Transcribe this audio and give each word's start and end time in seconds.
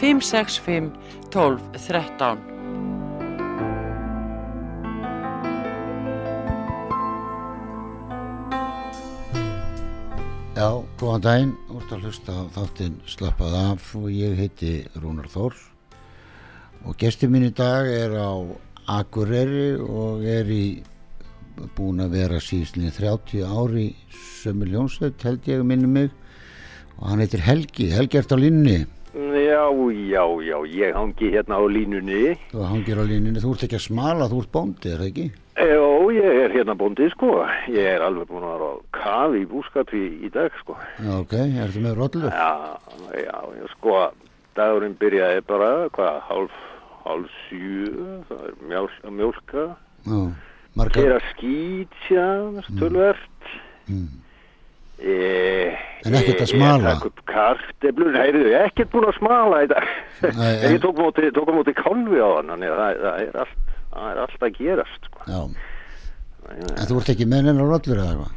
565 0.00 0.92
12 1.32 1.60
13 1.86 2.56
Já, 10.56 10.68
góðan 10.96 11.24
daginn, 11.24 11.50
úrt 11.68 11.90
að 11.92 12.06
hlusta 12.06 12.32
á 12.32 12.42
þáttinn 12.54 12.94
Slappað 13.04 13.56
af 13.60 13.90
og 13.98 14.06
ég 14.08 14.38
heiti 14.40 14.70
Rúnar 14.96 15.28
Þór. 15.28 15.52
Og 16.88 16.96
gestur 16.96 17.28
mín 17.28 17.44
í 17.48 17.52
dag 17.52 17.88
er 17.88 18.16
á 18.16 18.32
Akureyri 18.88 19.76
og 19.76 20.24
er 20.24 20.48
í 20.48 20.80
búin 21.76 22.00
að 22.04 22.16
vera 22.16 22.40
síðan 22.40 22.88
30 22.88 23.44
ári 23.44 23.86
sömu 24.16 24.68
ljónsveit 24.70 25.24
held 25.28 25.48
ég 25.48 25.64
minni 25.64 25.88
mig. 25.92 26.12
Og 26.96 27.10
hann 27.10 27.20
heitir 27.20 27.44
Helgi, 27.44 27.90
Helgi 27.92 28.20
ert 28.20 28.32
á 28.32 28.40
línunni 28.40 28.86
Já, 29.16 29.64
já, 30.12 30.24
já, 30.44 30.58
ég 30.68 30.92
hangi 30.94 31.30
hérna 31.32 31.56
á 31.56 31.64
línunni. 31.64 32.36
þú 32.52 32.60
hangir 32.68 32.98
á 33.00 33.04
línunni, 33.08 33.40
þú 33.40 33.54
ert 33.54 33.62
ekki 33.64 33.78
að 33.78 33.86
smala, 33.88 34.26
þú 34.28 34.40
ert 34.42 34.50
bóndi, 34.52 34.90
er 34.92 34.98
það 35.00 35.08
ekki? 35.08 35.24
Já, 35.56 35.86
ég 36.12 36.40
er 36.44 36.52
hérna 36.52 36.74
bóndið, 36.76 37.08
sko. 37.14 37.30
Ég 37.72 37.86
er 37.96 38.04
alveg 38.04 38.28
búin 38.28 38.44
að 38.44 38.52
vera 38.52 38.68
á 38.68 38.74
kafi 38.92 39.40
í 39.40 39.46
búskapi 39.48 40.02
í 40.20 40.28
dag, 40.34 40.52
sko. 40.60 40.76
Já, 41.00 41.14
ok, 41.22 41.32
ertu 41.64 41.80
með 41.86 41.96
rollur? 41.96 42.28
Já, 42.28 42.76
já, 43.24 43.38
sko, 43.72 43.94
dagurinn 44.58 44.98
byrjaði 45.00 45.46
bara, 45.48 45.70
hvað, 45.96 46.20
hálf, 46.28 46.60
hálf 47.06 47.40
sjö, 47.48 48.20
það 48.28 48.44
er 48.50 48.54
mjál, 48.68 48.90
mjólka, 49.16 49.66
Já, 50.04 50.20
margar 50.76 51.24
skýtja, 51.32 52.28
stölvert. 52.68 53.52
mm. 53.88 54.06
E, 54.12 54.25
En 54.96 56.14
ekkert 56.16 56.40
að 56.46 56.50
smala? 56.54 56.78
Ég 56.80 56.86
takk 56.88 57.08
upp 57.10 57.22
karteblur, 57.28 58.16
heyrðu, 58.16 58.44
ekkert 58.62 58.92
búin 58.94 59.08
að 59.10 59.18
smala 59.18 59.62
í 59.66 59.68
dag. 59.72 59.90
En 60.30 60.72
ég 60.72 60.80
tók 60.84 60.96
móti, 61.00 61.28
tók 61.36 61.52
móti 61.52 61.74
kálfi 61.76 62.20
á 62.22 62.30
hann, 62.38 62.54
það, 62.62 63.02
það, 63.02 63.20
er 63.26 63.38
allt, 63.42 63.58
það 63.92 64.08
er 64.12 64.22
allt 64.24 64.46
að 64.48 64.56
gerast, 64.60 65.08
sko. 65.10 65.26
já, 65.28 65.40
en 66.56 66.88
þú 66.88 66.98
ert 67.00 67.12
ekki 67.12 67.26
með 67.28 67.48
neina 67.48 67.66
rollur 67.66 68.00
eða 68.00 68.12
eitthvað? 68.14 68.34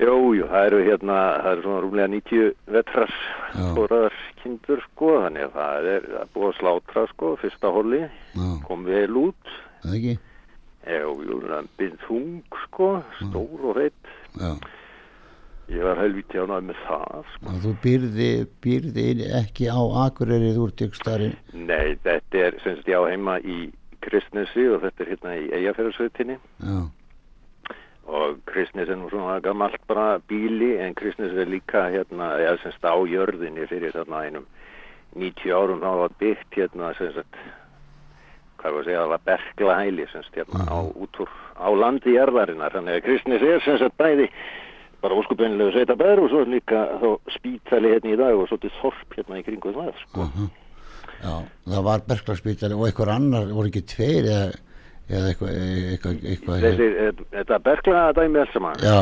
Jú, 0.00 0.14
jú, 0.32 0.46
það 0.48 0.66
eru 0.70 0.78
hérna, 0.86 1.16
það 1.44 1.50
eru 1.52 1.62
svona 1.66 1.80
rúmlega 1.84 2.08
90 2.08 2.52
vetrar 2.72 3.10
Já. 3.12 3.64
fóraðar 3.76 4.14
kindur, 4.40 4.82
sko, 4.88 5.10
þannig 5.26 5.44
að 5.44 5.56
það 5.58 5.88
er, 5.92 6.06
það 6.08 6.22
er 6.22 6.30
búið 6.34 6.48
að 6.48 6.56
slátra, 6.56 7.02
sko, 7.12 7.32
fyrsta 7.42 7.72
holli, 7.74 8.00
Já, 8.32 8.46
kom 8.64 8.86
vel 8.88 9.18
út, 9.26 9.54
eða 9.84 9.98
ekki? 10.00 10.14
jú, 10.96 11.12
jú, 11.28 11.40
lömbin 11.52 11.98
þung, 12.06 12.58
sko, 12.64 12.88
stór 13.20 13.66
og 13.68 13.76
feitt, 13.76 14.14
Já, 14.40 14.54
ég 15.70 15.82
var 15.86 16.00
helviti 16.02 16.40
ánægð 16.40 16.68
með 16.70 16.78
það, 16.86 17.26
sko. 17.34 17.56
þú 17.64 17.74
býrði, 17.84 18.30
býrði 18.64 19.08
ekki 19.40 19.68
á 19.70 19.80
Akureyri, 20.04 20.54
þú 20.56 20.70
ert 20.70 20.86
ykkur 20.86 21.02
starri, 21.02 21.28
Nei, 21.54 21.98
þetta 22.06 22.46
er, 22.46 22.56
sem 22.64 22.78
sagt, 22.78 22.90
ég 22.90 22.98
á 22.98 23.10
heima 23.10 23.36
í 23.40 23.58
Kristnesi 24.04 24.64
og 24.72 24.80
þetta 24.86 25.04
er 25.04 25.12
hérna 25.14 25.36
í 25.36 25.44
Eyjafjörðsveitinni 25.58 26.38
og 28.10 28.40
Kristnes 28.48 28.90
er 28.90 28.98
nú 28.98 29.10
svona 29.12 29.38
gammalt 29.44 29.82
bara 29.86 30.18
bíli 30.28 30.72
en 30.82 30.96
Kristnes 30.98 31.36
er 31.36 31.50
líka 31.50 31.86
hérna, 31.92 32.32
eða 32.40 32.58
semst 32.64 32.82
á 32.82 32.94
jörðinni 33.06 33.68
fyrir 33.70 33.94
þarna 33.94 34.24
einum 34.26 34.46
90 35.14 35.54
árum. 35.54 35.82
Þá 35.82 35.92
var 36.02 36.16
byggt 36.22 36.58
hérna 36.58 36.90
sem 36.98 37.12
sagt 37.14 37.38
hvað 38.60 38.74
var 38.74 38.80
að 38.80 38.88
segja, 38.88 39.02
það 39.02 39.12
var 39.12 39.22
berglahæli 39.28 40.08
semst 40.10 40.34
hérna 40.36 40.66
á, 40.68 40.78
út 40.84 41.22
úr, 41.22 41.30
á 41.56 41.68
landi 41.72 42.16
jörðarinnar, 42.16 42.74
þannig 42.74 42.98
að 42.98 43.06
Kristnes 43.06 43.46
er 43.46 43.62
sem 43.64 43.78
sagt 43.80 43.96
bæði 44.00 44.26
bara 45.02 45.18
óskupinlega 45.20 45.74
sveita 45.74 45.96
bæður 46.00 46.24
og 46.24 46.32
svo 46.32 46.42
líka 46.48 46.82
þá 47.02 47.08
spítali 47.36 47.94
hérna 47.94 48.14
í 48.14 48.18
dag 48.20 48.40
og 48.40 48.50
svo 48.50 48.58
til 48.62 48.72
þorp 48.80 49.16
hérna 49.18 49.40
í 49.40 49.46
kringu 49.46 49.72
það 49.76 49.94
sko. 50.02 50.28
já, 51.20 51.34
það 51.68 51.86
var 51.88 52.04
berglagsbítari 52.10 52.76
og 52.76 52.86
einhver 52.88 53.14
annar, 53.14 53.48
voru 53.56 53.72
ekki 53.72 53.86
tveir 53.94 54.28
eða, 54.28 54.44
eða 55.08 55.32
eitthvað, 55.32 55.58
eitthvað, 55.94 56.22
eitthvað, 56.34 56.68
Þessi, 56.68 56.92
eh, 57.06 57.26
þetta 57.38 57.60
berglaðadæmi 57.70 58.42
alls 58.44 58.56
saman? 58.56 58.84
Já, 58.84 59.00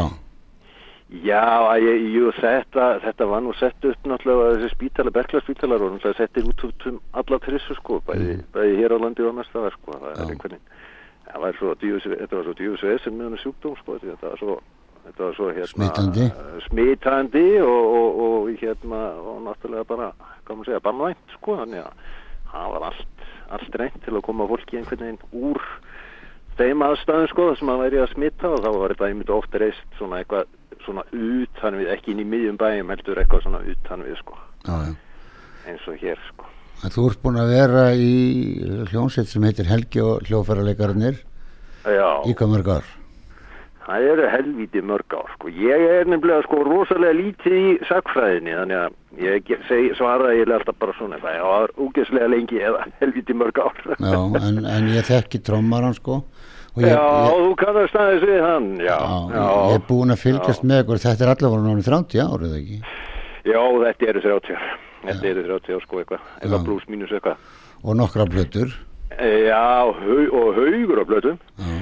Já, 1.08 1.72
ég, 1.80 2.02
jú, 2.12 2.28
þetta, 2.36 2.98
þetta 3.00 3.26
var 3.30 3.40
nú 3.40 3.54
sett 3.56 3.84
upp 3.88 4.02
náttúrulega 4.04 4.58
þessi 4.58 4.74
spítala, 4.74 5.12
berglarspítalar 5.16 5.84
og 5.86 5.94
náttúrulega 5.94 6.18
settir 6.18 6.44
út 6.50 6.84
um 6.90 6.98
alla 7.16 7.38
trissu 7.40 7.76
sko, 7.78 8.02
bæði, 8.04 8.34
bæði 8.52 8.74
hér 8.76 8.92
á 8.92 8.98
landi 9.00 9.24
og 9.24 9.30
annars 9.32 9.48
staðar 9.48 9.72
sko, 9.78 9.94
það 9.94 10.10
Já. 10.10 10.18
er 10.18 10.34
einhvern 10.34 10.52
veginn, 10.58 10.74
það 11.30 11.46
var 11.46 11.56
svo 11.56 11.72
djús, 11.80 12.08
þetta 12.12 12.36
var 12.36 12.44
svo 12.44 12.54
djúsveð 12.58 13.00
sem 13.00 13.16
með 13.16 13.24
hennar 13.30 13.42
sjúkdóm 13.46 13.78
sko, 13.80 13.96
þetta 14.04 14.34
var 14.34 14.42
svo, 14.42 14.58
þetta 15.08 15.24
var 15.24 15.36
svo 15.38 15.50
hérna, 15.50 15.70
Smitandi. 15.72 16.26
smitandi 16.68 17.46
og, 17.64 17.98
og, 17.98 18.22
og 18.28 18.48
hérna, 18.60 19.02
og 19.18 19.40
náttúrulega 19.46 19.88
bara, 19.88 20.10
hvað 20.44 20.60
maður 20.60 20.70
segja, 20.70 20.84
bannvænt 20.86 21.36
sko, 21.38 21.56
þannig 21.62 21.84
að 21.84 22.08
það 22.52 22.74
var 22.74 22.86
allt, 22.90 23.26
allt 23.58 23.78
reynt 23.82 24.02
til 24.04 24.16
að 24.16 24.26
koma 24.28 24.48
fólki 24.50 24.80
einhvern 24.80 25.04
veginn 25.04 25.46
úr 25.48 25.64
þeim 26.58 26.84
aðstæðum 26.88 27.28
sko 27.32 27.48
sem 27.58 27.72
að 27.72 27.82
væri 27.84 28.00
að 28.02 28.12
smita 28.14 28.50
og 28.50 28.62
þá 28.64 28.70
var 28.74 28.94
þetta 28.94 29.08
einmitt 29.08 29.32
ofta 29.34 29.62
reist 29.62 29.98
svona 29.98 30.22
eitthvað 30.22 30.48
svona 30.84 31.04
utan 31.12 31.78
við, 31.78 31.90
ekki 31.94 32.14
inn 32.14 32.22
í 32.22 32.28
miðjum 32.28 32.58
bæjum 32.60 32.92
heldur 32.94 33.20
eitthvað 33.22 33.44
svona 33.46 33.62
utan 33.74 34.04
við 34.06 34.20
sko 34.22 34.38
já, 34.66 34.76
eins 35.68 35.88
og 35.90 35.98
hér 36.02 36.22
sko 36.32 36.54
En 36.78 36.92
þú 36.94 37.08
ert 37.08 37.22
búin 37.24 37.40
að 37.42 37.48
vera 37.50 37.80
í 37.98 38.12
hljónsett 38.92 39.26
sem 39.26 39.42
heitir 39.42 39.66
Helgi 39.66 39.98
og 40.04 40.28
hljófærarleikarnir 40.28 41.18
Já, 41.88 42.10
í 42.22 42.34
ár? 42.38 42.86
Það 43.88 44.06
eru 44.12 44.28
helvíti 44.32 44.82
mörg 44.84 45.16
ár 45.16 45.30
sko. 45.34 45.50
Ég 45.52 45.84
er 45.96 46.08
nefnilega 46.10 46.44
sko 46.46 46.60
rosalega 46.66 47.16
lítið 47.16 47.56
í 47.58 47.74
sagfræðinni 47.88 48.56
þannig 48.58 48.80
að 48.82 49.24
ég 49.24 49.52
seg, 49.68 49.90
svara 49.98 50.34
ég 50.36 50.52
alltaf 50.52 50.78
bara 50.78 50.94
svona 50.98 51.18
já, 51.18 51.40
það 51.40 51.66
er 51.66 51.74
úgeslega 51.86 52.30
lengi 52.34 52.62
eða 52.70 52.86
helvíti 53.00 53.36
mörg 53.36 53.60
ár. 53.64 53.82
Já, 53.96 54.18
en, 54.42 54.62
en 54.68 54.90
ég 54.94 55.08
þekki 55.08 55.42
trommaran 55.46 55.96
sko. 55.96 56.22
Og 56.76 56.84
ég, 56.84 56.92
Já, 56.92 57.00
ég, 57.00 57.38
þú 57.42 57.54
kannast 57.58 57.96
aðeins 57.98 58.26
við 58.28 58.42
hann 58.44 58.66
Já, 58.84 58.98
já, 59.32 59.44
ég 59.72 59.78
er 59.78 59.86
búin 59.88 60.14
að 60.14 60.20
fylgjast 60.20 60.66
með 60.68 60.82
ykkur, 60.84 61.00
þetta 61.02 61.24
er 61.24 61.32
allavega 61.32 61.62
náttúrulega 61.64 62.02
30 62.12 62.34
árið 62.36 62.58
ekki? 62.58 62.76
Já, 63.48 63.62
þetta 63.86 64.10
eru 64.12 64.22
30 64.28 64.58
ár. 64.58 64.68
Þetta 65.08 65.30
eru 65.32 65.46
30 65.48 65.78
ár 65.78 65.86
sko 65.86 66.02
eitthvað. 66.02 66.20
Já. 66.28 66.36
eitthvað 66.42 66.68
pluss 66.68 66.92
mínus 66.92 67.14
eitthvað. 67.16 67.48
Og 67.82 67.98
nokkra 67.98 68.26
blötur 68.28 68.74
Já, 69.18 69.82
og 69.88 69.96
haugur 70.58 71.00
á 71.00 71.04
blötum 71.08 71.38
Já, 71.58 71.72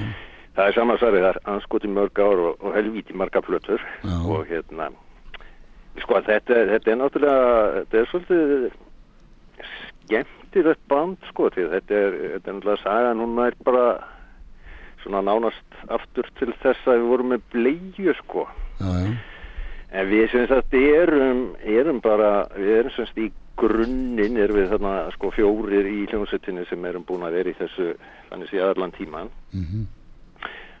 Það 0.57 0.69
er 0.69 0.73
samansarið, 0.73 1.25
það 1.25 1.35
er 1.35 1.41
anskoti 1.53 1.89
mörg 1.93 2.19
ár 2.19 2.39
og, 2.49 2.63
og 2.65 2.73
helvíti 2.73 3.13
marga 3.13 3.43
plötur. 3.45 3.83
Já. 4.01 4.15
og 4.25 4.47
hérna 4.49 4.89
sko 6.01 6.19
þetta, 6.25 6.59
þetta 6.71 6.91
er 6.91 6.99
náttúrulega 6.99 7.71
þetta 7.77 7.99
er 7.99 8.11
svolítið 8.11 8.67
skemmtilegt 10.07 10.83
band 10.91 11.31
sko 11.31 11.49
því 11.53 11.65
þetta 11.73 11.97
er, 11.97 12.19
þetta 12.35 12.51
er 12.51 12.57
náttúrulega 12.57 12.83
saga 12.83 13.15
núna 13.17 13.47
er 13.49 13.57
bara 13.65 13.87
svona 15.03 15.23
nánast 15.25 15.81
aftur 15.93 16.29
til 16.39 16.51
þess 16.61 16.85
að 16.89 17.01
við 17.01 17.09
vorum 17.11 17.33
með 17.33 17.43
bleju 17.53 18.13
sko. 18.21 18.45
Já, 18.81 18.93
en 19.97 20.09
við 20.11 20.31
sem 20.33 20.47
sagt 20.49 20.73
erum 20.77 21.43
erum 21.63 22.01
bara, 22.03 22.31
við 22.57 22.73
erum 22.81 22.95
sagt 22.97 23.21
í 23.21 23.29
grunninn 23.57 24.37
er 24.37 24.51
við 24.53 24.67
þarna 24.73 25.07
sko 25.15 25.31
fjórir 25.33 25.87
í 25.89 26.03
hljómsveitinni 26.11 26.67
sem 26.69 26.83
erum 26.85 27.05
búin 27.07 27.25
að 27.25 27.39
vera 27.39 27.53
í 27.53 27.57
þessu 27.57 27.93
þannig 28.29 28.51
sé 28.51 28.61
allan 28.61 28.93
tíman 28.93 29.31
mhm, 29.55 29.87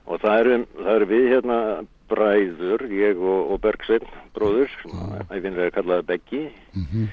Og 0.07 0.21
það 0.23 0.39
eru, 0.41 0.57
það 0.79 0.91
eru 0.95 1.07
við 1.11 1.25
hérna 1.33 1.59
bræður, 2.07 2.83
ég 2.95 3.17
og, 3.19 3.39
og 3.53 3.61
Bergsveinn, 3.65 4.05
bróður, 4.35 4.69
sem 4.81 4.93
að 5.03 5.33
ég 5.35 5.41
finnir 5.43 5.65
að 5.67 5.73
kalla 5.75 5.97
það 6.01 6.11
Beggi. 6.13 6.43
mhm, 6.77 7.07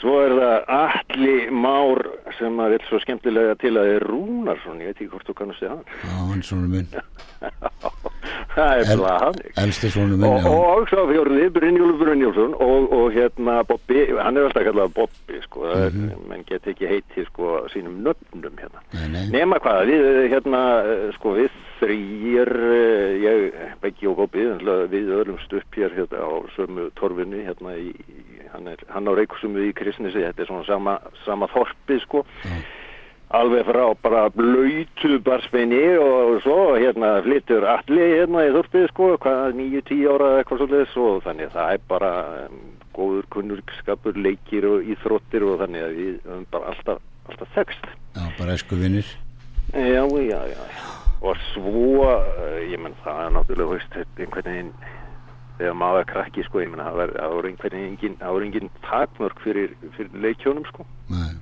Svo 0.00 0.14
er 0.24 0.32
það 0.32 0.70
Alli 0.72 1.32
Már 1.52 1.98
sem 2.38 2.60
að 2.64 2.70
vil 2.72 2.84
svo 2.88 3.00
skemmtilega 3.02 3.56
til 3.60 3.74
að 3.76 3.90
er 3.98 4.06
Rúnarsson, 4.08 4.78
ég 4.80 4.92
veit 4.94 4.96
ekki 5.02 5.10
hvort 5.12 5.28
þú 5.28 5.34
kannast 5.36 5.60
þið 5.60 5.72
hann. 5.74 5.82
já, 6.04 6.14
hann 6.30 6.42
svona 6.46 6.70
minn 6.72 6.88
það 8.54 8.80
er 8.80 8.88
minn, 8.90 10.26
Og, 10.50 10.58
og 10.80 10.90
svo 10.90 11.04
fjórði 11.10 11.46
Brynjólfur 11.54 12.00
Brynjólfsson 12.10 12.54
og, 12.66 12.92
og 12.96 13.06
hérna 13.14 13.60
Bobbi, 13.68 14.02
hann 14.18 14.38
er 14.38 14.48
alltaf 14.48 14.66
kallað 14.66 14.92
Bobbi, 14.96 15.40
sko, 15.46 15.64
það 15.70 15.84
er, 15.86 15.98
menn 16.30 16.44
get 16.48 16.68
ekki 16.72 16.90
heiti 16.90 17.24
sko 17.28 17.60
sínum 17.72 18.00
nöfnum 18.06 18.58
hérna. 18.60 18.82
nei, 18.96 19.06
nei, 19.14 19.24
Nema 19.34 19.60
hvað, 19.62 19.92
við 19.92 20.08
hérna, 20.34 20.62
eh, 20.84 21.06
sko 21.18 21.36
við 21.38 21.60
þrýr, 21.80 22.52
ég, 23.24 23.62
Beggi 23.84 24.10
og 24.10 24.18
Bobbi, 24.20 24.48
við 24.92 25.14
öðlumst 25.20 25.54
upp 25.56 25.78
hér 25.80 25.94
hérna 25.96 26.20
á 26.20 26.30
sömu 26.56 26.90
torfinni, 26.98 27.46
hérna 27.46 27.76
í, 27.80 27.94
hann, 28.52 28.68
er, 28.68 28.82
hann 28.92 29.08
á 29.08 29.12
Reykjusum 29.16 29.56
í 29.62 29.70
Kristnesi, 29.76 30.20
þetta 30.26 30.44
er 30.44 30.50
svona 30.50 30.68
sama, 30.68 30.98
sama 31.24 31.48
þorpi, 31.54 32.00
sko. 32.04 32.26
Já. 32.44 32.60
Alveg 33.30 33.62
frá 33.68 33.84
bara 34.02 34.24
blöytu 34.34 35.20
barsbeini 35.22 35.84
og 36.02 36.40
svo 36.42 36.74
hérna 36.74 37.20
flyttur 37.22 37.66
allir 37.76 38.16
hérna 38.18 38.44
í 38.48 38.52
þorpið 38.56 38.86
sko, 38.90 39.10
hvað 39.22 39.56
nýju, 39.58 39.82
tíu 39.86 40.12
ára 40.14 40.32
eða 40.32 40.42
eitthvað 40.42 40.62
svolítið 40.64 41.00
og 41.06 41.24
þannig 41.28 41.46
að 41.46 41.56
það 41.58 41.74
er 41.74 41.84
bara 41.92 42.12
góður 42.96 43.26
kunnurskapur, 43.34 44.18
leikir 44.18 44.66
og 44.68 44.86
íþróttir 44.92 45.46
og 45.46 45.60
þannig 45.62 45.86
að 45.86 45.98
við 45.98 46.14
höfum 46.26 46.46
bara 46.52 46.72
alltaf, 46.72 47.02
alltaf 47.30 47.52
þekst. 47.56 47.90
Já, 48.16 48.24
bara 48.38 48.56
esku 48.58 48.78
vinnir. 48.80 49.12
Já, 49.70 50.02
já, 50.26 50.40
já. 50.50 50.64
Og 51.20 51.36
svo, 51.50 52.08
uh, 52.08 52.58
ég 52.64 52.80
menn 52.80 52.96
það 53.04 53.20
er 53.26 53.36
náttúrulega, 53.36 53.76
veist, 53.76 53.98
einhvern 54.18 54.48
veginn, 54.48 54.72
þegar 55.60 55.76
maður 55.76 56.02
er 56.02 56.08
krakki, 56.10 56.46
sko, 56.48 56.62
ég 56.64 56.72
menn 56.72 56.82
það 56.82 56.98
var 56.98 57.14
einhvern 57.50 57.76
veginn 57.76 57.92
engin, 57.92 58.18
engin 58.48 58.72
takmörk 58.88 59.44
fyrir, 59.44 59.76
fyrir 59.96 60.24
leikjónum, 60.26 60.66
sko. 60.72 60.88
Nei. 61.12 61.36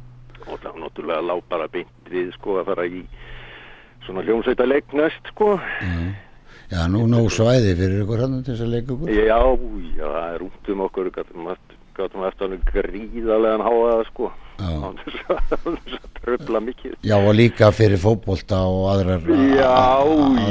Og 0.47 0.63
náttúrulega 0.79 1.25
lág 1.27 1.43
bara 1.51 1.67
beint 1.73 2.11
við, 2.13 2.31
sko, 2.39 2.61
að 2.63 2.71
fara 2.71 2.87
í 2.87 3.03
svona 4.07 4.23
hljómsveita 4.25 4.67
leik 4.69 4.95
næst, 4.97 5.33
sko. 5.35 5.57
Já. 5.83 5.99
Já, 6.69 6.83
nú 6.93 7.07
nóg 7.09 7.31
svæði 7.33 7.73
fyrir 7.79 8.03
ykkur 8.05 8.21
hann 8.21 8.43
til 8.45 8.53
þess 8.55 8.65
að 8.67 8.73
leika 8.75 8.93
ykkur. 8.95 9.13
Já, 9.17 9.39
já, 9.97 10.09
það 10.13 10.35
er 10.35 10.43
út 10.47 10.71
um 10.75 10.83
okkur, 10.85 11.11
gáttum 11.17 12.27
eftir 12.29 12.45
hann 12.53 12.59
gríðarlegan 12.69 13.65
háaða, 13.65 14.03
sko. 14.13 14.31
Já. 14.59 14.73
Á 14.85 14.89
þess 15.01 15.29
að 15.31 16.09
tröfla 16.19 16.61
mikið. 16.67 16.97
Já, 17.09 17.17
og 17.19 17.33
líka 17.39 17.71
fyrir 17.73 18.01
fótbolta 18.03 18.63
og 18.69 18.89
aðrar, 18.93 19.25
Já, 19.55 19.77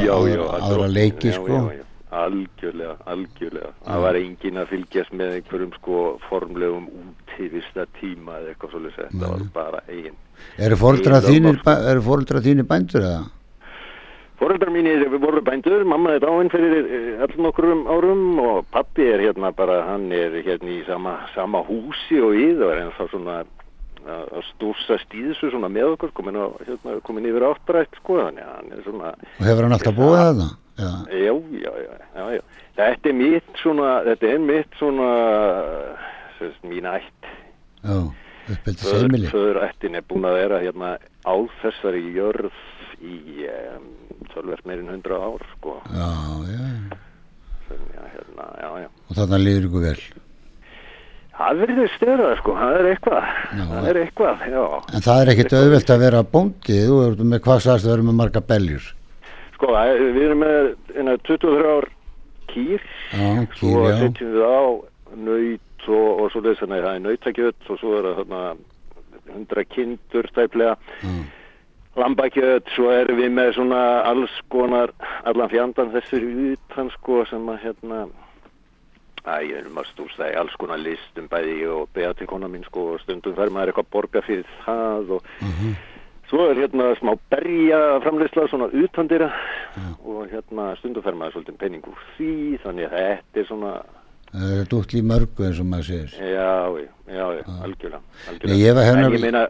já, 0.03 0.15
já. 0.33 0.41
aðra, 0.57 0.87
leiki, 0.89 1.31
já, 1.33 1.37
sko. 1.37 1.53
Já, 1.53 1.77
já, 1.81 1.86
algjörlega, 2.23 2.97
algjörlega. 3.13 3.71
Það 3.85 4.03
var 4.05 4.19
engin 4.21 4.59
að 4.61 4.69
fylgjast 4.73 5.15
með 5.15 5.37
einhverjum, 5.37 5.71
sko, 5.79 6.03
formlegum 6.27 6.85
útífista 6.91 7.87
tíma 7.99 8.39
eða 8.41 8.53
eitthvað 8.53 8.75
svolítið 8.75 8.99
sett. 8.99 9.15
Það 9.15 9.33
var 9.33 9.47
bara 9.55 9.81
eigin. 9.87 10.19
Eru 10.57 10.77
þínir, 10.77 11.59
lögmál, 11.63 12.23
sko. 12.29 12.45
þínir 12.47 12.69
bændur 12.69 13.09
eða? 13.09 13.25
Fóreldrar 14.37 14.69
mínir 14.69 15.07
voru 15.17 15.41
bændur, 15.41 15.81
mamma 15.89 16.11
er 16.13 16.21
dáinn 16.21 16.51
fyrir 16.53 16.85
eh, 16.93 17.21
allnokkrum 17.25 17.87
árum 17.89 18.37
og 18.37 18.67
pappi 18.69 19.07
er 19.09 19.23
hérna 19.25 19.49
bara, 19.49 19.79
hann 19.87 20.11
er 20.13 20.35
hérna 20.45 20.75
í 20.75 20.83
sama, 20.85 21.15
sama 21.33 21.63
húsi 21.65 22.19
og 22.21 22.35
við 22.37 22.61
og 22.61 22.73
er 22.75 22.83
ennþá 22.83 23.07
svona 23.09 23.39
að 23.41 23.55
að 24.07 24.45
stúsast 24.53 25.15
í 25.17 25.25
þessu 25.25 25.49
svona 25.51 25.67
með 25.71 25.95
okkur, 25.95 26.13
komin, 26.15 26.37
á, 26.39 26.47
hérna, 26.63 26.93
komin 27.03 27.27
yfir 27.27 27.43
áttrætt 27.49 27.97
sko, 27.99 28.21
þannig 28.21 28.45
að 28.45 28.53
hann 28.53 28.71
er 28.71 28.85
svona, 28.85 29.11
Og 29.39 29.49
hefur 29.49 29.67
hann 29.67 29.75
alltaf 29.75 29.97
búið 29.97 30.15
þarna? 30.21 30.47
Eða? 30.47 30.66
Já, 30.77 30.91
já, 31.11 31.33
já, 31.63 31.97
já, 32.15 32.27
já, 32.37 32.41
þetta 32.77 33.09
er 33.11 33.17
mitt 33.17 33.61
svona, 33.63 33.91
þetta 34.07 34.31
er 34.33 34.39
mitt 34.45 34.77
svona, 34.79 35.09
sérst, 36.39 36.63
mín 36.69 36.85
ætt, 36.89 37.29
Já, 37.87 37.97
uppeldis 38.51 38.91
heimili. 38.93 39.29
föðurættin 39.31 39.95
er 39.99 40.05
búin 40.09 40.25
að 40.27 40.37
vera 40.41 40.61
hérna 40.63 40.93
á 41.27 41.35
þessari 41.61 42.01
jörð 42.15 42.51
í 43.03 43.45
um, 43.47 43.89
tölvert 44.33 44.65
meirinn 44.65 44.89
hundra 44.89 45.19
ár, 45.21 45.43
sko. 45.57 45.75
Já, 45.93 46.07
já. 46.49 46.69
Þannig 47.67 47.97
að 48.01 48.07
hérna, 48.15 48.47
já, 48.63 48.69
já. 48.85 48.87
Og 49.09 49.17
þarna 49.19 49.39
líður 49.43 49.67
ykkur 49.69 49.85
vel. 49.85 49.99
Það 51.37 51.59
verður 51.61 51.91
stöða, 51.93 52.29
sko, 52.39 52.53
það 52.57 52.75
er 52.79 52.87
eitthvað, 52.91 53.25
Já. 53.53 53.63
það 53.69 53.87
er 53.91 53.97
eitthvað, 54.01 54.45
já. 54.49 54.61
En 54.97 55.03
það 55.05 55.19
er 55.21 55.31
ekkit 55.35 55.53
auðvelt 55.59 55.91
að 55.93 55.99
vera 56.01 56.21
bóndi, 56.33 56.77
þú 56.87 56.95
ert 57.05 57.19
með 57.33 57.41
hvað 57.45 57.59
sagðist 57.67 57.85
að 57.85 57.91
vera 57.93 58.05
með 58.07 58.17
marga 58.23 58.41
beljur. 58.49 58.87
Sko, 59.57 59.71
er- 59.73 60.01
við 60.13 60.23
erum 60.27 60.43
með 60.43 60.67
inna, 61.01 61.15
23 61.25 61.65
ár 61.77 61.87
kýr, 62.51 62.81
Já, 63.11 63.47
svo 63.57 63.87
setjum 63.97 64.35
við 64.35 64.43
á 64.45 64.61
nöyt 65.17 65.87
og, 65.87 66.09
og 66.21 66.31
svo 66.31 66.41
leys 66.45 66.59
þannig 66.61 66.77
að 66.77 66.85
það 66.85 66.95
er 66.95 67.05
nöytakjöt 67.07 67.71
og 67.73 67.79
svo 67.81 67.95
er 67.97 68.07
það 68.07 68.19
þarna 68.21 68.43
100 69.33 69.65
kindur 69.73 70.29
tæplega, 70.35 70.77
Já, 71.01 71.15
lambakjöt, 71.97 72.69
svo 72.75 72.91
erum 72.93 73.17
við 73.17 73.31
með 73.33 73.51
svona 73.57 73.81
alls 74.05 74.35
konar, 74.53 74.91
allan 75.25 75.49
fjandan 75.49 75.89
þessir 75.95 76.27
utan, 76.53 76.91
sko, 76.99 77.23
sem 77.25 77.49
að 77.49 77.61
hérna, 77.65 78.05
Æ, 79.27 79.41
ég 79.43 79.57
erum 79.59 79.75
að 79.81 79.89
stústa 79.89 80.29
í 80.31 80.35
alls 80.39 80.53
konar 80.55 80.77
listum 80.79 81.25
bæði 81.27 81.65
og 81.67 81.89
beða 81.97 82.13
til 82.15 82.27
kona 82.29 82.47
mín 82.47 82.61
sko 82.63 82.93
og 82.93 83.01
stundum 83.01 83.33
fer 83.35 83.49
maður 83.51 83.73
eitthvað 83.73 83.87
að 83.89 83.91
borga 83.91 84.21
fyrir 84.23 84.45
það 84.63 85.09
og 85.17 85.23
Mhm. 85.43 85.73
Svo 86.29 86.47
er 86.51 86.59
hérna 86.63 86.89
smá 86.99 87.13
berja 87.31 87.79
framleysla 88.03 88.47
svona 88.51 88.67
utandira 88.83 89.29
og 90.03 90.25
hérna 90.31 90.73
stundum 90.79 91.05
fer 91.05 91.15
maður 91.15 91.37
svolítið 91.37 91.59
penning 91.61 91.87
úr 91.87 92.01
því 92.17 92.31
þannig 92.65 92.89
að 92.89 92.97
þetta 93.03 93.43
er 93.43 93.47
svona 93.51 93.75
það 94.33 94.57
er 94.57 94.67
dútt 94.73 94.97
í 94.97 95.03
mörgu 95.07 95.47
eins 95.47 95.61
og 95.63 95.69
maður 95.71 95.87
segir. 95.91 96.17
já, 96.19 96.51
já, 97.07 97.25
já, 97.37 97.45
algjörlega, 97.63 98.01
algjörlega. 98.27 98.51
Nei, 98.51 98.59
ég 98.59 98.75
hérna- 98.75 99.05
en 99.07 99.13
ég 99.15 99.21
meina 99.23 99.47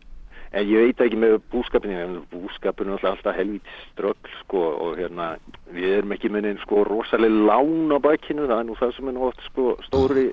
en 0.54 0.68
ég 0.68 0.86
veit 0.86 1.02
ekki 1.04 1.18
með 1.20 1.34
búskapin 1.52 1.92
en 1.92 2.22
búskapin 2.32 2.94
er 2.94 3.06
alltaf, 3.10 3.36
helvít 3.36 3.68
strögl 3.92 4.32
sko 4.44 4.62
og 4.86 4.98
hérna 4.98 5.36
við 5.74 5.98
erum 5.98 6.14
ekki 6.16 6.30
með 6.32 6.62
sko 6.64 6.84
rosalega 6.88 7.44
lán 7.50 7.92
á 7.92 7.98
bakinu 8.00 8.48
það 8.48 8.62
er 8.62 8.70
nú 8.70 8.78
það 8.80 8.96
sem 8.96 9.10
er 9.12 9.20
oft 9.28 9.44
sko 9.50 9.76
stóri, 9.88 10.28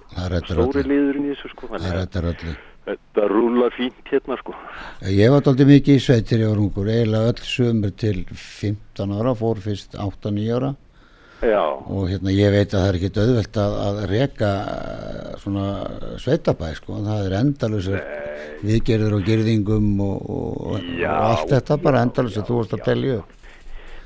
stóri 0.47 0.85
liðurinn 0.87 1.31
í 1.31 1.35
þessu 1.35 1.51
sko 1.55 1.67
Það 1.67 1.75
þannig 1.79 1.91
að 1.91 2.01
rættar 2.01 2.31
öllu. 2.33 2.55
Þetta 2.85 3.27
rúlar 3.31 3.73
fínt 3.77 4.11
hérna 4.13 4.37
sko. 4.41 4.55
Ég 5.09 5.33
var 5.33 5.45
daldið 5.47 5.71
mikið 5.73 5.99
í 5.99 6.05
sveitir 6.05 6.43
ég 6.45 6.51
var 6.53 6.63
ungur, 6.63 6.89
eiginlega 6.93 7.33
öll 7.33 7.45
sömur 7.49 7.93
til 8.01 8.25
15 8.33 9.15
ára, 9.19 9.35
fór 9.39 9.61
fyrst 9.65 9.97
8-9 9.97 10.49
ára. 10.59 10.75
Já, 11.45 11.61
og 11.93 12.07
hérna 12.09 12.33
ég 12.33 12.53
veit 12.55 12.73
að 12.73 12.79
það 12.81 12.87
er 12.89 12.97
ekki 12.97 13.21
auðvelt 13.21 13.57
að, 13.61 13.75
að 13.85 13.97
reka 14.09 14.51
eh, 14.65 15.33
svona 15.43 15.65
sveitabæ 16.23 16.71
sko, 16.79 17.01
það 17.05 17.27
er 17.27 17.35
endalusir 17.41 17.99
viðgerður 18.65 19.17
og 19.19 19.27
gerðingum 19.27 19.91
og, 20.01 20.23
og, 20.25 20.87
Já, 20.97 21.11
og 21.11 21.27
allt 21.35 21.51
þetta 21.53 21.77
bara 21.85 22.05
endalusir, 22.07 22.47
þú 22.49 22.61
varst 22.63 22.77
að 22.79 22.85
telja 22.87 23.19
upp. 23.19 23.35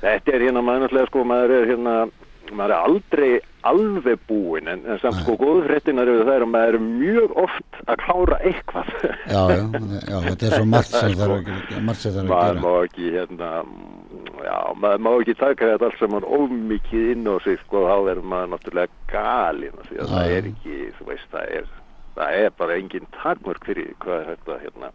þetta 0.01 0.35
er 0.35 0.45
hérna 0.49 0.65
maður 0.67 0.83
náttúrulega 0.87 1.11
sko 1.13 1.23
maður 1.31 1.55
er 1.61 1.69
hérna 1.69 1.95
maður 2.49 2.73
er 2.75 2.77
aldrei 2.89 3.31
alveg 3.67 4.19
búinn 4.29 4.67
en, 4.71 4.81
en 4.87 4.99
samt 5.01 5.17
sko 5.23 5.35
góðu 5.39 5.63
fréttinar 5.67 6.07
eru 6.07 6.23
það 6.27 6.35
er 6.37 6.45
að 6.45 6.51
maður 6.53 6.77
er 6.79 6.83
mjög 6.85 7.33
oft 7.43 7.79
að 7.85 7.97
klára 8.05 8.37
eitthvað 8.47 8.91
Já, 8.99 9.41
já, 9.51 9.63
já, 10.09 10.17
þetta 10.29 10.45
er 10.49 10.53
svo 10.55 10.65
margt 10.75 10.93
sem 10.93 11.13
Sko, 11.15 11.19
þarf 11.19 11.33
að, 11.35 11.81
margt 11.89 12.03
sem 12.05 12.13
þarf 12.15 12.23
að 12.23 12.31
maður 12.31 12.53
gera. 12.53 12.63
má 12.63 12.71
ekki 12.87 13.09
hérna 13.17 13.49
já, 14.45 14.57
maður 14.83 15.03
má 15.05 15.11
ekki 15.19 15.35
taka 15.41 15.71
þetta 15.73 15.89
allt 15.89 15.99
saman 16.03 16.29
ómikið 16.39 17.11
inn 17.15 17.27
á 17.27 17.35
sig 17.43 17.59
sko 17.65 17.83
þá 17.89 17.95
verður 18.07 18.29
maður 18.35 18.51
náttúrulega 18.55 19.11
galinn 19.11 19.79
af 19.83 19.89
því 19.91 20.01
að 20.05 20.13
það 20.15 20.33
er 20.37 20.49
ekki, 20.53 20.77
þú 20.99 21.09
veist, 21.11 21.29
það 21.35 21.53
er 21.59 21.69
það 22.19 22.37
er 22.43 22.55
bara 22.59 22.75
engin 22.79 23.11
takmörk 23.21 23.67
fyrir 23.67 23.91
hvað 24.03 24.17
er 24.23 24.31
þetta 24.33 24.57
hérna 24.63 24.89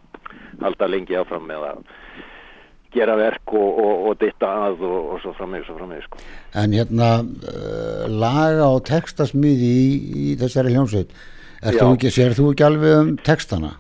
halda 0.64 0.88
lengi 0.92 1.16
áfram 1.20 1.46
með 1.48 1.68
að 1.70 1.84
gera 2.94 3.16
verk 3.18 3.54
og, 3.54 3.78
og, 3.84 4.08
og 4.08 4.18
ditta 4.22 4.50
að 4.68 4.82
og, 4.86 4.98
og 5.14 5.22
svo 5.22 5.34
framvegis 5.38 5.70
og 5.72 5.80
framvegis 5.80 6.08
sko. 6.08 6.24
En 6.62 6.74
hérna, 6.76 7.12
uh, 7.22 8.04
laga 8.10 8.68
og 8.70 8.84
textasmíði 8.88 9.70
í, 9.84 9.88
í 10.24 10.34
þessari 10.40 10.74
hljómsveit, 10.74 11.14
sér 11.64 12.36
þú 12.36 12.52
ekki 12.52 12.66
alveg 12.66 13.00
um 13.00 13.16
textana? 13.24 13.74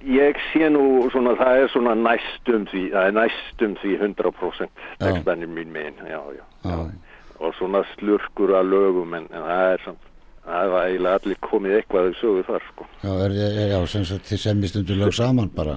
Ég 0.00 0.38
sé 0.50 0.70
nú 0.72 1.10
svona, 1.12 1.34
það 1.36 1.62
er 1.62 1.72
svona 1.74 1.94
næstum 1.98 2.62
því, 2.70 2.84
það 2.94 3.08
er 3.08 3.16
næstum 3.18 3.74
því 3.82 3.96
100% 3.98 4.84
textanir 5.02 5.50
mín 5.50 5.74
megin, 5.74 5.98
já, 6.08 6.20
já, 6.38 6.44
já. 6.64 6.78
Og 7.40 7.52
svona 7.56 7.82
slurkur 7.94 8.54
að 8.56 8.72
lögum, 8.72 9.12
en, 9.16 9.26
en 9.28 9.44
það 9.44 9.74
er 9.74 9.84
samt, 9.84 10.08
það 10.46 10.72
var 10.72 10.88
eiginlega 10.88 11.20
allir 11.20 11.40
komið 11.44 11.76
eitthvað 11.76 12.08
þau 12.08 12.16
sögu 12.20 12.46
þar, 12.48 12.66
sko. 12.70 12.88
Já, 13.02 13.10
er, 13.26 13.36
er, 13.44 13.60
já 13.74 13.78
sem 13.92 14.06
sagt 14.08 14.30
þið 14.30 14.42
semjist 14.46 14.80
undir 14.80 15.00
lög 15.02 15.14
saman 15.16 15.52
bara. 15.56 15.76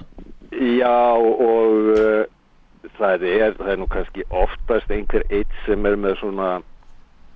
Já, 0.54 1.00
og 1.18 1.90
uh, 1.94 2.90
það 2.98 3.26
er, 3.30 3.56
það 3.58 3.72
er 3.72 3.80
nú 3.80 3.88
kannski 3.90 4.26
oftast 4.30 4.92
einhver 4.94 5.26
eitt 5.30 5.58
sem 5.64 5.86
er 5.88 5.98
með 6.00 6.20
svona 6.22 6.52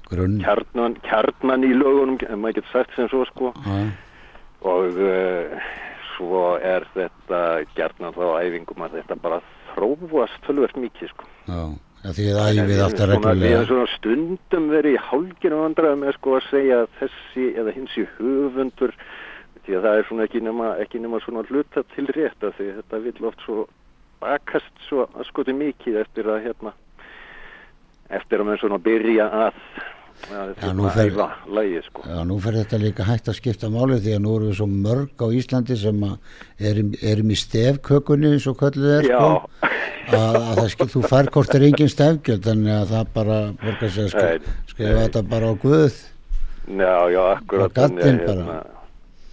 kjarnan, 0.09 0.97
kjarnan 1.05 1.67
í 1.67 1.75
lögunum, 1.77 2.17
ef 2.23 2.39
maður 2.39 2.61
getur 2.61 2.73
sagt 2.73 2.95
sem 2.97 3.11
svo, 3.13 3.25
sko. 3.29 3.53
Já, 3.67 3.81
og 4.69 5.03
uh, 5.03 5.69
svo 6.19 6.57
er 6.63 6.87
þetta 6.95 7.43
gerðnan 7.77 8.17
þá 8.17 8.25
æfingum 8.43 8.87
að 8.87 8.99
þetta 8.99 9.19
bara 9.23 9.43
þróast 9.75 10.41
tölvert 10.47 10.79
mikið 10.81 11.13
sko. 11.13 11.29
já, 11.47 11.63
því 12.17 12.27
það 12.35 12.61
æfið 12.63 12.83
alltaf 12.85 13.11
reglulega. 13.13 13.55
erum 13.55 13.69
svona 13.71 13.93
stundum 13.95 14.69
verið 14.73 14.97
í 14.97 15.05
hálginu 15.09 15.63
vandræðum 15.63 16.05
með 16.05 16.19
sko 16.19 16.37
að 16.39 16.49
segja 16.49 16.81
að 16.83 16.93
þessi 17.03 17.49
eða 17.63 17.75
hinsi 17.77 18.07
höfundur 18.17 18.95
því 19.69 19.77
að 19.77 19.85
það 19.85 19.99
er 20.01 20.09
svona 20.09 20.25
ekki 20.25 20.41
nema, 20.41 20.73
ekki 20.81 21.03
nema 21.05 21.21
svona 21.21 21.45
hluta 21.51 21.85
til 21.93 22.09
rétt 22.17 22.49
af 22.49 22.57
því 22.57 22.71
þetta 22.79 23.03
vill 23.05 23.29
oft 23.29 23.45
svo 23.45 23.67
bakast 24.23 24.85
svo 24.89 25.05
að 25.13 25.29
skoti 25.29 25.55
mikið 25.55 26.01
eftir 26.01 26.31
að 26.33 26.43
hérna 26.49 26.73
eftir 28.09 28.41
að 28.41 28.49
maður 28.49 28.65
svona 28.65 28.83
byrja 28.89 29.29
að 29.29 29.63
að 30.35 30.73
nú 30.75 30.89
hérna, 30.91 31.27
lagið 31.47 31.85
sko. 31.87 32.03
Já, 32.03 32.17
nú 32.27 32.39
fer 32.43 32.57
þetta 32.59 32.79
líka 32.83 33.05
hægt 33.07 33.29
að 33.31 33.37
skipta 33.39 33.69
máli 33.71 34.01
því 34.03 34.17
að 34.17 34.25
nú 34.25 34.33
erum 34.35 34.49
við 34.49 34.57
svo 34.59 34.67
mörg 34.73 35.23
á 35.23 35.27
Íslandi 35.39 35.77
sem 35.79 36.01
erum, 36.59 36.89
erum 37.13 37.31
í 37.31 37.39
stefkökunni 37.39 38.33
eins 38.35 38.49
og 38.51 38.59
kölluð 38.59 38.97
er 38.97 39.07
sko, 39.07 39.29
að, 40.19 40.41
að 40.41 40.59
það 40.59 40.71
skil, 40.75 40.89
þú 40.97 41.05
fær 41.13 41.31
hvort 41.37 41.55
er 41.55 41.67
engin 41.69 41.93
stefgjöld 41.93 42.49
þannig 42.49 42.75
að 42.81 42.97
það 42.97 43.13
bara 43.15 43.39
skrifa 44.73 45.05
þetta 45.05 45.25
bara 45.31 45.53
á 45.53 45.55
Guð 45.63 46.03
Já, 46.69 46.97
já, 47.15 47.23
akkurat 47.39 47.79
Og 47.79 48.03
að, 48.03 48.27
bara. 48.27 48.59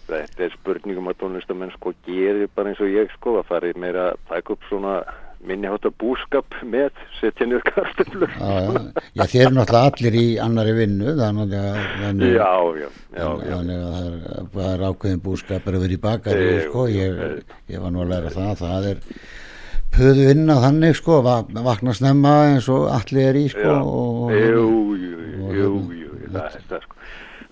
Þetta 0.09 0.43
er 0.47 0.55
spurningum 0.59 1.07
að 1.11 1.19
tónlistamenn 1.23 1.71
sko 1.75 1.93
gerir 2.07 2.47
bara 2.55 2.71
eins 2.71 2.81
og 2.83 2.91
ég 2.93 3.11
sko 3.17 3.39
að 3.41 3.47
fari 3.51 3.71
meira 3.79 4.11
að 4.13 4.19
taka 4.29 4.53
upp 4.55 4.67
svona 4.69 4.97
minniháttar 5.45 5.91
búskap 6.01 6.55
með 6.65 6.89
setja 7.19 7.45
nýr 7.45 7.61
kartöflur. 7.67 8.31
Já, 8.33 8.79
já, 9.13 9.23
þið 9.29 9.41
eru 9.43 9.55
náttúrulega 9.59 9.89
allir 9.91 10.15
í 10.17 10.23
annari 10.41 10.71
vinnu 10.79 11.11
þannig 11.19 11.53
að, 11.59 11.75
þannig, 12.01 12.31
já, 12.33 12.47
já, 12.81 12.87
já, 13.19 13.27
þannig 13.51 13.83
að 13.83 13.91
það 13.93 14.63
er, 14.63 14.71
er 14.71 14.85
ákveðin 14.89 15.21
búskapur 15.27 15.77
að 15.77 15.83
vera 15.85 15.97
í 15.97 15.99
bakari 16.07 16.47
Jú, 16.47 16.55
sko, 16.69 16.85
jú, 16.89 16.95
ég, 16.97 17.43
ég 17.75 17.83
var 17.83 17.93
nú 17.93 18.01
að 18.05 18.13
læra 18.15 18.33
það 18.33 18.55
það 18.63 18.87
er 18.93 19.03
pöðu 19.95 20.25
vinna 20.31 20.57
þannig 20.65 20.97
sko, 20.97 21.19
va- 21.27 21.63
vakna 21.69 21.93
snemma 21.95 22.33
eins 22.49 22.71
og 22.73 22.87
allir 22.95 23.29
er 23.29 23.39
í 23.43 23.45
sko 23.53 23.69
Já, 23.69 23.77
og, 23.85 24.33
jú, 24.33 24.65
jú, 24.97 25.13
jú, 25.29 25.45
og- 25.45 25.55
jú, 25.61 25.69
jú, 26.01 26.17
það 26.33 26.57
er 26.57 26.65
það 26.73 26.87
sko 26.87 26.95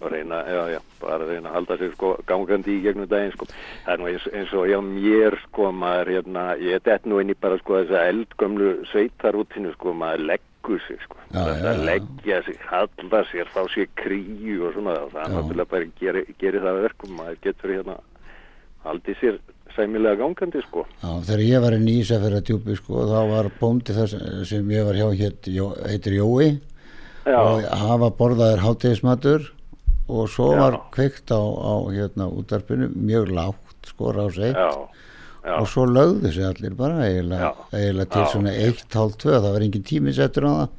og 0.04 0.12
reyna, 0.14 0.42
já, 0.48 0.62
já, 0.76 0.80
bara 1.02 1.28
reyna 1.28 1.50
að 1.50 1.58
halda 1.58 1.78
sér 1.80 1.94
sko 1.96 2.12
gangandi 2.30 2.78
í 2.78 2.84
gegnum 2.84 3.10
daginn 3.12 3.34
sko. 3.36 3.48
Það 3.86 3.94
er 3.94 4.02
nú 4.02 4.10
eins, 4.12 4.28
eins 4.34 4.54
og 4.58 4.68
hjá 4.70 4.80
mér 4.86 5.38
sko 5.48 5.72
maður 5.76 6.14
hérna, 6.18 6.46
ég 6.62 6.78
er 6.80 6.86
dett 6.86 7.08
nú 7.10 7.22
inn 7.22 7.34
í 7.34 7.38
bara 7.40 7.60
sko 7.62 7.80
þessa 7.82 8.06
eldgömlu 8.12 8.74
sveitarútinu 8.92 9.74
sko 9.78 9.96
maður 9.98 10.26
leggur 10.34 10.84
sig 10.88 11.02
sko. 11.08 11.20
Já, 11.34 11.42
já, 11.42 11.56
það 11.64 11.80
já. 11.80 11.86
leggja 11.90 12.42
sig, 12.48 12.60
halda 12.70 13.24
sér 13.32 13.52
fá 13.56 13.62
sér 13.74 13.90
kríu 14.00 14.68
og 14.68 14.76
svona 14.78 15.00
það 15.14 15.24
er 15.24 15.32
Já. 15.32 15.36
náttúrulega 15.38 15.72
bara 15.72 15.92
geri, 16.00 16.26
geri 16.40 16.62
það 16.62 16.74
að 16.74 16.84
verkum 16.88 17.16
maður 17.18 17.42
getur 17.48 17.74
hérna 17.74 17.98
haldið 18.84 19.20
sér 19.22 19.40
sæmilega 19.74 20.20
gangandi 20.20 20.62
sko. 20.68 20.84
Já, 21.02 21.10
þegar 21.26 21.44
ég 21.48 21.64
var 21.64 21.76
í 21.78 21.96
Ísafjörða 22.02 22.44
djúpi 22.46 22.78
sko, 22.78 23.08
þá 23.10 23.20
var 23.32 23.50
bóndi 23.60 23.96
þess 23.96 24.20
sem 24.50 24.70
ég 24.76 24.86
var 24.86 25.00
hjá 25.00 25.08
hétt, 25.24 25.50
heitir 25.88 26.20
Jói. 26.20 26.52
Já, 27.24 27.40
og 27.40 27.64
hafa 27.64 28.10
borðaðir 28.20 28.62
hátegismatur 28.64 29.46
og 30.10 30.28
svo 30.30 30.50
Já. 30.54 30.60
var 30.60 30.80
kveikt 30.92 31.32
á, 31.32 31.40
á 31.40 31.74
hérna 31.96 32.28
útarpinu 32.28 32.90
mjög 32.96 33.32
lágt 33.32 33.88
sko 33.88 34.12
rás 34.14 34.38
eitt 34.38 34.56
já, 34.58 34.72
já, 35.46 35.56
og 35.60 35.68
svo 35.68 35.86
lögðu 35.88 36.32
sig 36.32 36.44
allir 36.48 36.76
bara 36.76 37.06
eiginlega, 37.08 37.54
eiginlega 37.74 38.10
til 38.12 38.22
Já. 38.22 38.32
svona 38.34 38.52
eitt, 38.52 38.88
hálf, 38.94 39.16
tvö 39.18 39.40
það 39.40 39.52
var 39.54 39.62
engin 39.68 39.84
tími 39.84 40.14
settur 40.14 40.44
á 40.48 40.54
það 40.54 40.70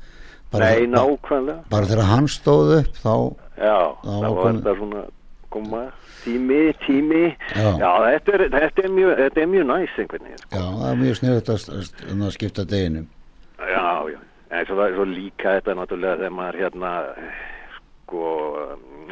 bara, 0.52 0.64
nei, 0.64 0.86
þegar- 0.86 1.64
bara 1.70 1.86
þegar 1.86 2.10
hann 2.12 2.26
stóð 2.28 2.78
upp 2.80 2.94
þá 3.02 3.14
Já, 3.54 3.78
það 4.04 4.34
var 4.34 4.52
þetta 4.52 4.76
svona 4.78 5.02
koma 5.50 5.82
tími, 6.24 6.60
tími 6.86 7.24
Já. 7.54 7.70
Já, 7.78 7.90
þetta, 8.04 8.32
er, 8.34 8.48
þetta, 8.50 8.84
er 8.84 8.88
mjög, 8.90 9.18
mjög 9.54 9.66
næs 9.70 9.98
einhvern 9.98 10.24
veginn 10.24 10.38
sko. 10.38 10.56
já, 10.56 10.64
það 10.80 10.90
er 10.92 11.00
mjög 11.02 11.18
sniðut 11.20 11.50
að, 11.54 11.66
skipta 12.34 12.64
deginum 12.64 13.06
Já, 13.58 13.88
já, 14.12 14.18
en 14.50 14.66
svo, 14.66 14.88
svo 14.96 15.04
líka 15.08 15.56
þetta 15.58 15.76
náttúrulega 15.78 16.16
þegar 16.20 16.34
maður 16.38 16.60
hérna 16.64 16.92
sko, 18.04 18.22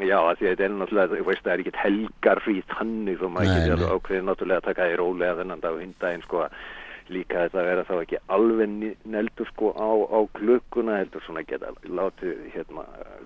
já, 0.05 0.19
að 0.21 0.37
því 0.39 0.47
að 0.47 0.53
þetta 0.53 0.65
er 0.69 0.77
náttúrulega, 0.77 1.17
þú 1.17 1.27
veist, 1.33 1.43
það 1.47 1.53
er 1.57 1.65
ekkit 1.65 1.81
helgar 1.83 2.41
fyrir 2.45 2.71
þannig, 2.77 3.19
svo 3.19 3.33
maður 3.33 3.59
nei. 3.59 3.73
alveg 3.75 3.97
ákveðið 3.97 4.25
náttúrulega 4.31 4.63
að 4.63 4.69
taka 4.71 4.87
því 4.89 4.97
rólega 5.03 5.39
þennan 5.43 5.65
dag 5.67 5.77
og 5.77 5.83
hindaginn, 5.87 6.25
sko, 6.29 6.45
að 6.47 6.63
líka 7.13 7.43
þetta 7.45 7.59
að 7.61 7.67
vera 7.69 7.83
þá 7.89 7.95
ekki 7.99 8.19
alveg 8.33 8.75
neldur 9.13 9.49
sko 9.51 9.73
á, 9.75 9.91
á 10.07 10.19
klukkuna 10.39 11.01
heldur 11.01 11.25
svona 11.27 11.43
geta 11.45 11.73
látið 11.85 12.39
hérna 12.55 12.85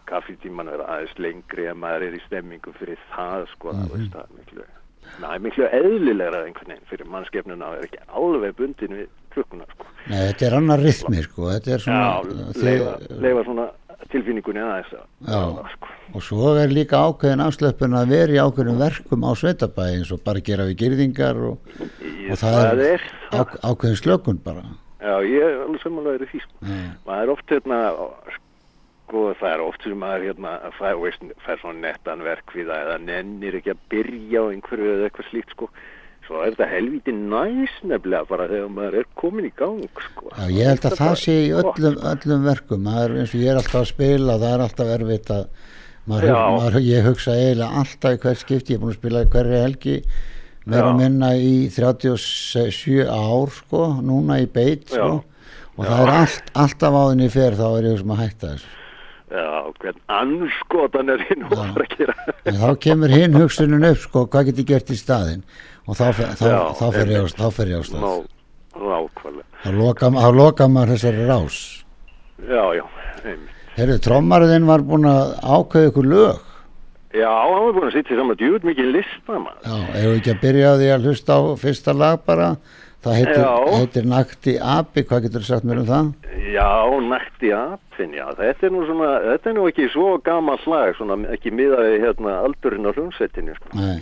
kaffitíman 0.08 0.70
vera 0.72 0.86
aðeins 0.94 1.12
lengri 1.22 1.68
en 1.70 1.78
maður 1.82 2.06
er 2.08 2.16
í 2.16 2.22
stemmingu 2.24 2.72
fyrir 2.80 2.98
það 3.12 3.46
sko 3.52 3.74
Mhm. 3.76 3.84
það 3.84 3.92
veist 3.96 4.16
það 4.16 4.24
er 4.24 4.34
miklu 4.40 4.64
er 5.36 5.44
miklu 5.44 5.68
eðlilegra 5.78 6.40
einhvern 6.46 6.72
veginn 6.72 6.88
fyrir 6.90 7.06
mannskefnuna 7.14 7.68
að 7.68 7.76
vera 7.76 7.88
ekki 7.90 8.02
alveg 8.22 8.56
bundin 8.58 8.96
við 8.96 9.06
klukkuna 9.36 9.68
sko 9.76 9.86
Nei, 10.08 10.18
þetta 10.32 10.46
er 10.48 10.56
annar 10.58 10.82
rytmi 10.82 11.22
sko 11.28 11.50
þetta 11.52 11.76
er 11.76 11.84
svona 11.84 12.02
Já, 12.02 12.62
leifa, 12.64 12.96
leifa 13.28 13.44
svona 13.44 13.68
tilfinningunni 14.12 14.62
að 14.62 14.88
Já. 14.92 15.42
sko. 15.74 15.90
og 16.14 16.22
svo 16.22 16.54
er 16.60 16.72
líka 16.72 17.00
ákveðin 17.08 17.42
afslöpun 17.46 17.96
að 17.98 18.12
vera 18.14 18.36
í 18.36 18.40
ákveðin 18.42 18.80
verkum 18.80 19.26
á 19.26 19.30
sveitabæði 19.36 19.98
eins 20.00 20.12
og 20.14 20.22
bara 20.26 20.40
gera 20.40 20.66
við 20.70 20.78
gyrðingar 20.84 21.40
og, 21.50 21.76
Í- 22.00 22.30
og 22.32 22.40
það 22.42 22.82
er, 22.86 23.06
það 23.30 23.44
á, 23.44 23.58
ákveðin 23.70 24.00
slökun 24.02 24.42
bara 24.44 24.64
Já, 25.06 25.14
ég 25.22 25.42
er 25.44 25.60
alveg 25.66 25.82
samanlega 25.84 26.24
í 26.24 26.30
því 26.32 26.40
sko. 26.42 26.74
Maður 27.06 27.22
er 27.22 27.30
oft 27.36 27.52
hérna 27.52 27.80
sko 29.06 29.20
það 29.38 29.52
er 29.52 29.60
oft 29.62 29.84
sem 29.86 29.98
maður 30.02 30.24
hérna 30.26 30.54
fær, 30.78 30.96
veist, 30.98 31.22
fær 31.44 31.60
svona 31.62 31.78
nettan 31.84 32.24
verk 32.26 32.50
við 32.56 32.66
það 32.72 32.80
eða 32.88 32.96
nennir 33.04 33.58
ekki 33.60 33.70
að 33.74 33.84
byrja 33.92 34.42
á 34.42 34.44
einhverju 34.50 34.88
eða 34.96 35.06
eitthvað 35.10 35.28
slíkt 35.30 35.54
sko 35.54 35.68
svo 36.26 36.42
er 36.42 36.54
þetta 36.54 36.66
helviti 36.72 37.12
næs 37.14 37.74
nefnilega 37.86 38.26
bara 38.28 38.48
þegar 38.50 38.70
maður 38.74 38.98
er 39.00 39.08
komin 39.18 39.46
í 39.48 39.52
gang 39.56 39.82
sko. 40.02 40.30
Já, 40.32 40.44
ég 40.50 40.70
held 40.72 40.84
að 40.84 40.96
það 40.96 41.02
bara 41.04 41.20
sé 41.22 41.36
í 41.38 41.50
öllum, 41.62 41.98
öllum 42.12 42.46
verkum 42.50 42.88
það 42.90 43.02
er 43.04 43.16
eins 43.20 43.34
og 43.34 43.42
ég 43.44 43.52
er 43.52 43.60
alltaf 43.60 43.80
að 43.82 43.90
spila 43.92 44.38
það 44.42 44.54
er 44.54 44.64
alltaf 44.66 44.92
erfitt 44.96 45.30
að 45.36 45.44
maður, 46.06 46.30
Já. 46.30 46.40
maður, 46.56 46.80
ég 46.86 47.06
hugsa 47.10 47.36
eiginlega 47.36 47.82
alltaf 47.82 48.16
í 48.16 48.20
hvert 48.24 48.42
skipti, 48.42 48.72
ég 48.74 48.78
er 48.78 48.82
búin 48.84 48.94
að 48.94 48.98
spila 49.00 49.22
í 49.22 49.30
hverri 49.34 49.60
helgi 49.62 49.96
vera 50.66 50.82
Já. 50.82 50.90
að 50.90 50.98
minna 51.02 51.30
í 51.38 51.54
37 51.74 53.06
ár 53.06 53.54
sko, 53.54 53.84
núna 54.02 54.40
í 54.42 54.48
beit 54.50 54.88
sko, 54.90 55.12
Já. 55.22 55.60
og 55.76 55.84
það 55.86 56.02
er 56.02 56.14
allt, 56.16 56.50
alltaf 56.64 56.98
áðinni 57.02 57.30
fer 57.34 57.58
þá 57.58 57.66
er 57.68 57.88
ég 57.92 58.02
sem 58.02 58.16
að 58.16 58.24
hætta 58.24 58.50
þessu 58.56 58.74
Já, 59.26 59.46
hvern 59.82 59.96
anskotan 60.14 61.08
er 61.10 61.22
hinn 61.26 61.46
og 61.48 61.54
Já. 61.58 61.64
að 61.66 61.88
gera 61.96 62.14
en 62.46 62.60
þá 62.60 62.68
kemur 62.84 63.10
hinn 63.10 63.34
hugsunin 63.34 63.88
upp 63.88 63.98
sko, 64.04 64.26
hvað 64.30 64.50
get 64.52 64.60
ég 64.62 64.68
gert 64.70 64.92
í 64.94 64.98
staðinn 64.98 65.42
og 65.86 65.98
þá, 65.98 66.04
þá, 66.36 66.46
Já, 66.46 66.60
þá, 66.78 66.86
fer 66.94 67.12
ég 67.14 67.22
á, 67.22 67.26
stað 67.30 67.52
þá 69.66 70.30
loka, 70.36 70.68
maður 70.68 70.94
þessari 70.94 71.28
rás. 71.28 71.60
Já, 72.46 72.64
já, 72.76 72.84
einmitt. 73.24 73.52
Herru, 73.76 73.98
trommariðin 74.00 74.68
var 74.68 74.84
búin 74.88 75.08
að 75.08 75.34
ákveða 75.42 75.90
ykkur 75.90 76.06
lög. 76.08 76.44
Já, 77.16 77.28
hann 77.28 77.52
var 77.52 77.76
búin 77.76 77.88
að 77.88 77.94
sitja 77.96 78.16
saman 78.18 78.38
djúð 78.40 78.66
mikið 78.68 78.90
lista 78.94 79.38
maður. 79.40 79.62
Já, 79.64 79.76
ef 79.92 80.06
við 80.06 80.16
ekki 80.18 80.32
að 80.34 80.42
byrja 80.44 80.72
á 80.72 80.74
því 80.80 80.88
að 80.94 81.06
hlusta 81.06 81.36
á 81.36 81.40
fyrsta 81.60 81.94
lag 81.96 82.24
bara, 82.28 82.48
það 83.04 83.18
heitir, 83.20 83.44
heitir 83.76 84.08
Nakti 84.10 84.56
Abi, 84.60 85.04
hvað 85.08 85.26
getur 85.26 85.44
þú 85.44 85.50
sagt 85.50 85.68
mér 85.68 85.82
um 85.82 85.88
það? 85.90 86.10
Já, 86.52 86.72
nætti 87.10 87.52
apinn, 87.56 88.16
já, 88.16 88.26
þetta 88.40 88.68
er 88.68 88.74
nú 88.74 88.82
svona, 88.88 89.12
þetta 89.30 89.50
er 89.50 89.56
nú 89.56 89.68
ekki 89.70 89.88
svo 89.92 90.10
gaman 90.24 90.60
slag, 90.64 90.92
svona 90.98 91.16
ekki 91.36 91.52
miðaði 91.56 92.02
hérna 92.04 92.36
aldurinn 92.44 92.88
á 92.88 92.96
hljómsveitinu, 92.96 93.56
sko. 93.58 93.72
Nei, 93.76 93.98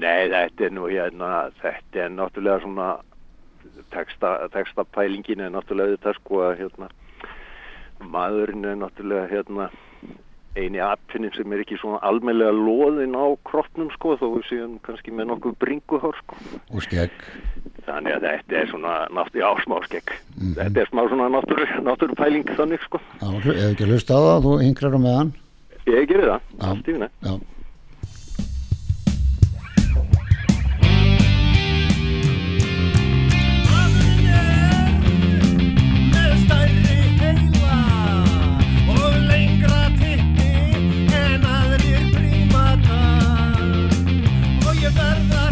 Nei, 0.00 0.28
þetta 0.32 0.68
er 0.68 0.72
nú 0.72 0.88
hérna, 0.88 1.30
þetta 1.60 2.06
er 2.06 2.12
náttúrulega 2.14 2.62
svona, 2.64 2.88
texta, 3.92 4.34
textapælingin 4.54 5.44
er 5.44 5.52
náttúrulega 5.52 5.98
þetta 5.98 6.14
sko 6.16 6.44
að 6.46 6.58
hérna, 6.62 6.88
maðurinn 8.14 8.64
er 8.70 8.78
náttúrulega 8.80 9.28
hérna, 9.30 9.68
eini 10.56 10.80
apfinnin 10.84 11.32
sem 11.36 11.52
er 11.54 11.62
ekki 11.62 11.78
svona 11.80 12.00
almennlega 12.04 12.52
loðinn 12.56 13.16
á 13.16 13.24
kroppnum 13.48 13.88
sko, 13.94 14.16
þó 14.20 14.26
við 14.34 14.48
séum 14.50 14.74
kannski 14.84 15.14
með 15.14 15.30
nokkuð 15.30 15.54
bringuhár 15.64 16.18
sko. 16.18 16.40
og 16.72 16.84
skegg. 16.84 17.14
Þannig 17.86 18.16
að 18.16 18.26
þetta 18.26 18.58
er 18.60 18.68
svona 18.72 18.96
náttúrulega 19.12 19.44
já, 19.44 19.64
smá 19.64 19.76
skegg. 19.86 20.12
Þetta 20.58 20.84
er 20.84 20.92
smá 20.92 21.02
svona 21.08 21.30
náttúru, 21.32 21.68
náttúru 21.88 22.18
pæling 22.20 22.52
þannig 22.58 22.84
sko. 22.84 23.00
Já, 23.20 23.28
ef 23.32 23.48
við 23.48 23.64
ekki 23.70 23.86
að 23.86 23.94
hlusta 23.96 24.16
á 24.16 24.20
það, 24.26 24.44
þú 24.44 24.52
hinkrar 24.66 24.96
á 24.96 25.00
meðan. 25.06 25.32
Ég 25.88 26.06
gerir 26.10 26.28
það, 26.34 26.52
allt 26.68 26.88
í 26.88 26.96
vinna. 26.96 27.08
Já, 27.24 27.32
með 44.94 45.51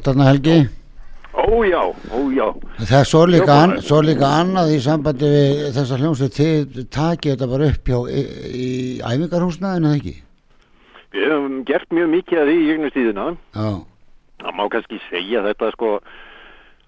ert 0.00 0.08
þarna 0.10 0.28
Helgi? 0.30 0.58
Ó 1.30 1.62
já, 1.62 1.82
ó 1.86 2.18
já. 2.34 2.46
Það 2.80 2.96
er 2.98 3.06
svo 3.06 3.20
líka, 3.28 3.58
an, 3.64 3.76
svo 3.86 4.00
líka 4.02 4.32
annað 4.40 4.72
í 4.74 4.80
sambandi 4.82 5.28
við 5.30 5.60
þessa 5.76 6.00
hljómsveit 6.00 6.40
þið 6.40 6.80
takið 6.90 7.36
þetta 7.36 7.48
bara 7.52 7.68
upp 7.70 7.92
hjá 7.92 7.98
í, 8.10 8.24
í 8.50 8.70
æfingarhúsnaðinu 9.04 9.92
eða 9.92 10.00
ekki? 10.00 10.16
Við 11.14 11.30
höfum 11.30 11.62
gert 11.68 11.94
mjög 11.94 12.10
mikið 12.16 12.40
af 12.42 12.50
því 12.50 12.56
í 12.56 12.66
gegnum 12.70 12.92
tíðina. 12.96 13.28
Já, 13.54 13.70
Það 14.40 14.56
má 14.56 14.62
kannski 14.72 14.98
segja 15.10 15.42
þetta 15.44 15.70
sko, 15.74 15.88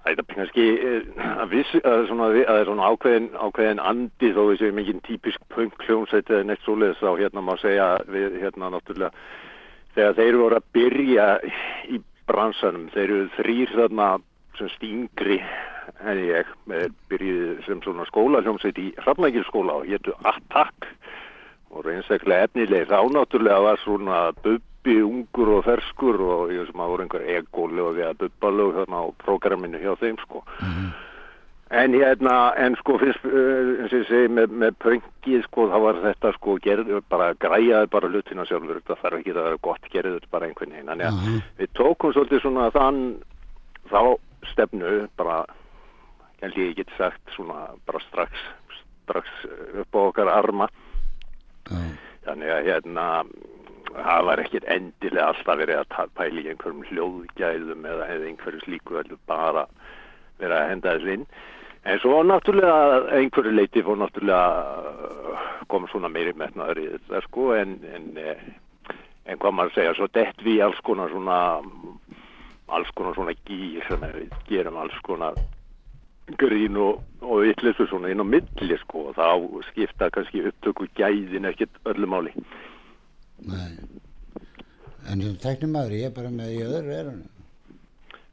þetta 0.06 0.22
er 0.24 0.36
kannski 0.36 0.66
eh, 0.72 1.08
að 1.20 1.56
að 1.58 1.82
að 1.84 2.36
það 2.38 2.58
er 2.58 2.68
svona 2.70 2.90
ákveðin, 2.92 3.28
ákveðin 3.36 3.82
andi 3.92 4.30
þó 4.32 4.42
við 4.48 4.62
séum 4.62 4.80
ekki 4.82 4.94
típisk 5.08 5.42
punk 5.52 5.84
hljómsveit 5.86 6.32
eða 6.32 6.48
neitt 6.48 6.64
svoleiðis 6.64 7.02
þá 7.02 7.10
hérna 7.20 7.44
má 7.44 7.52
segja 7.60 7.88
við 8.08 8.38
hérna 8.40 8.72
náttúrulega 8.72 9.12
þegar 9.94 10.16
þeir 10.16 10.40
voru 10.40 10.58
að 10.58 10.70
byrja 10.78 11.26
í 11.92 12.00
bransanum, 12.28 12.88
þeir 12.94 13.08
eru 13.08 13.28
þrýr 13.36 13.74
þarna 13.76 14.08
sem 14.58 14.70
stingri 14.76 15.38
en 16.06 16.18
ég, 16.22 16.48
byrjuði 17.10 17.54
sem 17.66 17.80
svona 17.84 18.06
skólahljómsveit 18.08 18.78
í 18.82 18.88
Hrafnækilskóla 19.02 19.80
og 19.80 19.88
hétu 19.90 20.14
Attack. 20.28 20.88
Og 21.72 21.86
reynsaklega 21.86 22.48
efnileg 22.48 22.90
þá 22.90 22.98
náttúrulega 23.14 23.62
var 23.64 23.80
svona 23.80 24.18
bubbi 24.44 24.98
ungur 25.06 25.54
og 25.56 25.64
ferskur 25.66 26.20
og 26.20 26.52
ég 26.52 26.68
sem 26.68 26.82
að 26.84 26.92
voru 26.92 27.06
einhver 27.06 27.24
ególög 27.38 28.02
eða 28.02 28.18
bubbalög 28.20 28.74
þarna 28.80 29.00
á 29.00 29.06
prógraminu 29.22 29.80
hjá 29.80 29.94
þeim 30.02 30.20
sko 30.26 30.42
en 31.72 31.96
hérna, 31.96 32.36
en 32.60 32.76
sko 32.80 32.98
fyrst 33.00 33.24
uh, 33.28 33.80
eins 33.80 33.94
og 33.94 34.02
ég 34.02 34.08
segi 34.10 34.30
með, 34.36 34.54
með 34.62 34.76
pöngið 34.84 35.46
sko 35.46 35.66
þá 35.72 35.76
var 35.86 36.00
þetta 36.04 36.34
sko 36.36 36.56
gerðu 36.64 37.00
bara 37.12 37.32
græjaði 37.40 37.90
bara 37.94 38.12
hlutina 38.12 38.46
sjálfur 38.48 38.82
það 38.86 39.02
þarf 39.04 39.18
ekki 39.20 39.34
að 39.34 39.40
vera 39.48 39.62
gott 39.68 39.90
gerðu 39.94 40.18
þetta 40.18 40.34
bara 40.36 40.50
einhvern 40.50 40.76
veginn 40.76 40.92
þannig 40.92 41.08
að 41.08 41.18
Aha. 41.22 41.40
við 41.62 41.74
tókum 41.80 42.14
svolítið 42.16 42.44
svona 42.44 42.68
þann 42.76 43.02
þá 43.92 44.00
stefnu 44.52 44.94
bara 45.20 45.42
held 46.42 46.58
ég 46.58 46.76
get 46.76 46.96
sagt 46.98 47.36
svona 47.36 47.68
bara 47.88 48.02
strax 48.08 48.46
strax 49.02 49.28
upp 49.82 49.96
á 49.96 50.00
okkar 50.02 50.32
arma 50.32 50.68
já, 51.70 51.78
Þannig 52.22 52.52
að 52.54 52.68
hérna, 52.68 53.04
það 53.90 54.26
var 54.28 54.42
ekkert 54.44 54.66
endilega 54.70 55.30
alltaf 55.32 55.58
verið 55.58 55.80
að 55.82 56.20
í 56.38 56.44
einhverjum 56.52 56.84
hljóðgæðum 56.90 57.88
eða, 57.90 58.06
einhverju 58.28 58.62
slíku 58.62 58.98
heldur 59.00 59.18
bara 59.26 59.64
verið 60.38 60.56
að 60.58 60.70
henda 60.70 60.94
þess 60.96 61.16
inn. 61.16 61.24
En 61.82 61.98
svo 61.98 62.20
náttúrulega 62.22 63.08
einhverju 63.18 63.52
leiti 63.56 63.82
fór 63.82 63.98
náttúrulega 63.98 64.42
uh, 65.34 65.40
kom 65.70 65.88
svona 65.90 66.10
meiri 66.12 66.34
metnaður 66.38 66.78
í 66.78 66.90
þetta 66.92 67.22
sko 67.24 67.48
en, 67.58 67.72
en, 67.90 68.04
eh, 68.22 68.44
en 69.26 69.40
hvað 69.42 69.56
maður 69.58 69.74
segja, 69.74 69.96
svo 69.98 70.06
dett 70.14 70.44
við 70.46 70.62
alls 70.62 70.78
konar 70.86 71.10
svona, 71.10 71.38
alls 72.70 72.92
konar 72.94 73.18
svona 73.18 73.34
gýr 73.48 73.82
sem 73.88 74.06
við 74.14 74.36
gerum 74.46 74.78
alls 74.78 74.98
konar 75.06 75.38
grín 76.38 76.78
og, 76.78 77.02
og 77.26 77.48
ytlisur 77.50 77.90
svona 77.90 78.12
inn 78.12 78.22
á 78.22 78.26
milli 78.30 78.78
sko 78.84 79.08
og 79.10 79.18
þá 79.18 79.26
skipta 79.72 80.10
kannski 80.14 80.46
upptöku 80.52 80.86
gæðin 80.98 81.50
ekkert 81.50 81.82
öllu 81.90 82.06
máli. 82.06 82.34
nei. 83.42 83.74
En 85.10 85.18
sem 85.18 85.34
tæknum 85.42 85.72
maður, 85.74 85.96
ég 85.98 86.12
er 86.12 86.14
bara 86.14 86.30
með 86.30 86.52
í 86.54 86.58
öðru 86.62 86.92
erunum. 86.94 87.30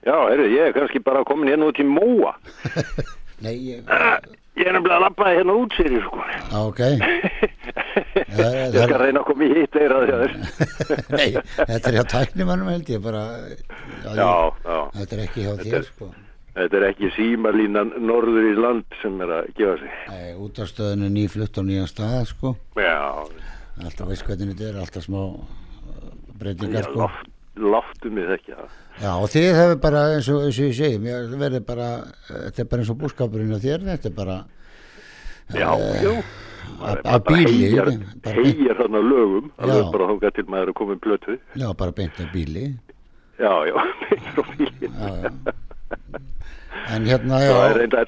Já, 0.06 0.14
heyrðu, 0.30 0.52
ég 0.54 0.68
er 0.68 0.76
kannski 0.76 1.02
bara 1.02 1.26
komin 1.26 1.50
hérna 1.50 1.72
út 1.72 1.82
í 1.82 1.86
Móa. 1.88 2.36
Nei, 3.46 3.56
ég, 3.72 3.84
Ég 4.60 4.68
er 4.68 4.74
nefnilega 4.76 4.98
að 4.98 5.04
lappaði 5.06 5.36
hérna 5.40 5.54
út 5.56 5.76
sér 5.78 5.94
sko. 6.04 6.18
á, 6.20 6.60
ok. 6.68 6.80
Það- 8.36 8.58
Ég 8.76 8.88
skal 8.90 9.00
reyna 9.00 9.22
að 9.22 9.28
koma 9.30 9.46
í 9.46 9.54
hitt 9.56 9.78
eirað 9.80 10.10
hjá 10.10 10.18
þér. 10.24 10.34
Nei, 11.16 11.28
þetta 11.60 11.92
er 11.92 11.96
hjá 11.96 12.04
tæknumannum 12.14 12.72
held 12.74 12.90
ég 12.92 13.02
bara, 13.06 13.22
já, 14.04 14.12
Já, 14.18 14.32
já. 14.66 14.80
þetta 14.98 15.16
er 15.16 15.22
ekki 15.26 15.46
hjá 15.46 15.54
Þetta 15.54 15.70
þér 15.70 15.78
er- 15.80 15.88
sko. 15.94 16.10
Þetta 16.60 16.76
er 16.82 16.86
ekki 16.90 17.10
símalínan 17.16 17.94
norður 18.04 18.50
í 18.50 18.54
land 18.60 18.98
sem 19.02 19.16
er 19.24 19.32
að 19.38 19.50
gefa 19.56 19.78
sig. 19.80 19.94
Nei, 20.12 20.30
útastöðin 20.44 21.06
er 21.08 21.14
nýflutt 21.16 21.56
á 21.56 21.62
nýjan 21.64 21.88
stað 21.88 22.26
sko. 22.34 22.56
Já, 22.76 23.00
Alltaf 23.80 24.10
veist 24.10 24.26
hvernig 24.28 24.58
þetta 24.58 24.74
er, 24.74 24.80
alltaf 24.84 25.06
smá 25.08 25.22
uh, 25.24 25.38
breytingar 26.42 26.82
já 26.84 26.90
sko. 26.90 27.00
loft, 27.06 27.30
loftum 27.60 28.16
við 28.20 28.34
ekki 28.38 28.54
það. 28.56 28.70
Já, 29.00 29.12
og 29.16 29.30
þið 29.32 29.48
hefur 29.60 29.80
bara, 29.84 30.02
eins 30.16 30.28
og, 30.34 30.42
eins 30.48 30.60
og 30.60 30.66
ég 30.70 30.76
segi, 30.80 31.00
mér 31.04 31.30
verður 31.40 31.66
bara, 31.68 31.88
þetta 32.30 32.60
er 32.64 32.70
bara 32.72 32.82
eins 32.84 32.92
og 32.94 32.98
búskapurinn 33.04 33.56
á 33.56 33.60
þér, 33.64 33.86
þetta 33.94 34.10
er 34.12 34.16
bara 34.18 34.38
Já, 35.50 35.70
Eh, 35.74 36.04
jú. 36.04 36.12
að- 36.86 37.02
að 37.10 37.24
bíli, 37.26 37.70
bara- 38.22 38.36
heyjar 38.36 38.76
þarna 38.78 39.00
lögum, 39.02 39.48
Já. 39.50 39.64
alveg 39.66 39.92
bara 39.96 40.08
þóka 40.12 40.34
til 40.36 40.44
maður 40.46 40.68
er 40.70 40.74
komin 40.74 41.00
plötu. 41.00 41.40
Já, 41.56 41.74
bara 41.78 41.92
beint 41.92 42.20
af 42.20 42.32
bíli. 42.34 42.68
Já, 43.40 43.54
já, 43.66 43.74
frá 44.36 44.44
bílinn. 44.58 44.94
Já, 44.94 45.10
já. 45.24 45.54
En 46.90 47.06
hérna, 47.06 47.40
Það 47.40 47.50
er 47.50 47.70
já, 47.72 47.78
reyndar, 47.80 48.08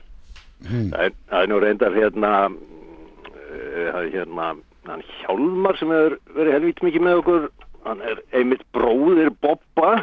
er, 1.01 1.11
það 1.31 1.41
er 1.41 1.47
nú 1.49 1.59
reyndar 1.63 1.95
hérna, 1.97 2.31
uh, 2.51 4.01
hérna, 4.13 4.51
hann 4.87 5.03
Hjálmar 5.21 5.77
sem 5.79 5.89
hefur 5.93 6.15
verið 6.37 6.55
helvít 6.57 6.81
mikið 6.85 7.05
með 7.07 7.19
okkur, 7.23 7.49
hann 7.85 8.01
er 8.05 8.21
einmitt 8.37 8.65
bróðir 8.75 9.31
Bobba, 9.41 9.93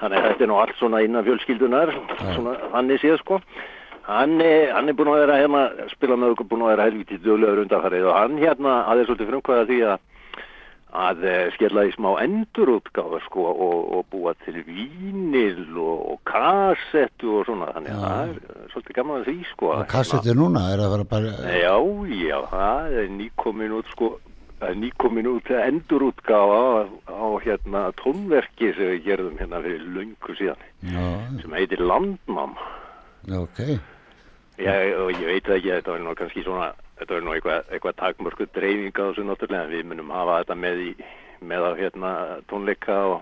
þannig 0.00 0.20
að 0.20 0.28
þetta 0.30 0.46
er 0.46 0.52
nú 0.52 0.60
allt 0.62 0.78
svona 0.80 1.02
innan 1.04 1.26
fjölskyldunar, 1.26 1.94
svona 2.20 2.54
þannig 2.72 3.02
séð 3.02 3.18
sko. 3.22 3.40
Hann 4.08 4.38
er, 4.40 4.70
hann 4.72 4.88
er 4.88 4.96
búin 4.96 5.10
að 5.12 5.22
vera 5.26 5.40
hérna, 5.42 5.64
spila 5.92 6.16
með 6.16 6.36
okkur, 6.36 6.48
búin 6.48 6.64
að 6.64 6.72
vera 6.72 6.86
helvítið 6.88 7.26
döglegur 7.26 7.64
undanfarið 7.66 8.06
og 8.08 8.16
hann 8.16 8.38
hérna 8.40 8.78
aðeins 8.88 9.10
svolítið 9.10 9.34
frumkvæða 9.34 9.66
því 9.68 9.80
að 9.90 10.06
að 10.88 11.24
eh, 11.28 11.50
skella 11.52 11.84
í 11.84 11.90
smá 11.92 12.14
endurútgáfa 12.22 13.18
sko 13.26 13.44
og, 13.50 13.80
og 13.98 14.06
búa 14.12 14.32
til 14.46 14.62
vínil 14.64 15.76
og, 15.76 16.14
og 16.14 16.20
kassettu 16.28 17.34
og 17.40 17.44
svona. 17.48 17.68
Þannig 17.76 17.92
að 17.92 18.04
það 18.06 18.22
er 18.22 18.38
eh, 18.38 18.62
svolítið 18.72 18.96
gaman 18.96 19.18
að 19.18 19.28
því 19.28 19.36
sko 19.50 19.72
og 19.74 19.84
kassettur 19.92 20.38
núna 20.38 20.64
er 20.72 20.84
að 20.84 20.94
vera 20.94 21.08
bara, 21.12 21.34
Já, 21.52 21.76
já, 22.22 22.38
það 22.54 22.96
er 23.02 23.12
nýkomin 23.18 23.76
út 23.78 23.92
sko 23.92 24.10
það 24.58 24.72
er 24.72 24.80
nýkomin 24.82 25.30
út 25.30 25.52
endurútgáfa 25.54 26.58
á, 26.58 26.70
á 27.10 27.26
hérna 27.44 27.84
tónverki 28.00 28.72
sem 28.74 28.94
við 28.94 29.04
gerðum 29.06 29.38
hérna 29.38 29.62
fyrir 29.62 29.86
löngu 29.94 30.34
síðan 30.38 30.66
já, 30.82 31.06
sem 31.42 31.56
heitir 31.58 31.84
Landnám. 31.84 32.58
Ok, 33.28 33.60
Já, 34.58 34.74
og 34.98 35.12
ég 35.14 35.26
veit 35.28 35.48
ekki, 35.54 35.70
þetta 35.70 35.92
var 35.92 36.00
nú 36.02 36.12
kannski 36.18 36.42
svona, 36.42 36.72
þetta 36.98 37.14
var 37.14 37.22
nú 37.22 37.34
eitthvað, 37.36 37.68
eitthvað 37.70 37.98
takmörku 38.00 38.46
dreifing 38.56 38.96
á 38.98 39.06
þessu 39.06 39.26
náttúrulega, 39.28 39.70
við 39.70 39.84
munum 39.86 40.10
hafa 40.10 40.40
þetta 40.40 40.56
með 40.58 40.80
í, 40.82 40.88
með 41.46 41.66
á 41.70 41.70
hérna 41.78 42.10
tónleika 42.50 42.96
og 43.12 43.20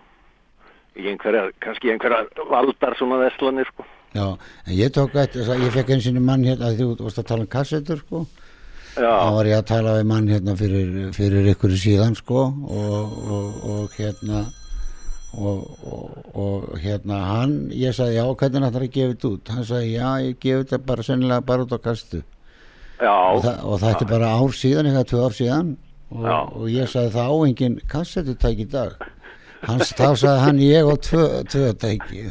einhverja, 0.97 1.51
kannski 1.61 1.93
einhverja 1.93 2.47
valdar 2.49 2.97
svona 2.97 3.21
veslanir, 3.21 3.69
sko. 3.69 3.85
já, 4.17 4.25
en 4.65 4.73
ég 4.79 4.95
tók 4.97 5.13
eftir 5.13 5.43
þess 5.43 5.53
að 5.53 5.67
ég 5.67 5.77
fekk 5.77 5.93
eins 5.93 6.09
og 6.09 6.19
mann 6.25 6.49
hérna, 6.49 6.71
að 6.71 6.81
þú 6.81 6.89
varst 7.05 7.21
að 7.21 7.29
tala 7.29 7.45
um 7.45 7.53
kassettur 7.53 8.01
sko, 8.01 8.25
þá 8.97 9.33
var 9.37 9.49
ég 9.51 9.59
að 9.61 9.67
tala 9.69 9.97
við 9.99 10.07
mann 10.11 10.31
hérna 10.31 10.55
fyrir, 10.59 10.95
fyrir 11.17 11.51
ykkur 11.53 11.75
síðan 11.77 12.17
sko 12.17 12.47
og, 12.49 13.19
og, 13.37 13.59
og 13.73 13.99
hérna 13.99 14.45
og, 15.37 15.67
og, 15.85 16.15
og 16.33 16.79
hérna 16.81 17.19
hann, 17.29 17.57
ég 17.77 17.93
sagði 17.97 18.17
já, 18.17 18.25
hvernig 18.41 18.69
ætlar 18.71 18.87
að 18.87 18.95
gefa 18.95 19.13
þetta 19.13 19.33
út? 19.35 19.51
Hann 19.53 19.67
sagði 19.69 19.91
já, 19.93 20.07
ég 20.25 20.39
gefa 20.41 20.63
þetta 20.63 20.79
bara 20.87 21.07
sennilega 21.07 21.47
bara 21.51 21.67
út 21.67 21.75
á 21.77 21.81
kastu. 21.85 22.23
Já, 22.97 23.13
og, 23.13 23.43
það, 23.45 23.59
og 23.67 23.83
það 23.83 23.99
er 23.99 24.11
bara 24.15 24.31
ár 24.39 24.57
síðan, 24.57 24.89
eitthvað 24.89 25.11
tvö 25.11 25.27
ár 25.27 25.37
síðan 25.37 25.75
og, 26.17 26.63
ég 26.73 26.89
sagði 26.89 27.13
það 27.19 27.29
á 27.29 27.37
engin 27.51 27.77
kassettutæk 27.93 28.63
í 28.65 28.69
dag 28.73 28.97
Hans, 29.65 29.93
þá 29.97 30.07
sagði 30.21 30.45
hann 30.45 30.61
ég 30.63 30.89
og 30.91 31.01
tvö, 31.07 31.25
tvö 31.49 31.73
tæki. 31.81 32.25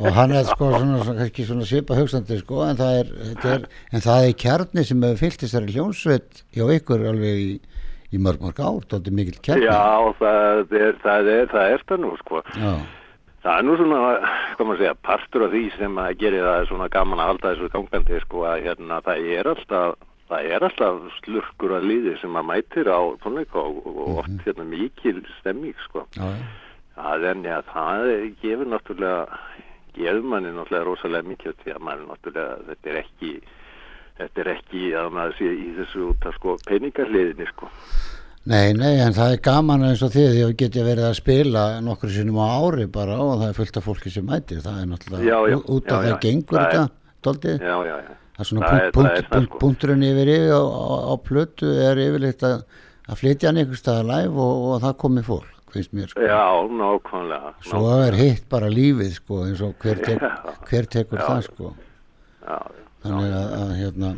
Og 0.00 0.08
hann 0.16 0.32
er 0.32 0.46
sko 0.48 0.70
svona, 0.72 1.00
svona, 1.04 1.28
svona 1.28 1.68
svipa 1.68 1.98
hugstandi 1.98 2.38
sko 2.40 2.62
en 2.66 2.78
það 2.80 3.00
er, 3.02 3.10
er, 3.52 3.66
en 3.92 4.04
það 4.04 4.28
er 4.28 4.36
kjarni 4.40 4.84
sem 4.88 5.04
hefur 5.04 5.22
fyllt 5.22 5.44
þessari 5.44 5.74
hljónsveit 5.76 6.44
hjá 6.56 6.64
ykkur 6.78 7.04
alveg 7.12 7.42
í, 7.42 7.48
í 8.16 8.20
mörg 8.22 8.44
mörg 8.46 8.62
ár, 8.64 8.80
þetta 8.88 9.12
er 9.12 9.18
mikill 9.20 9.40
kjarni. 9.44 9.68
Já, 9.68 10.14
það 10.22 10.78
er, 10.80 11.00
það 11.04 11.32
er, 11.34 11.50
það 11.52 11.74
er 11.76 11.86
það 11.90 12.04
nú, 12.06 12.14
sko. 12.24 12.42
já, 12.56 12.72
Það 13.46 13.60
er 13.60 13.66
nú 13.68 13.74
svona, 13.78 13.98
hvað 14.56 14.66
maður 14.66 14.80
segja, 14.80 14.94
partur 15.06 15.42
af 15.46 15.52
því 15.52 15.60
sem 15.76 15.98
að 16.02 16.14
geri 16.18 16.38
það 16.42 16.64
svona 16.66 16.88
gaman 16.90 17.20
að 17.22 17.28
halda 17.30 17.50
þessu 17.52 17.68
gangandi, 17.76 18.16
sko, 18.24 18.40
að 18.50 18.64
hérna, 18.64 18.96
það 19.06 19.28
er 19.36 19.50
alltaf, 19.52 19.92
það 20.30 20.48
er 20.54 20.66
alltaf 20.66 21.04
slurkur 21.20 21.76
að 21.76 21.88
liði 21.90 22.14
sem 22.20 22.38
að 22.38 22.48
mætir 22.50 22.90
á 22.90 23.00
tónleika 23.22 23.62
og, 23.62 23.82
og 23.86 24.22
oft 24.22 24.46
hérna 24.46 24.66
mikil 24.68 25.20
stemming, 25.40 25.76
sko. 25.86 26.06
já, 26.16 26.30
Það 26.96 27.24
er 27.28 27.40
nýja, 27.42 27.60
það 27.68 28.10
gefur 28.40 28.70
náttúrulega, 28.72 29.40
gefur 29.98 30.28
manni 30.32 30.52
náttúrulega 30.56 30.86
rosalega 30.88 31.28
mikið 31.28 31.58
því 31.62 31.74
að 31.74 31.86
manni 31.88 32.06
náttúrulega, 32.08 32.58
þetta 32.70 32.92
er 32.92 33.00
ekki, 33.02 33.32
þetta 34.20 34.42
er 34.44 34.52
ekki 34.54 34.84
að 34.96 35.10
maður 35.18 35.38
sé 35.40 35.50
í 35.52 35.66
þessu 35.76 36.06
út 36.10 36.28
að 36.30 36.38
sko 36.38 36.56
peningarliðinni 36.70 37.50
sko. 37.52 37.72
Nei, 38.46 38.70
nei, 38.78 39.00
en 39.02 39.14
það 39.14 39.32
er 39.34 39.40
gaman 39.42 39.84
eins 39.88 40.02
og 40.06 40.12
þið 40.14 40.28
því 40.32 40.42
að 40.46 40.52
getið 40.62 40.84
verið 40.86 41.06
að 41.08 41.16
spila 41.18 41.62
nokkur 41.82 42.12
sinnum 42.14 42.36
á 42.38 42.46
ári 42.62 42.84
bara 42.94 43.16
og 43.18 43.40
það 43.40 43.48
er 43.48 43.56
fullt 43.56 43.78
af 43.80 43.88
fólki 43.88 44.12
sem 44.14 44.28
mætir 44.28 44.60
það 44.62 44.76
er 44.82 44.86
náttúrulega 44.92 45.26
Já, 45.26 45.38
já, 45.50 45.56
út 45.58 45.90
af 45.90 46.04
já, 46.04 46.06
það 46.06 46.20
gengur 46.22 46.58
Það 46.60 46.68
þetta 46.70 46.84
doldið, 47.26 47.64
Já, 47.66 47.76
já, 47.90 47.96
já. 48.06 48.14
Það 48.36 48.44
er 48.44 48.50
svona 48.52 48.70
punkt, 48.70 48.94
það, 48.94 49.28
punkt, 49.32 49.50
sko. 49.50 49.60
punkturinn 49.64 50.06
yfir 50.06 50.32
yfir 50.36 50.54
á, 50.54 50.62
á, 50.62 50.94
á 51.10 51.14
plötu 51.24 51.74
er 51.88 52.00
yfirleitt 52.06 52.46
að, 52.46 52.64
að 53.08 53.20
flytja 53.22 53.50
hann 53.50 53.60
einhver 53.62 53.80
staðar 53.80 54.10
live 54.12 54.46
og, 54.46 54.64
og 54.70 54.82
það 54.84 54.98
komi 55.04 55.26
fólk 55.26 55.52
finnst 55.76 55.92
mér 55.96 56.12
sko. 56.12 56.22
Já, 56.22 56.44
nákvæmlega. 56.70 57.52
svo 57.66 57.82
er 58.04 58.16
hitt 58.16 58.46
bara 58.52 58.70
lífið 58.72 59.12
sko 59.18 59.42
eins 59.46 59.62
og 59.64 59.74
hver, 59.82 60.00
tek, 60.04 60.24
hver 60.70 60.88
tekur 60.92 61.20
Já. 61.20 61.26
það 61.26 61.42
sko 61.50 61.74
Já, 62.46 62.58
þannig 63.04 63.36
að, 63.40 63.54
að 63.60 63.74
hérna 63.80 64.12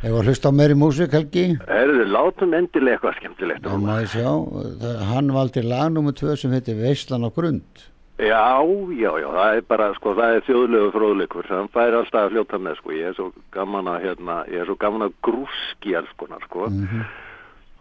ef 0.00 0.14
að 0.16 0.30
hlusta 0.30 0.48
á 0.48 0.52
meiri 0.56 0.76
músík 0.80 1.14
Helgi 1.16 1.46
Herðu, 1.68 2.06
látum 2.08 2.56
endilega 2.56 2.96
eitthvað 2.96 3.18
skemmtilegt 3.20 3.68
það, 3.68 5.00
hann 5.10 5.32
valdi 5.36 5.64
lag 5.66 5.92
nummer 5.92 6.16
2 6.16 6.38
sem 6.40 6.56
heitir 6.56 6.80
Veislan 6.80 7.28
á 7.28 7.30
grund 7.34 7.86
Já, 8.20 8.60
já, 9.00 9.12
já, 9.22 9.28
það 9.32 9.56
er 9.56 9.66
bara, 9.70 9.88
sko, 9.96 10.12
það 10.18 10.34
er 10.36 10.42
þjóðlegu 10.44 10.92
fróðleikur, 10.92 11.46
þannig 11.48 11.72
fær 11.72 11.94
alltaf 11.96 12.26
að 12.26 12.34
fljóta 12.34 12.58
með, 12.60 12.74
sko, 12.80 12.92
ég 12.92 13.08
er 13.08 13.16
svo 13.16 13.28
gaman 13.54 13.88
að, 13.88 14.02
hérna, 14.04 14.36
ég 14.52 14.60
er 14.60 14.68
svo 14.68 14.76
gaman 14.82 15.06
að 15.06 15.14
grúski 15.24 15.94
alls 15.96 16.10
konar, 16.20 16.44
sko, 16.44 16.66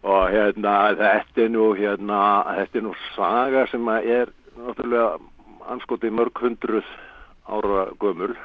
og 0.07 0.21
hérna, 0.31 0.75
þetta 1.01 1.43
er 1.43 1.51
nú, 1.51 1.65
hérna, 1.75 2.21
þetta 2.61 2.79
er 2.79 2.87
nú 2.87 2.93
saga 3.17 3.65
sem 3.73 3.91
að 3.91 4.07
er 4.15 4.31
náttúrulega 4.59 5.11
anskotið 5.73 6.15
mörg 6.17 6.41
hundruð 6.43 6.87
ára 7.49 7.89
gömul. 7.99 8.35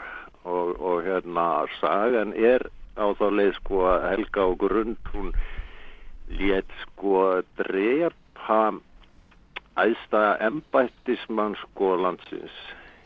Og, 0.44 0.74
og 0.76 1.06
hérna, 1.06 1.64
sagan 1.80 2.34
er 2.36 2.66
á 3.00 3.06
þá 3.16 3.26
leið, 3.32 3.54
sko, 3.62 3.84
Helga 4.02 4.44
og 4.44 4.58
Grund, 4.60 4.98
hún 5.14 5.30
lét, 6.36 6.68
sko, 6.82 7.40
drepa 7.56 8.58
æðsta 9.80 10.22
embættismann 10.46 11.56
sko 11.62 11.94
landsins. 12.00 12.56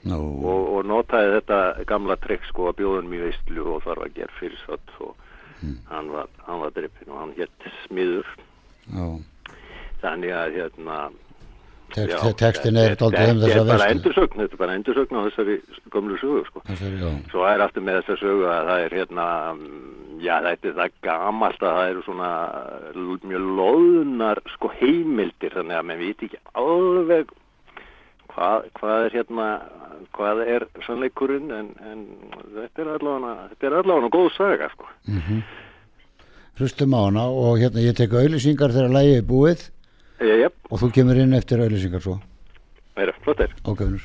Nú, 0.08 0.18
og, 0.46 0.60
og 0.76 0.84
notaði 0.86 1.38
þetta 1.38 1.60
gamla 1.88 2.16
trikk 2.22 2.44
sko 2.48 2.68
að 2.70 2.78
bjóðunum 2.82 3.16
í 3.16 3.22
veistlu 3.24 3.64
og 3.74 3.80
þar 3.86 4.04
var 4.04 4.12
gerð 4.14 4.36
fyrir 4.38 4.60
satt 4.62 4.92
og 5.02 5.16
hann 5.90 6.12
var, 6.12 6.28
var 6.46 6.74
drippin 6.76 7.10
og 7.10 7.22
hann 7.24 7.34
hétt 7.38 7.66
smiður. 7.86 8.28
Já, 8.94 9.06
þannig 10.04 10.36
að 10.38 10.58
hérna 10.60 10.98
Textin 11.88 12.76
er 12.76 12.96
dálítið 13.00 13.30
um 13.32 13.40
bara 13.40 13.64
veislu 13.64 13.88
endursögn, 13.94 14.42
þetta 14.42 14.56
er 14.56 14.60
bara 14.60 14.76
endursögn 14.76 15.18
á 15.18 15.22
þessari 15.28 15.56
gömlu 15.94 16.18
sögu 16.20 16.42
sko. 16.48 16.62
Þessari, 16.68 17.00
já, 17.00 17.10
Svo 17.32 17.46
er 17.48 17.64
aftur 17.64 17.84
með 17.86 18.00
þess 18.00 18.14
að 18.14 18.22
sögu 18.24 18.48
að 18.52 18.68
það 18.68 18.84
er 18.84 18.96
hérna, 18.98 19.26
mm, 19.54 20.18
já 20.24 20.34
þetta 20.44 20.68
er 20.68 20.76
það 20.78 20.96
gamalt 21.08 21.62
að 21.64 21.76
það 21.78 21.90
eru 21.92 22.04
svona 22.06 22.30
mjög 23.32 23.46
loðunar 23.60 24.42
sko 24.54 24.72
heimildir 24.80 25.56
þannig 25.56 25.78
að 25.78 25.86
menn 25.90 26.02
viti 26.02 26.28
ekki 26.28 26.42
alveg 26.62 27.32
hvað, 28.34 28.68
hvað 28.78 29.06
er 29.06 29.16
hérna, 29.16 29.48
hvað 30.16 30.44
er 30.44 30.66
sannleikurinn 30.86 31.54
en, 31.54 31.72
en 31.88 32.04
þetta 32.58 32.84
er 32.84 32.92
allavega, 32.98 33.48
þetta 33.54 33.70
er 33.70 33.78
allavega 33.80 34.12
góð 34.18 34.28
saga 34.36 34.70
sko. 34.74 34.92
hlustum 36.58 36.94
á 36.94 37.00
hana 37.06 37.26
og 37.30 37.58
hérna 37.62 37.84
ég 37.84 37.96
tek 37.98 38.12
auðlýsingar 38.12 38.74
þegar 38.74 38.96
lægi 38.98 39.18
er 39.18 39.26
búið 39.26 39.66
Já, 40.18 40.48
og 40.70 40.80
þú 40.82 40.88
kemur 40.96 41.18
inn 41.22 41.36
eftir 41.36 41.60
auðlýsingar 41.62 42.02
svo 42.02 42.16
það 42.98 43.04
er 43.04 43.20
flott 43.22 43.42
er. 43.44 43.52
ágæfnur 43.62 44.02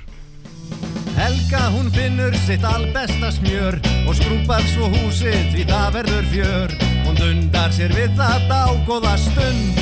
Helga 1.13 1.61
hún 1.73 1.89
finnur 1.93 2.35
sitt 2.45 2.63
albesta 2.65 3.31
smjör 3.33 3.77
og 4.07 4.15
skrúpar 4.17 4.63
svo 4.73 4.89
húsið 4.93 5.51
því 5.53 5.65
það 5.69 5.89
verður 5.97 6.29
fjör. 6.31 6.73
Hún 7.05 7.19
dundar 7.19 7.75
sér 7.75 7.93
við 7.93 8.15
það 8.17 8.47
dágóða 8.49 9.13
stund. 9.21 9.81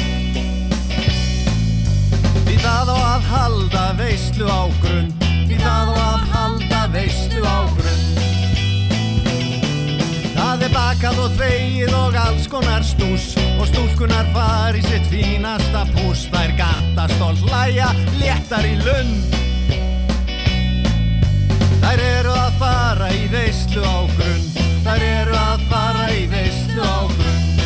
Því 2.44 2.58
það 2.66 2.92
á 2.92 2.98
að 3.00 3.32
halda 3.32 3.86
veislu 4.02 4.52
á 4.52 4.62
grund. 4.84 5.30
Því 5.48 5.62
það 5.64 5.96
á 5.96 6.00
að 6.04 6.31
bakað 10.74 11.20
og 11.26 11.36
þvegið 11.38 11.94
og 11.98 12.18
alls 12.24 12.48
konar 12.52 12.84
stús 12.86 13.32
og 13.58 13.68
stúlkunar 13.70 14.28
fari 14.36 14.82
sitt 14.88 15.06
fínasta 15.12 15.86
pús. 15.94 16.26
Þær 16.32 16.56
gata 16.60 17.08
stolt 17.16 17.46
læja, 17.52 17.92
léttar 18.20 18.68
í 18.68 18.76
lund. 18.82 19.40
Þær 21.82 22.02
eru 22.06 22.34
að 22.38 22.58
fara 22.62 23.08
í 23.12 23.24
veislu 23.32 23.82
á 23.82 24.06
grund 24.14 24.60
Þær 24.86 25.02
eru 25.06 25.34
að 25.36 25.64
fara 25.72 26.06
í 26.14 26.28
veislu 26.30 26.86
á 26.86 27.00
grund 27.10 27.62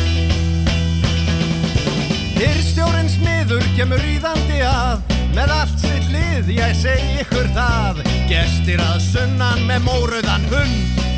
Hyrstjórinn 2.36 3.10
smiður 3.12 3.64
kemur 3.76 4.00
ríðandi 4.02 4.60
að. 4.66 5.14
Með 5.36 5.52
allt 5.54 5.78
sitt 5.80 6.10
lið, 6.12 6.50
ég 6.56 6.74
segi 6.76 7.22
ykkur 7.22 7.48
það. 7.56 8.02
Gestir 8.28 8.82
að 8.84 8.98
sunnan 9.06 9.64
með 9.68 9.86
móruðan 9.86 10.44
hund 10.52 11.15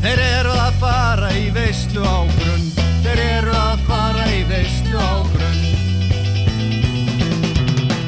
Þeir 0.00 0.20
eru 0.24 0.52
að 0.56 0.76
fara 0.80 1.28
í 1.36 1.50
veislu 1.52 2.00
á 2.00 2.24
grund 2.38 2.78
Þeir 3.04 3.20
eru 3.20 3.52
að 3.52 3.82
fara 3.84 4.22
í 4.32 4.38
veislu 4.48 4.96
á 4.96 5.12
grund 5.34 5.66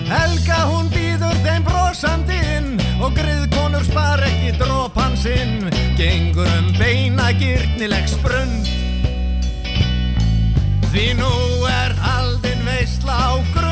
Helga 0.09 0.61
hún 0.71 0.89
býður 0.95 1.37
þeim 1.45 1.67
brosandi 1.67 2.39
inn 2.55 2.71
og 3.03 3.13
griðkonur 3.19 3.85
spar 3.85 4.25
ekki 4.25 4.55
dropan 4.57 5.19
sinn 5.21 5.69
gengur 6.01 6.49
um 6.63 6.73
beina 6.81 7.29
gyrnileg 7.37 8.09
sprund 8.09 8.73
Því 10.93 11.07
nú 11.21 11.35
er 11.69 11.93
haldin 12.01 12.65
veisla 12.69 13.21
á 13.21 13.33
grund 13.53 13.72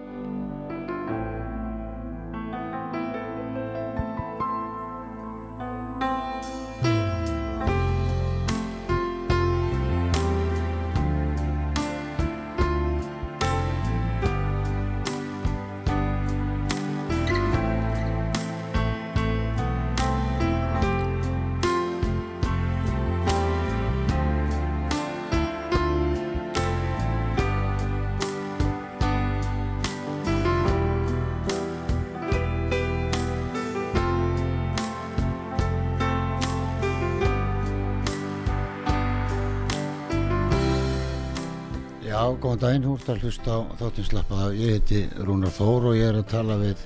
góðan 42.51 42.59
daginn, 42.65 42.83
þú 42.83 42.93
ert 42.97 43.09
að 43.11 43.21
hlusta 43.23 43.53
á 43.55 43.59
þáttinn 43.79 44.05
slappa. 44.07 44.37
Ég 44.51 44.71
heiti 44.75 44.99
Rúnar 45.23 45.53
Þór 45.55 45.85
og 45.91 45.95
ég 45.95 46.09
er 46.09 46.17
að 46.19 46.25
tala 46.31 46.57
við 46.59 46.81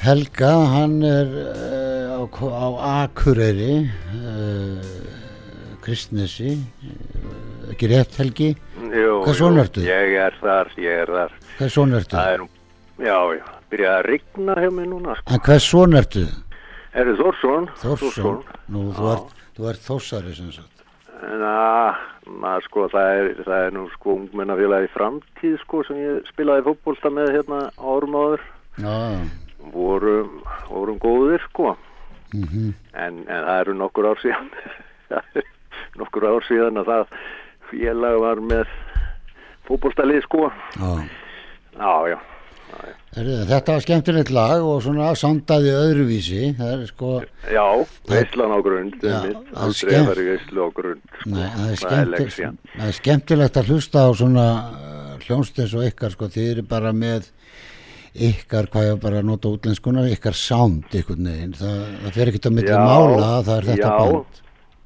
Helga, 0.00 0.50
hann 0.72 0.96
er 1.06 1.30
uh, 1.38 2.24
á, 2.24 2.42
á 2.50 2.66
Akureyri, 3.04 3.76
uh, 4.16 4.88
Kristnesi, 5.84 6.56
uh, 6.56 7.70
ekki 7.70 7.90
rétt 7.92 8.18
Helgi? 8.18 8.50
Jú, 8.90 9.20
Hvað 9.22 9.38
svona 9.38 9.60
jú, 9.60 9.66
ertu? 9.68 9.86
Ég 9.86 10.16
er 10.18 10.38
þar, 10.40 10.74
ég 10.80 11.02
er 11.04 11.14
þar. 11.14 11.38
Hvað? 11.60 12.10
Það 12.10 12.34
er, 12.34 12.46
já, 13.06 13.18
já, 13.36 13.48
byrjaði 13.70 13.94
að 14.00 14.06
rigna 14.08 14.60
hjá 14.64 14.70
mig 14.80 14.90
núna, 14.90 15.18
sko. 15.20 15.30
En 15.30 15.44
hvað 15.46 15.62
svona 15.68 16.02
ertu? 16.02 16.26
Er 16.90 17.12
þið 17.12 17.22
Þórsson? 17.22 17.70
Þórsson? 17.84 18.44
Nú, 18.72 18.88
þú 18.98 19.12
ert, 19.14 19.42
þú 19.54 19.70
ert 19.70 19.86
þósari 19.86 20.34
sem 20.34 20.50
sagt. 20.58 20.86
Na, 21.20 21.58
maður 22.40 22.64
sko, 22.68 22.84
það 22.92 23.10
er, 23.18 23.28
það 23.46 23.64
er 23.66 23.74
nú 23.76 23.84
sko 23.94 24.14
ungmennafélagi 24.18 24.90
framtíð, 24.94 25.56
sko, 25.64 25.82
sem 25.88 25.98
ég 26.00 26.28
spilaði 26.30 26.64
fótbolta 26.68 27.10
með 27.12 27.32
hérna 27.36 27.60
árum 27.78 28.16
áður. 28.20 28.44
Já, 28.80 28.96
Vorum, 29.74 30.38
vorum 30.70 30.98
góðir, 31.02 31.42
sko. 31.50 31.74
mhm, 32.32 32.70
En, 32.94 33.18
en 33.28 33.44
það 33.48 33.60
eru 33.64 33.74
nokkur 33.76 34.08
ár 34.12 34.20
síðan, 34.22 34.48
nokkur 36.00 36.28
ár 36.30 36.46
síðan 36.48 36.80
að 36.80 36.88
það 36.92 37.14
félag 37.70 38.18
var 38.24 38.40
með 38.40 38.72
fótboltalið, 39.68 40.22
sko. 40.28 40.48
já. 40.78 40.90
Já, 41.80 41.92
já. 42.14 42.18
Þetta 43.10 43.74
var 43.74 43.82
skemmtilegt 43.82 44.28
lag 44.30 44.62
og 44.62 44.84
svona 44.84 45.08
sandaði 45.18 45.72
öðruvísi. 45.74 46.42
Það 46.58 46.74
er 46.76 46.82
sko, 46.86 47.14
Já, 47.50 47.64
veislan 48.06 48.54
á 48.54 48.58
grund, 48.62 48.98
það 49.02 49.24
er 49.26 49.40
að 49.50 49.72
sko. 49.74 49.90
Er, 49.90 50.20
er 51.40 51.80
skemmtilegt, 51.80 52.20
leksjan. 52.20 52.60
það 52.76 52.86
er 52.86 52.96
skemmtilegt 53.00 53.58
að 53.58 53.72
hlusta 53.72 54.04
á 54.06 54.10
svona 54.14 54.44
uh, 54.60 55.16
hljónstins 55.24 55.74
og 55.74 55.88
ykkar 55.88 56.14
sko, 56.14 56.28
þið 56.30 56.52
eru 56.52 56.64
bara 56.70 56.92
með 56.94 57.26
ykkar, 58.14 58.70
hvað 58.70 58.86
ég 58.92 59.02
bara 59.02 59.18
að 59.22 59.26
nota 59.32 59.50
útlenskuna, 59.56 60.06
ykkar 60.14 60.38
sound 60.38 60.86
einhvern 60.94 61.26
veginn, 61.30 61.56
það, 61.58 61.82
það 62.04 62.14
fer 62.20 62.30
ekkert 62.30 62.46
á 62.46 62.52
milli 62.54 62.70
Já, 62.70 62.78
mála, 62.86 63.32
það 63.46 63.52
er 63.56 63.68
þetta 63.72 63.90
já. 63.90 63.98
band. 63.98 64.40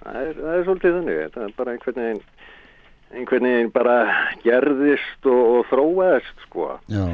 Það 0.04 0.18
er, 0.22 0.32
það 0.40 0.56
er 0.56 0.66
svolítið 0.66 0.96
þannig, 0.98 1.20
það 1.36 1.44
er 1.46 1.54
bara 1.60 1.76
einhvern 1.76 2.00
veginn, 2.00 2.24
einhvern 3.20 3.48
veginn 3.50 3.70
bara 3.76 3.94
gerðist 4.44 5.30
og, 5.32 5.44
og 5.58 5.70
þróaðist, 5.70 6.44
sko. 6.48 6.72
Já, 6.92 7.06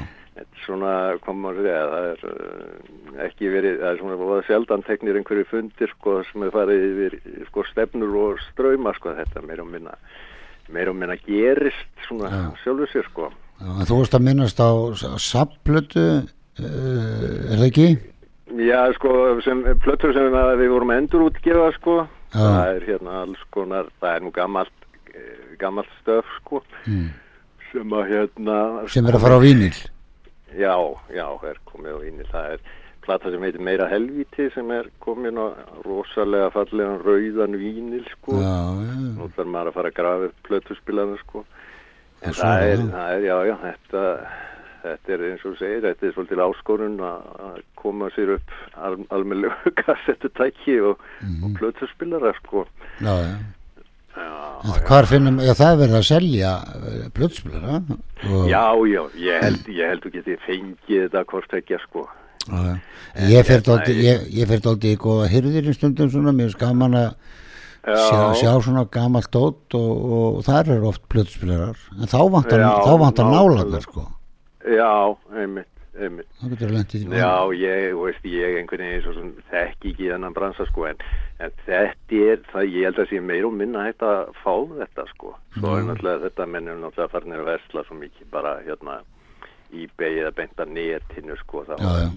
svona, 0.64 0.92
maður 1.26 1.60
að 1.60 1.66
segja, 1.66 1.84
það 1.90 2.08
er 2.10 2.24
uh, 2.30 3.22
ekki 3.26 3.50
verið, 3.52 3.78
það 3.80 3.90
er 3.90 4.00
svona 4.00 4.40
sjaldan 4.48 4.84
teknir 4.86 5.18
einhverju 5.20 5.46
fundir, 5.50 5.92
sko, 5.96 6.16
sem 6.30 6.44
er 6.46 6.52
farið 6.54 6.84
yfir, 6.90 7.16
sko, 7.50 7.64
stefnur 7.70 8.16
og 8.22 8.42
ströyma, 8.50 8.94
sko, 8.98 9.14
þetta 9.18 9.42
meira 9.46 9.64
og 9.66 9.70
minna, 9.72 9.94
meira 10.72 10.92
og 10.94 10.98
minna 11.00 11.16
gerist, 11.26 11.90
svona, 12.08 12.30
Já. 12.30 12.42
sjálfur 12.64 12.92
sér, 12.92 13.08
sko. 13.10 13.30
en 13.60 13.86
þú 13.88 13.98
veist 14.00 14.16
að 14.16 14.26
minnast 14.28 14.60
á 14.62 14.70
sapplötu, 15.20 16.06
uh, 16.24 16.64
er 16.64 17.56
það 17.60 17.68
ekki? 17.70 17.88
Já, 18.60 18.80
sko, 18.96 19.14
sem, 19.46 19.60
plötur 19.84 20.12
sem 20.16 20.32
við 20.58 20.72
vorum 20.72 20.90
endur 20.96 21.28
útgefa, 21.28 21.70
sko, 21.78 22.00
Já. 22.32 22.40
það 22.40 22.74
er 22.76 22.86
hérna 22.88 23.20
alls 23.24 23.42
konar, 23.54 23.90
það 24.00 24.16
er 24.16 24.24
nú 24.26 24.32
gammalt, 24.34 24.76
eh, 25.14 25.56
gammalt 25.60 25.90
stöf, 26.00 26.26
sko, 26.40 26.62
Mm. 26.86 27.10
sem 27.70 27.90
að 27.94 28.08
hérna... 28.10 28.88
Sem 28.90 29.06
er 29.06 29.14
að 29.14 29.20
fara 29.22 29.36
á 29.38 29.42
vínil. 29.44 29.76
Já, 30.58 30.74
já, 31.14 31.26
er 31.50 31.58
komið 31.70 31.94
á 31.94 32.00
inni, 32.08 32.24
það 32.32 32.52
er 32.56 32.60
plata 33.00 33.30
sem 33.32 33.42
heitir 33.42 33.62
Meira 33.64 33.86
Helvíti 33.88 34.50
sem 34.54 34.70
er 34.74 34.88
komin 35.00 35.38
á 35.40 35.46
rosalega 35.86 36.50
fallegan 36.52 37.00
rauðan 37.04 37.56
vínil, 37.60 38.04
sko, 38.16 38.36
Já, 38.42 38.56
já, 38.84 38.94
nú 39.16 39.28
þarf 39.36 39.46
maður 39.48 39.70
að 39.70 39.76
fara 39.78 39.88
að 39.92 39.98
grafa 40.00 40.28
upp 40.30 40.42
plötuspilana, 40.48 41.16
sko, 41.24 41.44
en 42.22 42.32
svo, 42.34 42.42
það 42.42 42.64
er, 42.68 42.82
það 42.92 43.14
er, 43.14 43.24
já, 43.28 43.36
já, 43.50 43.54
þetta, 43.64 44.02
þetta 44.82 45.12
er 45.16 45.24
eins 45.30 45.46
og 45.48 45.56
segir, 45.60 45.80
þetta 45.86 46.06
er 46.06 46.12
svolítið 46.16 46.42
áskorun 46.48 46.98
að 47.06 47.62
koma 47.80 48.10
sér 48.16 48.34
upp 48.36 48.52
al, 48.76 48.98
almennilegu 49.16 49.72
kassettutæki 49.84 50.80
og, 50.90 50.98
Mhm. 51.22 51.44
og 51.44 51.56
plötuspilara, 51.60 52.34
sko. 52.42 52.66
já, 53.00 53.14
já. 53.22 53.34
Hvar 54.86 55.06
finnum, 55.08 55.38
já 55.40 55.52
það 55.56 55.70
er 55.72 55.78
verið 55.80 55.98
að 56.00 56.06
selja 56.10 56.48
blöðspilara 57.16 57.76
og 58.28 58.48
já, 58.50 58.64
já, 58.90 59.02
ég 59.22 59.44
held, 59.46 59.68
ég 59.72 59.92
held 59.92 60.02
þú 60.04 60.12
getið 60.18 60.42
fengið 60.46 61.04
þetta 61.06 61.22
hvort 61.30 61.54
ekki, 61.60 61.78
sko. 61.86 62.06
Já, 62.50 62.60
já. 62.60 63.28
ég 63.30 63.46
dálítið 63.68 63.94
er- 63.94 64.04
ég, 64.04 64.26
ég 64.40 64.50
fer 64.50 64.64
dálítið 64.64 64.92
í 64.94 64.98
stundum 65.76 66.10
svona, 66.12 66.34
mér 66.36 66.50
er 66.52 66.58
gaman 66.60 66.98
að 67.00 67.10
sjá, 67.80 68.20
Já. 68.20 68.34
sjá 68.36 68.52
svona 68.60 68.84
gamalt 68.92 69.30
dót 69.32 69.74
og, 69.78 69.92
og 70.12 70.40
þar 70.44 70.68
eru 70.76 70.88
oft 70.90 71.06
plötspilarar 71.08 71.78
en 71.96 72.10
þá 72.10 72.18
vantar, 72.34 72.60
vantar 73.00 73.30
nálarnar 73.30 73.86
sko 73.86 74.04
Já, 74.68 75.16
einmitt, 75.32 75.70
í 76.96 77.02
Já, 77.18 77.32
ég, 77.56 77.94
veist, 78.00 78.26
ég 78.28 78.56
einhvern 78.60 78.86
veginn 78.86 79.32
þekki 79.50 79.92
ekki 79.92 80.08
þennan 80.10 80.36
bransa, 80.36 80.66
sko, 80.70 80.86
en, 80.90 81.04
en 81.42 81.54
þetta 81.66 82.20
er, 82.32 82.42
það, 82.50 82.66
ég 82.74 82.88
held 82.88 83.00
að 83.02 83.08
sé 83.12 83.20
meir 83.24 83.46
og 83.48 83.54
minna 83.56 83.84
hægt 83.86 84.04
að 84.06 84.32
fá 84.40 84.52
þetta, 84.72 85.06
sko. 85.14 85.34
Svo 85.58 85.76
er 85.76 85.86
náttúrulega, 85.88 86.22
þetta 86.26 86.48
mennum 86.54 86.82
náttúrulega 86.84 87.14
farnir 87.14 87.42
að 87.42 87.50
versla 87.52 87.84
svo 87.86 87.98
mikið 88.00 88.30
bara, 88.34 88.56
hérna, 88.66 89.00
í 89.70 89.86
beigið 90.00 90.30
að 90.30 90.36
beinta 90.40 90.68
netinu, 90.68 91.38
sko, 91.44 91.64
þá, 91.68 91.74
Já, 91.80 91.90
já. 92.04 92.08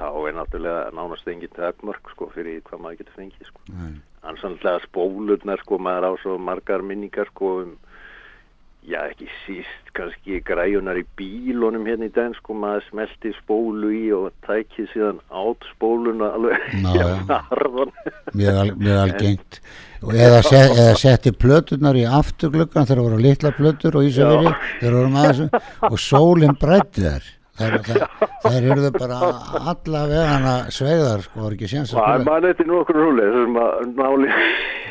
þá 0.00 0.06
er 0.12 0.38
náttúrulega 0.40 0.84
nánast 0.98 1.32
engin 1.32 1.56
takmörk, 1.56 2.12
sko, 2.14 2.30
fyrir 2.34 2.60
hvað 2.68 2.84
maður 2.84 3.02
getur 3.02 3.18
fengið, 3.22 3.48
sko. 3.52 3.64
Sannlega 4.40 4.80
spólurnar, 4.86 5.60
sko, 5.64 5.80
maður 5.82 6.08
á 6.08 6.12
svo 6.22 6.38
margar 6.40 6.84
minningar, 6.84 7.28
sko, 7.32 7.56
um, 7.64 7.74
já, 8.88 9.00
ekki 9.08 9.28
síst, 9.44 9.90
kannski 9.96 10.40
græjunar 10.44 10.98
í 11.00 11.04
bílunum 11.18 11.86
hérna 11.88 12.08
í 12.08 12.12
den, 12.14 12.34
sko, 12.38 12.56
maður 12.58 12.84
smelti 12.88 13.32
spólu 13.38 13.92
í 13.94 14.02
og 14.16 14.32
tækið 14.46 14.90
síðan 14.92 15.20
át 15.30 15.68
spóluna 15.72 16.32
alveg 16.36 16.66
mjög, 16.84 17.30
al, 18.60 18.74
mjög 18.76 19.00
algengt. 19.04 19.60
Eða, 20.04 20.42
set, 20.44 20.74
eða 20.74 20.98
setti 21.00 21.32
plöturnar 21.32 21.96
í 21.96 22.04
afturgluggan 22.04 22.90
þegar 22.90 23.06
voru 23.06 23.22
litla 23.24 23.54
plötur 23.56 23.96
og 23.96 24.10
aðeins 25.22 25.46
og 25.88 25.96
sólinn 26.00 26.58
brætti 26.60 27.06
þær 27.06 27.32
þær, 27.58 27.76
þær, 27.86 28.04
þær 28.44 28.66
eruðu 28.70 28.90
bara 28.96 29.18
alla 29.74 30.02
vegana 30.10 30.54
sveigðar 30.74 31.24
sko, 31.26 31.42
var 31.44 31.56
ekki 31.56 31.68
séns 31.70 31.92
að 31.94 32.00
Það 32.00 32.14
spila. 32.14 32.26
maður 32.30 32.48
eitthvað 32.50 32.70
nokkur 32.72 33.00
húli, 33.04 33.28
þessum 33.30 33.60
að 33.64 33.70
náli 34.00 34.32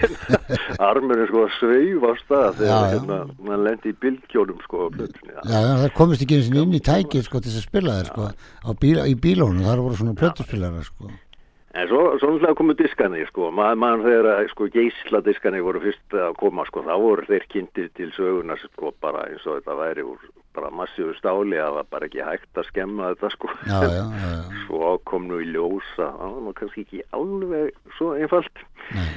armurinn, 0.89 1.27
sko, 1.31 1.43
að 1.47 1.57
sveifa 1.59 2.11
á 2.11 2.13
stað 2.23 2.47
Já, 2.47 2.61
þegar, 2.63 2.87
hérna, 2.93 3.19
maður 3.47 3.63
lendi 3.67 3.93
í 3.93 3.97
bylgjónum, 4.05 4.63
sko, 4.67 4.81
á 4.83 4.87
plötunni. 4.95 5.33
Já, 5.35 5.57
já, 5.57 5.73
það 5.83 5.91
komist 5.99 6.25
ekki 6.25 6.39
eins 6.39 6.49
og 6.53 6.57
inn 6.63 6.77
í 6.79 6.81
tækið 6.89 7.27
sko 7.27 7.43
til 7.43 7.51
þess 7.51 7.61
að 7.61 7.67
spila 7.69 7.97
þér 7.99 8.09
sko 8.13 8.77
bíl, 8.83 8.95
í 9.11 9.15
bílónu, 9.27 9.67
þar 9.67 9.83
voru 9.85 9.99
svona 9.99 10.17
plötuspilara 10.23 10.83
sko 10.87 11.11
En 11.73 11.87
svo, 11.89 12.01
svo 12.21 12.29
náttúrulega 12.29 12.57
komu 12.59 12.73
diskanir, 12.77 13.25
sko, 13.31 13.47
maður 13.49 13.79
mann 13.81 14.03
þegar 14.05 14.27
að, 14.29 14.43
sko, 14.51 14.67
geisladiskanir 14.75 15.63
voru 15.65 15.79
fyrst 15.81 16.13
að 16.13 16.35
koma, 16.37 16.65
sko, 16.69 16.83
þá 16.85 16.93
voru 17.01 17.25
þeir 17.25 17.45
kynntir 17.49 17.87
til 17.97 18.11
söguna, 18.13 18.57
sko, 18.61 18.91
bara 19.01 19.23
eins 19.31 19.47
og 19.47 19.57
þetta 19.57 19.77
væri 19.79 20.05
úr 20.05 20.19
bara 20.53 20.69
massífu 20.69 21.15
stáli 21.17 21.57
að 21.57 21.63
það 21.65 21.77
var 21.79 21.87
bara 21.95 22.05
ekki 22.05 22.21
hægt 22.27 22.59
að 22.61 22.67
skemma 22.67 23.07
þetta, 23.15 23.31
sko. 23.33 23.49
Já, 23.65 23.79
já, 23.89 24.03
já, 24.05 24.27
já. 24.35 24.43
Svo 24.67 24.91
kom 25.09 25.25
nú 25.31 25.39
í 25.41 25.47
ljósa, 25.49 26.11
það 26.19 26.35
var 26.45 26.57
kannski 26.59 26.83
ekki 26.85 27.01
alveg 27.17 27.71
svo 27.97 28.11
einfalt. 28.21 28.61
Nei. 28.93 29.09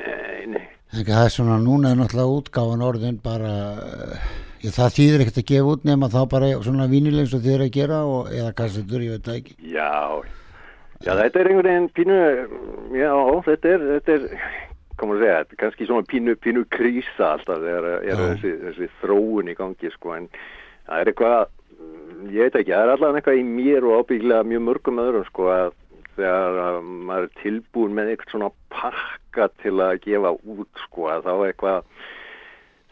Eh, 0.00 0.42
nei, 0.52 0.66
En 0.90 1.04
það 1.06 1.22
er 1.24 1.32
svona, 1.32 1.56
núna 1.62 1.92
er 1.94 1.98
náttúrulega 2.00 2.36
útgáfan 2.40 2.82
orðin 2.82 3.18
bara, 3.22 3.54
eh, 3.86 4.28
já, 4.64 4.70
það 4.74 4.94
þýðir 4.98 5.24
ekkert 5.24 5.40
að 5.40 5.48
gefa 5.52 5.72
út 5.76 5.84
nema 5.88 6.08
þá 6.12 6.20
bara 6.32 6.52
svona 6.64 6.88
vínilegs 6.90 7.32
og 7.36 7.44
þið 7.44 7.56
er 7.56 7.64
að 7.64 7.72
gera 7.76 8.02
og, 8.04 8.28
eða 8.34 8.52
kassetur, 8.58 9.04
ég 9.06 9.16
veit 9.16 9.28
það 9.28 9.40
ekki. 9.40 9.56
já, 9.70 9.88
já, 10.20 10.36
þetta 11.04 11.40
er 11.40 11.48
einhvern 11.48 11.68
veginn 11.70 11.88
pínu, 11.96 12.18
já, 12.98 13.12
þetta 13.46 13.72
er, 13.72 13.84
þetta 13.94 14.16
er, 14.16 14.26
kom 15.00 15.14
að 15.14 15.22
segja, 15.24 15.38
kannski 15.62 15.88
svona 15.88 16.06
pínu, 16.10 16.34
pínu 16.44 16.66
krísa 16.74 17.32
alltaf 17.34 17.62
þegar 17.62 17.88
er 17.94 18.04
Já. 18.04 18.16
þessi, 18.20 18.52
þessi 18.66 18.88
þróun 19.00 19.48
í 19.48 19.56
gangi, 19.56 19.92
sko, 19.94 20.12
en 20.18 20.28
það 20.34 20.98
er 20.98 21.12
eitthvað, 21.12 21.54
ég 22.28 22.44
veit 22.44 22.58
ekki, 22.60 22.74
það 22.74 22.84
er 22.84 22.94
allavega 22.94 23.22
eitthvað 23.22 23.40
í 23.40 23.46
mér 23.48 23.88
og 23.88 24.02
ábyggilega 24.02 24.48
mjög 24.50 24.64
mörgum 24.68 25.02
öðrum, 25.06 25.26
sko, 25.30 25.48
að 25.54 25.72
þegar 26.18 26.60
að 26.66 26.78
maður 27.08 27.28
er 27.28 27.34
tilbúin 27.40 27.96
með 27.96 28.12
eitthvað 28.12 28.34
svona 28.34 28.52
pakka 28.76 29.50
til 29.62 29.76
að 29.80 29.98
gefa 30.04 30.34
út, 30.36 30.84
sko, 30.84 31.08
að 31.14 31.28
þá 31.30 31.34
eitthvað, 31.48 32.08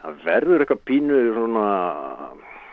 það 0.01 0.23
verður 0.25 0.65
eitthvað 0.65 0.85
pínu 0.89 1.23
svona, 1.37 1.69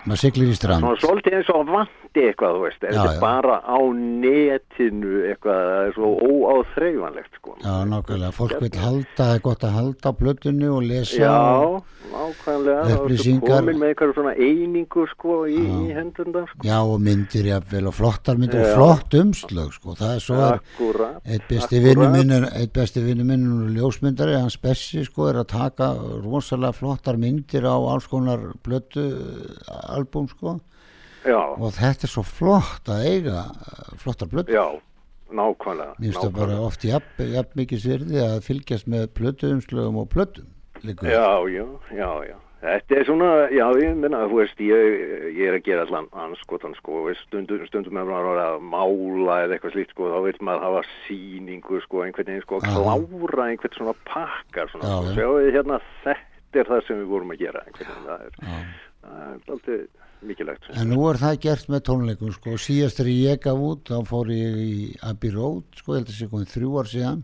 Maður 0.06 0.22
siglir 0.22 0.52
í 0.54 0.56
strand. 0.58 0.84
Svona 0.86 1.02
svolítið 1.02 1.36
eins 1.40 1.48
og 1.50 1.70
vandi 1.72 2.24
eitthvað, 2.30 2.58
þú 2.58 2.60
veist, 2.62 2.84
Já, 2.86 3.02
já. 3.10 3.20
bara 3.24 3.56
á 3.66 3.78
netinu 3.90 5.14
eitthvað, 5.32 5.72
er 5.88 5.96
svo 5.96 6.10
óáþreifanlegt, 6.30 7.40
sko. 7.40 7.56
Já, 7.64 7.74
nákvæmlega, 7.90 8.32
fólk 8.38 8.60
vil 8.62 8.72
halda, 8.84 9.16
það 9.18 9.34
er 9.34 9.42
gott 9.48 9.66
að 9.66 9.76
halda 9.80 10.14
plötunni 10.20 10.70
og 10.70 10.86
lesa 10.86 11.18
Já, 11.24 11.34
og, 11.66 12.05
nákvæmlega 12.12 12.84
þá 12.86 12.92
ertu 12.92 13.04
Upplýsingar. 13.06 13.50
komin 13.50 13.80
með 13.82 13.90
einhverjum 13.92 14.16
svona 14.18 14.34
einingu 14.36 15.06
sko 15.12 15.36
í, 15.50 15.58
í 15.58 15.96
hendurna 15.96 16.44
sko 16.52 16.68
já 16.68 16.78
og 16.82 16.96
myndir 17.06 17.50
jafnvel 17.50 17.90
og 17.92 17.96
flottar 17.98 18.40
myndir 18.42 18.62
og 18.62 18.68
Já. 18.70 18.76
flott 18.78 19.18
umslög 19.20 19.74
sko, 19.76 19.96
það 20.00 20.14
er 20.16 20.24
svo 20.26 20.38
er 20.40 20.58
akkurat 20.60 21.28
eitt 21.36 21.48
besti 21.50 21.80
akkurat. 21.80 21.86
vinnu 21.90 22.10
minn 22.16 22.36
er 22.38 22.48
eitt 22.62 22.74
besti 22.76 23.04
vinnu 23.06 23.28
minn 23.28 23.46
er 23.66 23.76
ljósmyndari, 23.80 24.38
hans 24.40 24.58
Bessi 24.62 25.04
sko 25.06 25.28
er 25.32 25.42
að 25.44 25.50
taka 25.56 25.92
rosalega 26.24 26.74
flottar 26.78 27.18
myndir 27.22 27.66
á 27.68 27.76
alls 27.76 28.08
konar 28.12 28.40
blötu 28.66 29.06
albúm 29.90 30.28
sko 30.32 30.60
já, 31.26 31.40
og 31.42 31.72
þetta 31.74 32.06
er 32.08 32.14
svo 32.16 32.24
flott 32.26 32.90
að 32.90 33.06
eiga 33.10 33.46
eh, 33.50 33.96
flottar 34.02 34.30
blötu 34.32 34.54
já, 34.54 34.66
nákvæmlega 35.34 35.96
Mér 36.00 36.12
finnst 36.12 36.22
það 36.24 36.36
bara 36.40 36.60
oft 36.62 36.84
jafn, 36.86 37.32
jafn 37.34 37.56
mikið 37.60 37.82
svirði 37.86 38.20
að 38.24 38.36
fylgjast 38.46 38.88
með 38.92 39.08
plötuumslögum 39.18 40.04
og 40.04 40.12
plötum 40.14 40.52
líka. 40.90 41.08
já, 41.12 41.28
já, 41.52 41.66
já, 41.92 42.12
já 42.32 42.36
Þetta 42.66 42.96
er 42.98 43.04
svona, 43.06 43.28
já, 43.54 43.66
ég 43.78 43.98
minna, 44.00 44.24
þú 44.26 44.38
veist, 44.40 44.62
ég, 44.64 45.02
ég 45.38 45.50
er 45.52 45.58
að 45.60 45.66
gera 45.68 45.84
allan 45.86 46.08
anskotan, 46.18 46.74
sko, 46.80 47.04
stundum, 47.20 47.62
stundum 47.70 48.00
er 48.02 48.08
maður 48.10 48.40
að 48.42 48.56
mála 48.72 49.36
eða 49.44 49.58
eitthvað 49.58 49.76
slíkt, 49.76 49.92
sko, 49.94 50.08
þá 50.10 50.18
vil 50.26 50.40
maður 50.48 50.64
hafa 50.66 50.82
síningu, 51.06 51.82
sko, 51.84 52.02
einhvern 52.08 52.32
veginn, 52.32 52.42
sko, 52.48 52.62
klára 52.64 53.46
einhvern 53.52 53.76
svona 53.78 53.94
pakkar, 54.08 54.72
svona, 54.72 54.88
Já, 54.90 54.96
sko, 54.96 55.12
já. 55.12 55.20
sjáu 55.20 55.54
hérna, 55.60 55.78
þetta 56.08 56.64
er 56.64 56.72
það 56.72 56.82
sem 56.88 57.04
við 57.04 57.12
vorum 57.12 57.36
að 57.36 57.44
gera, 57.44 57.64
einhvern 57.68 57.92
veginn, 57.92 58.10
það 58.10 58.26
er, 58.26 58.34
Já. 58.42 58.58
það 59.06 59.22
er 59.28 59.54
alltaf 59.54 60.26
mikilvægt. 60.26 60.68
En 60.82 60.90
nú 60.96 61.06
er 61.12 61.22
það 61.22 61.40
gert 61.46 61.70
með 61.76 61.86
tónleikum 61.92 62.34
sko, 62.40 62.58
síðast 62.66 62.98
þegar 63.04 63.14
ég 63.14 63.44
gaf 63.46 63.62
út 63.70 63.94
þá 63.94 63.98
fór 64.10 64.34
ég 64.34 64.58
í 64.66 64.76
Abbey 65.06 65.36
Road 65.38 65.70
sko, 65.78 65.94
ég 65.94 66.02
held 66.02 66.10
að 66.10 66.18
sé 66.18 66.32
komið 66.34 66.54
þrjú 66.56 66.76
ár 66.82 66.90
síðan 66.96 67.24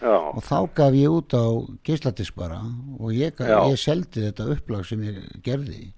Já, 0.00 0.16
og 0.16 0.40
þá 0.40 0.56
gaf 0.78 0.94
ég 0.96 1.12
út 1.12 1.34
á 1.36 1.44
geisladisk 1.84 2.36
bara 2.40 2.62
og 2.96 3.10
ég, 3.12 3.36
ég 3.36 3.80
seldi 3.80 4.22
þetta 4.24 4.46
upplag 4.54 4.86
sem 4.88 5.02
ég 5.04 5.18
gerði 5.44 5.90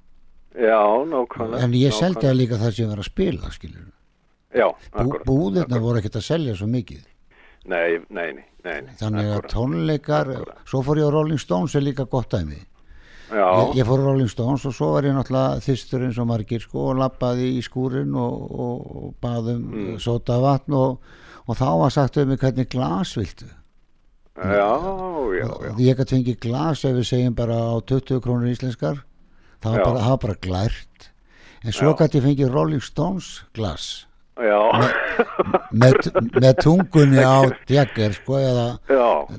já, 0.58 0.80
nákvæmlega. 1.06 1.62
en 1.62 1.76
ég 1.78 1.94
seldi 1.94 2.18
nákvæmlega. 2.18 2.26
það 2.26 2.40
líka 2.40 2.58
það 2.58 2.72
sem 2.72 2.82
ég 2.82 2.90
var 2.90 3.02
að 3.02 3.08
spila 3.12 3.52
skilur. 3.54 3.84
Já, 4.52 4.66
Bú, 4.68 5.04
akkurat. 5.04 5.24
búðirna 5.28 5.80
voru 5.80 6.02
ekkert 6.02 6.18
að 6.18 6.26
selja 6.26 6.56
svo 6.58 6.66
mikið 6.72 7.06
Nei, 7.70 8.02
nei, 8.10 8.32
nei, 8.34 8.42
nei, 8.66 8.90
þannig 8.98 9.28
að 9.30 9.36
akkúrat. 9.36 9.54
tónleikar 9.54 10.32
svo 10.66 10.82
fór 10.82 10.98
ég 10.98 11.06
á 11.06 11.14
Rolling 11.14 11.40
Stones 11.40 11.78
er 11.78 11.86
líka 11.86 12.08
gott 12.10 12.34
dæmi 12.34 12.58
Já, 13.32 13.46
ég, 13.70 13.78
ég 13.78 13.86
fór 13.86 14.02
á 14.02 14.06
Rolling 14.10 14.28
Stones 14.34 14.66
og 14.66 14.74
svo 14.74 14.90
var 14.96 15.06
ég 15.06 15.14
náttúrulega 15.14 15.62
þyrstur 15.62 16.08
eins 16.08 16.18
og 16.18 16.26
margir 16.28 16.60
sko 16.66 16.90
og 16.90 16.98
lappaði 16.98 17.54
í 17.54 17.62
skúrin 17.62 18.12
og, 18.18 18.50
og, 18.50 18.92
og 18.98 19.16
baðum 19.22 19.62
mm. 19.70 19.96
sóta 20.02 20.42
vatn 20.42 20.74
og, 20.74 20.98
og 21.46 21.56
þá 21.62 21.68
var 21.86 21.94
sagt 21.94 22.18
um 22.18 22.34
mig 22.34 22.42
hvernig 22.42 22.68
glas 22.74 23.14
viltu 23.16 23.46
já, 24.36 24.70
já, 25.38 25.48
já. 25.66 25.72
ég 25.78 25.98
gæti 25.98 26.16
fengið 26.16 26.38
glas 26.46 26.84
ef 26.88 26.96
við 26.96 27.08
segjum 27.10 27.34
bara 27.36 27.58
á 27.58 27.74
20 27.84 28.22
krónur 28.24 28.52
íslenskar. 28.52 29.02
Það 29.62 29.76
var 29.76 29.84
bara, 29.84 30.06
það 30.06 30.16
bara 30.24 30.38
glært. 30.46 31.10
En 31.62 31.76
svo 31.76 31.92
gæti 31.98 32.18
ég 32.18 32.26
fengið 32.30 32.54
Rolling 32.56 32.82
Stones 32.82 33.42
glas. 33.54 34.06
Já, 34.40 34.88
með, 35.76 36.06
með 36.40 36.54
tungunni 36.64 37.20
á 37.20 37.44
Jagger 37.68 38.14
sko 38.16 38.38
eða 38.40 38.64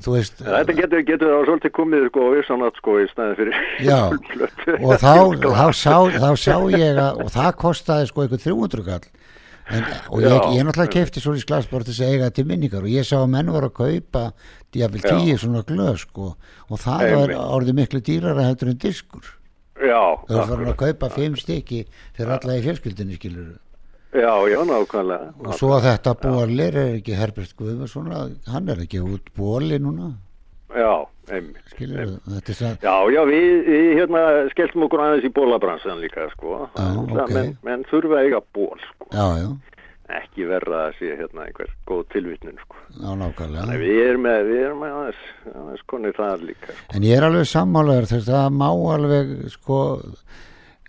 veist 0.06 0.38
Þetta 0.38 0.76
getur, 0.78 1.02
getur 1.08 1.32
þá 1.32 1.48
svolítið 1.48 1.72
komið 1.74 2.04
sko 2.12 2.22
og 2.28 2.36
vissanat 2.36 2.78
sko 2.78 2.94
í 3.02 3.08
staðin 3.10 3.34
fyrir 3.40 3.56
og 4.86 4.94
þá, 5.02 5.16
þá, 5.58 5.66
sá, 5.74 5.96
þá 6.14 6.28
sá 6.38 6.54
ég 6.78 7.00
að 7.02 7.24
og 7.24 7.34
það 7.34 7.50
kostaði 7.64 8.06
sko 8.12 8.22
eitthvað 8.22 8.46
300 8.46 8.86
kall 8.86 9.10
en, 9.72 9.84
og 10.12 10.20
ég, 10.20 10.34
ég 10.58 10.66
náttúrulega 10.66 10.92
kefti 10.92 11.22
svo 11.22 11.32
í 11.38 11.44
glas 11.48 11.68
bara 11.70 11.86
til 11.86 11.94
að 11.96 12.12
eiga 12.12 12.30
til 12.34 12.44
minningar 12.48 12.84
og 12.84 12.92
ég 12.92 13.06
sá 13.08 13.16
að 13.22 13.30
menn 13.32 13.52
voru 13.54 13.70
að 13.70 13.78
kaupa 13.78 14.24
Já. 14.74 14.88
tíu 14.90 15.36
svona 15.38 15.62
glöð 15.64 16.00
sko 16.02 16.34
og 16.34 16.80
það 16.82 17.04
var 17.14 17.32
Einmitt. 17.32 17.44
orðið 17.56 17.78
miklu 17.80 18.00
dýrara 18.04 18.48
heldur 18.48 18.72
en 18.74 18.80
diskur 18.82 19.30
Já, 19.80 20.02
þau 20.28 20.42
voru 20.50 20.68
að 20.70 20.80
kaupa 20.82 21.10
fimm 21.14 21.38
stykki 21.38 21.84
fyrir 22.16 22.34
alla 22.36 22.58
í 22.58 22.64
fjölskyldinni 22.66 23.16
skilur 23.18 23.54
já, 24.14 24.34
já, 24.50 24.60
nákvæmlega. 24.68 25.32
og 25.40 25.56
svo 25.58 25.72
að 25.78 25.88
þetta 25.88 26.14
bólir 26.22 26.76
er 26.82 26.92
ekki 27.00 27.16
Herbert 27.18 27.56
Guðmundsson 27.58 28.12
hann 28.46 28.68
er 28.68 28.84
ekki 28.84 29.00
út 29.02 29.32
bóli 29.34 29.80
núna 29.82 30.12
Já, 30.74 30.92
einmitt. 31.30 31.60
skilur 31.74 32.14
þetta 32.24 32.50
er 32.54 32.56
það 32.58 32.86
Já, 32.88 32.94
já, 33.14 33.20
við, 33.28 33.50
við 33.68 33.90
hérna 34.00 34.22
skelltum 34.54 34.86
okkur 34.88 35.02
aðeins 35.04 35.26
í 35.28 35.30
bólabransan 35.36 36.00
líka, 36.02 36.24
sko. 36.32 36.64
Já, 36.74 36.86
ok. 37.04 37.30
menn, 37.36 37.52
menn 37.66 37.84
þurfa 37.90 38.22
eiga 38.24 38.40
ból, 38.56 38.74
sko. 38.88 39.10
já, 39.12 39.26
já, 39.44 39.52
Ekki 40.14 40.44
verða 40.44 40.80
að 40.90 40.96
sé 40.98 41.14
hérna 41.16 41.46
einhver 41.46 41.70
góð 41.88 42.02
tilvitnun, 42.12 42.58
sko. 42.64 42.80
já, 42.96 43.10
nákvæmlega 43.20 43.66
Nei, 43.70 43.78
við 43.80 44.00
erum 44.08 44.24
með, 44.26 44.40
við 44.50 44.64
erum 44.64 44.82
með 44.84 44.96
aðeins, 44.98 45.22
aðeins 45.52 45.84
konið 45.92 46.16
það 46.18 46.42
líka, 46.50 46.72
sko. 46.72 46.88
En 46.98 47.06
ég 47.08 47.16
er 47.20 47.28
alveg 47.28 47.46
sammálaður 47.52 48.10
þess 48.10 48.28
að 48.32 48.40
það 48.40 48.58
má 48.58 48.66
alveg 48.96 49.32
sko 49.54 49.78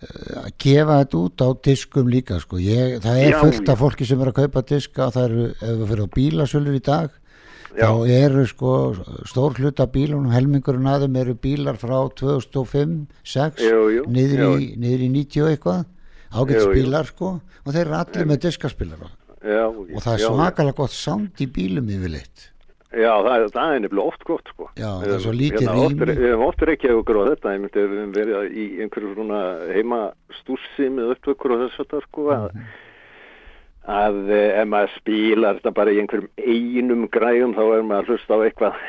eh, 0.02 0.40
að 0.42 0.50
gefa 0.66 0.98
þetta 1.04 1.22
út 1.22 1.46
á 1.46 1.50
diskum 1.70 2.10
líka 2.12 2.40
sko. 2.44 2.60
Ég, 2.64 2.98
það 3.06 3.22
er 3.22 3.32
Já, 3.36 3.40
fullt 3.44 3.72
af 3.76 3.80
fólki 3.86 4.08
sem 4.10 4.24
er 4.26 4.32
að 4.34 4.40
kaupa 4.42 4.66
diska 4.74 5.08
það 5.16 5.30
eru, 5.30 5.46
ef 5.56 5.78
við 5.80 5.88
fyrir 5.94 6.04
á 6.06 6.16
bílasölur 6.20 6.80
í 6.80 6.84
dag 6.90 7.22
Já. 7.76 7.88
þá 7.92 8.08
eru 8.16 8.46
sko 8.48 8.72
stór 9.28 9.58
hluta 9.60 9.86
bílunum, 9.92 10.32
helmingurinn 10.32 10.88
aðeim 10.88 11.16
eru 11.22 11.36
bílar 11.36 11.76
frá 11.82 11.98
2005 12.16 13.06
6, 13.24 13.62
Jú, 13.66 13.84
jú, 13.98 14.06
niður, 14.08 14.42
jú. 14.46 14.50
í, 14.64 14.72
niður 14.80 15.06
í 15.06 15.10
90 15.20 15.44
og 15.44 15.52
eitthvað 15.54 15.86
ágætt 16.36 16.58
Jú, 16.62 16.66
jú. 16.66 16.74
bílar 16.80 17.06
sko 17.12 17.30
og 17.66 17.70
þeir 17.74 17.86
eru 17.86 17.96
allir 18.02 18.28
með 18.32 18.42
diskaspilara 18.48 19.12
Já, 19.46 19.66
og 19.70 20.02
það 20.02 20.14
er 20.16 20.24
svakalega 20.26 20.78
gott 20.80 20.96
sound 20.96 21.42
í 21.44 21.48
bílum 21.52 21.90
yfirleitt 21.94 22.52
Já, 22.96 23.12
það 23.12 23.34
er, 23.36 23.46
það 23.52 23.74
er 23.76 23.80
nefnilega 23.84 24.08
oft 24.08 24.22
gott, 24.24 24.46
sko. 24.54 24.66
Já, 24.80 24.88
það 25.04 25.14
er 25.18 25.20
svo 25.26 25.32
lítið 25.36 25.66
hérna, 25.66 25.82
oft 25.84 25.98
rými. 26.00 26.14
Við 26.16 26.30
hefum 26.32 26.44
ofta 26.46 26.68
ekki 26.72 26.92
okkur 26.96 27.18
á 27.20 27.24
þetta, 27.28 27.52
ég 27.52 27.60
myndi 27.66 27.82
að 27.82 27.90
við 27.92 27.98
höfum 28.00 28.14
verið 28.16 28.54
í 28.56 28.66
einhverju 28.86 29.10
svona 29.18 29.40
heima 29.76 29.98
stússi 30.38 30.88
með 30.96 31.10
upptökur 31.12 31.54
og 31.58 31.64
þess 31.66 31.82
að 31.84 31.90
það, 31.92 32.06
sko, 32.08 32.28
að, 32.32 32.46
Mhm. 32.56 32.70
Að 33.88 34.30
eh, 34.34 34.62
ef 34.62 34.68
maður 34.68 34.94
spilar 35.00 35.58
þetta 35.60 35.74
bara 35.78 35.92
í 35.94 36.00
einhverjum 36.02 36.30
einum 36.42 37.08
græjum, 37.14 37.54
þá 37.54 37.64
er 37.78 37.84
maður 37.86 38.02
að 38.02 38.08
hlusta 38.14 38.34
á 38.34 38.40
eitthvað 38.46 38.80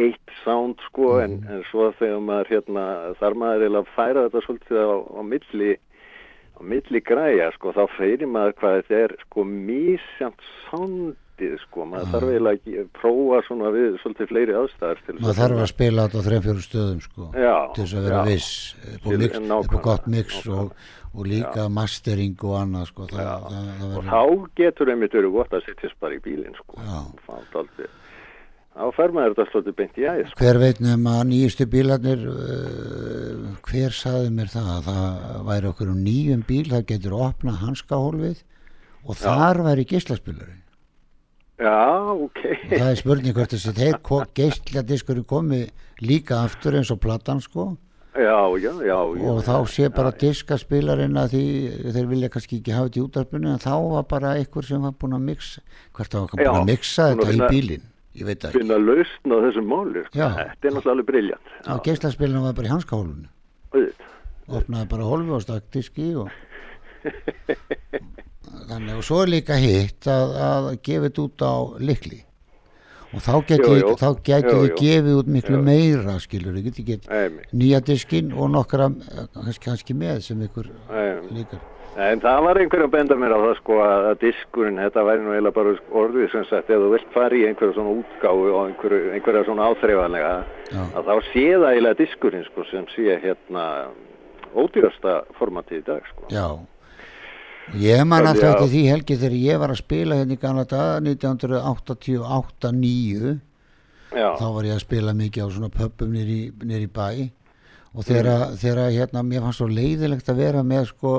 eitt 0.00 0.34
sound, 0.44 0.78
sko, 0.88 1.18
en, 1.20 1.38
Mhm. 1.40 1.50
en 1.50 1.64
svo 1.70 1.92
þegar 1.98 2.20
maður, 2.24 2.48
hérna, 2.54 2.84
þar 3.20 3.34
maður 3.34 3.64
eiginlega 3.66 3.84
að 3.84 3.94
færa 3.96 4.24
þetta 4.28 4.42
svolítið 4.46 4.78
á, 4.80 4.90
á 5.18 5.22
milli 5.22 5.70
á 6.56 6.60
milli 6.62 7.00
græja, 7.00 7.52
sko, 7.54 7.72
þá 7.72 7.84
fyrir 7.96 8.26
maður 8.28 8.54
hvað 8.60 8.82
þetta 8.82 8.96
er, 9.04 9.16
sko, 9.24 9.44
mísjamt 9.44 11.16
soundið, 11.40 11.58
sko, 11.64 11.84
maður 11.88 12.10
þarf 12.12 12.30
eiginlega 12.30 12.58
ekki 12.58 12.74
að 12.80 12.88
prófa 12.98 13.40
svona 13.46 13.70
við 13.74 13.98
svolítið 14.02 14.30
fleiri 14.30 14.56
aðstæðar 14.58 15.20
maður 15.20 15.38
þarf 15.40 15.60
að 15.60 15.70
spila 15.70 16.06
þetta 16.06 16.20
á 16.20 16.26
þreim 16.26 16.42
fjóru 16.46 16.64
stöðum 16.64 17.00
sko 17.04 17.28
Já, 17.34 17.54
til 17.74 17.84
þess 17.84 17.94
að 17.94 18.08
vera 18.08 18.18
já. 18.18 18.26
viss. 18.30 18.50
Nákvæmlega, 19.04 19.82
gott 19.86 20.10
mix 20.10 20.42
og, 20.48 20.74
og 21.14 21.30
líka 21.30 21.68
mastering 21.72 22.44
og 22.44 22.58
annað 22.60 22.90
sko 22.90 23.08
það, 23.10 23.24
Já. 23.24 23.32
það, 23.46 23.72
það 23.80 23.96
og 23.96 24.10
þá 24.10 24.52
getur 24.60 24.92
einmitt 24.92 25.16
verið 25.16 25.38
gott 25.38 25.56
að 25.56 25.64
sittjast 25.68 25.98
bara 26.02 26.18
í 26.18 26.22
bílinn, 26.26 26.60
sko. 26.60 26.84
Já. 26.84 27.88
Þá 28.70 28.84
fer 28.94 29.10
maður 29.12 29.32
þetta 29.34 29.50
svolítið 29.50 29.74
beint 29.80 29.96
í 29.98 30.04
æði, 30.06 30.28
sko. 30.30 30.38
Hver 30.40 30.58
veit 30.62 30.78
nefn 30.80 31.08
að 31.10 31.24
nýjustu 31.32 31.66
bílarnir 31.68 32.22
uh, 32.30 33.48
hver 33.66 33.96
saði 33.96 34.30
mér 34.32 34.52
það 34.52 34.70
að 34.76 34.86
það 34.86 35.42
væri 35.50 35.70
okkur 35.72 35.90
um 35.90 35.98
nýjum 36.06 36.44
bíl 36.46 36.62
það 36.70 36.86
getur 36.92 37.16
opna 37.18 37.56
hanskahólfið 37.60 38.44
og 39.00 39.18
þar 39.18 39.60
væri 39.66 39.88
geislaspilari 39.90 40.60
Já, 41.60 41.76
ok. 42.16 42.40
Það 42.72 42.88
er 42.88 42.98
spurning 42.98 43.36
hvort 43.36 43.52
þessi 43.52 43.72
þeir 43.76 44.00
geisladiskur 44.38 45.20
komi 45.28 45.66
líka 46.00 46.40
aftur 46.46 46.78
eins 46.78 46.90
og 46.94 47.00
platan 47.02 47.42
sko. 47.44 47.74
Já, 48.10 48.38
já, 48.58 48.72
já, 48.82 48.96
já 49.14 49.28
og 49.30 49.38
þá 49.46 49.54
sé 49.70 49.86
bara 49.94 50.10
diskaspilarinn 50.18 51.18
að 51.20 51.34
því 51.36 51.42
þeir 51.94 52.08
vilja 52.10 52.30
kannski 52.34 52.58
ekki 52.58 52.72
hafa 52.74 52.88
þetta 52.88 52.98
í 52.98 53.04
útarpinu 53.04 53.52
en 53.52 53.60
þá 53.62 53.74
var 53.92 54.06
bara 54.10 54.32
einhver 54.40 54.66
sem 54.66 54.82
var 54.82 54.96
búin 54.98 55.14
að 55.14 55.22
mixa 55.28 55.62
hvert 55.94 56.16
var 56.16 56.26
búin 56.32 56.42
Já, 56.42 56.50
að 56.50 56.66
mixa 56.72 57.06
búin 57.12 57.22
að 57.22 57.30
þetta 57.30 57.46
í 57.46 57.54
bílinn? 57.54 57.84
Ég 58.18 58.26
veit 58.26 58.46
ekki, 58.48 58.58
finna 58.58 58.80
lausn 58.82 59.30
á 59.30 59.38
þessum 59.46 59.68
máli, 59.70 60.02
sko. 60.08 60.18
Já. 60.18 60.26
Þetta 60.40 60.50
er 60.50 60.74
náttúrulega 60.74 60.94
alveg 60.96 61.08
briljant 61.12 61.54
á 61.62 61.74
geislaspilinu 61.86 62.42
var 62.48 62.56
bara 62.58 62.66
í 62.66 62.72
hanskahólfinu. 62.74 63.30
Auðvitað. 63.70 64.10
opnaði 64.58 64.90
bara 64.96 65.10
hólfi 65.12 65.36
og 65.36 65.44
stakk 65.46 65.70
diski 65.76 66.08
og 66.18 66.34
þannig 68.70 68.98
og 68.98 69.06
svo 69.06 69.22
er 69.24 69.32
líka 69.36 69.60
hitt 69.60 70.08
að, 70.10 70.34
að 70.48 70.68
gefa 70.82 71.06
þetta 71.08 71.24
út 71.26 71.46
á 71.46 71.54
likli 71.90 72.20
og 73.10 73.24
þá 73.24 73.32
Jú, 73.50 73.66
þið 73.96 74.68
gefið 74.78 75.18
út 75.18 75.30
miklu 75.34 75.56
Jú. 75.58 75.64
meira 75.66 76.14
skilur, 76.22 76.54
þið 76.54 76.66
geti 76.68 76.86
get 76.86 77.10
Einmitt, 77.10 77.50
nýja 77.50 77.82
diskinn 77.82 78.30
og 78.30 78.52
nokkra 78.54 78.86
eh, 78.86 79.26
kannski, 79.34 79.64
kannski 79.66 79.96
með 79.98 80.22
sem 80.28 80.42
ykkur 80.46 80.70
líkar. 81.34 81.62
En 82.00 82.20
það 82.22 82.44
var 82.46 82.58
einhver 82.60 82.84
að 82.84 82.92
benda 82.92 83.16
mér 83.18 83.34
á 83.34 83.38
það 83.42 83.56
sko 83.58 83.78
að 83.82 84.10
diskurinn, 84.22 84.78
þetta 84.78 85.02
væri 85.08 85.24
nú 85.24 85.32
eiginlega 85.34 85.56
bara 85.56 85.72
orðið 86.00 86.28
sem 86.32 86.44
sagt, 86.46 86.70
ef 86.70 86.78
þú 86.84 86.92
vilt 86.94 87.08
fara 87.16 87.36
í 87.36 87.42
einhverja 87.48 87.76
svona 87.76 87.96
útgáfu 87.98 88.52
og 88.52 88.60
einhverju, 88.68 89.00
einhverja 89.16 89.46
svona 89.48 89.66
áþreifanlega, 89.72 90.30
Já. 90.70 90.82
að 90.86 91.10
þá 91.10 91.14
sé 91.32 91.46
það 91.50 91.68
eiginlega 91.72 91.98
diskurinn 91.98 92.46
sko 92.46 92.66
sem 92.70 92.86
sé 92.94 93.18
hérna 93.24 93.64
ódýrasta 94.54 95.16
formatið 95.40 95.82
í 95.82 95.86
dag 95.90 96.06
sko. 96.14 96.30
Já 96.30 96.46
ég 97.78 98.06
man 98.06 98.26
alltaf 98.26 98.42
að- 98.42 98.54
eftir 98.54 98.68
því 98.74 98.82
helgi 98.90 99.16
þegar 99.20 99.36
ég 99.40 99.58
var 99.60 99.68
að 99.70 99.76
spila 99.82 100.14
hérna 100.16 100.32
í 100.36 100.40
gamla 100.40 100.64
daga 100.68 101.00
1988-9 101.00 103.40
Já, 104.10 104.34
þá 104.40 104.46
var 104.54 104.64
ég 104.66 104.74
að 104.74 104.80
spila 104.82 105.12
mikið 105.14 105.44
á 105.46 105.48
svona 105.54 105.68
pöppum 105.70 106.10
nýri, 106.10 106.50
nýri 106.66 106.88
bæ. 106.90 107.30
Og 107.94 108.02
þegar, 108.06 108.56
þegar 108.58 108.90
hérna 108.90 109.22
mér 109.22 109.40
fannst 109.44 109.58
svo 109.60 109.68
leiðilegt 109.70 110.26
að 110.30 110.36
vera 110.40 110.62
með 110.66 110.86
sko 110.90 111.12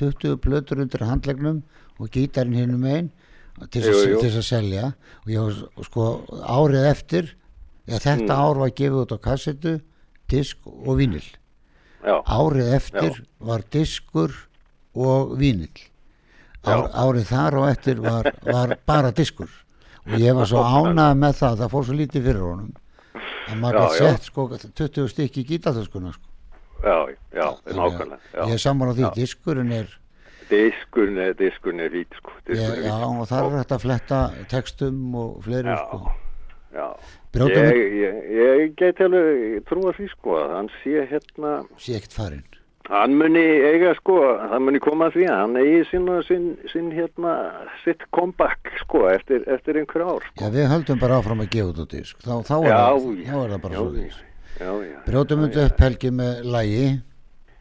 20 0.00 0.36
plötur 0.40 0.80
undir 0.80 1.04
handlegnum 1.04 1.58
og 2.00 2.08
gítarinn 2.10 2.56
hinnum 2.56 2.84
einn 2.88 3.10
til 3.70 3.82
þess 3.82 4.36
að- 4.40 4.48
selja. 4.48 4.94
Og 5.24 5.28
ég 5.28 5.40
var 5.44 5.52
sko 5.84 6.24
árið 6.30 6.84
eftir 6.90 7.34
eða 7.86 8.00
þetta 8.00 8.32
Mm. 8.32 8.40
ár 8.48 8.56
var 8.58 8.70
gefið 8.70 9.02
út 9.04 9.12
á 9.12 9.18
kassetu 9.20 9.80
disk 10.28 10.56
og 10.66 10.96
vínil 10.96 11.24
já, 12.04 12.22
árið 12.24 12.72
eftir 12.76 13.20
var 13.40 13.62
diskur 13.70 14.32
og 14.94 15.36
vínil 15.38 15.68
Ár, 16.74 16.84
árið 17.04 17.26
þar 17.32 17.56
og 17.60 17.66
eftir 17.70 18.00
var, 18.04 18.28
var 18.46 18.76
bara 18.88 19.10
diskur 19.16 19.50
og 20.08 20.14
ég 20.22 20.36
var 20.38 20.48
svo 20.48 20.62
ánað 20.64 21.18
með 21.20 21.38
það 21.42 21.58
það 21.62 21.72
fór 21.74 21.86
svo 21.88 21.96
lítið 21.98 22.28
fyrir 22.28 22.44
honum 22.46 22.72
að 23.48 23.60
maður 23.62 23.78
Já, 23.78 23.88
já. 23.88 23.98
sett 23.98 24.28
sko 24.28 24.46
20 24.56 25.08
stykki 25.12 25.42
í 25.44 25.48
gítartöskuna 25.52 26.12
sko. 26.12 26.26
já, 26.84 26.98
já, 27.34 27.46
að 27.48 27.78
nákvæmlega 27.80 28.20
ég 28.44 28.52
já. 28.52 28.54
er 28.58 28.62
saman 28.62 28.88
á 28.88 28.92
því, 28.94 29.04
Já. 29.06 29.10
diskurinn 29.16 29.72
er 29.72 29.88
diskurinn 30.48 31.18
er, 31.18 31.34
diskurinn 31.36 31.80
er 31.84 31.90
vít 31.92 32.14
sko, 32.20 32.32
ég, 32.38 32.44
diskurinn 32.52 32.84
er 32.84 32.88
já, 32.88 32.96
fít. 32.98 33.20
og 33.20 33.28
þar 33.32 33.48
er 33.48 33.56
þetta 33.62 33.76
að 33.78 33.84
fletta 33.84 34.20
textum 34.52 35.00
og 35.18 35.42
fleiri 35.44 35.74
Já. 35.74 35.80
sko. 35.84 36.12
já, 36.78 36.86
ég, 37.34 37.96
ég, 37.98 38.22
ég 38.38 38.76
geti 38.78 39.04
alveg 39.08 39.64
trúa 39.68 39.92
því 39.96 40.08
sko 40.14 40.38
að 40.40 40.54
hann 40.56 40.70
sé 40.82 41.04
hérna 41.10 41.52
sé 41.80 41.98
ekkert 41.98 42.16
farinn 42.16 42.44
hann 42.88 43.14
muni 43.20 43.42
eiga 43.68 43.90
sko 43.98 44.14
hann 44.50 44.62
muni 44.64 44.80
koma 44.80 45.10
því 45.12 45.26
að 45.28 45.40
hann 45.42 45.56
eigi 45.60 45.80
sinna, 45.90 46.20
sinn, 46.28 46.46
sinn 46.72 46.88
hérna 46.94 47.34
sitt 47.84 48.04
comeback 48.16 48.70
sko 48.82 49.04
eftir, 49.12 49.44
eftir 49.50 49.76
einhver 49.82 50.06
ár 50.06 50.24
sko. 50.24 50.40
já, 50.40 50.48
við 50.54 50.70
höldum 50.72 51.02
bara 51.02 51.18
áfram 51.20 51.44
að 51.44 51.50
gefa 51.56 51.84
á 51.84 51.86
disk 51.92 52.24
þá, 52.24 52.32
þá, 52.48 52.56
er, 52.62 52.70
Já, 52.70 52.80
það, 52.80 53.20
þá 53.28 53.36
er 53.44 53.52
það 53.54 53.62
bara 53.66 53.74
já, 53.74 53.78
svo 53.78 53.92
já, 54.58 54.72
já. 54.88 54.98
brjótum 55.06 55.44
þetta 55.46 55.66
upp 55.68 55.84
helgi 55.86 56.14
með 56.22 56.42
lægi 56.56 56.86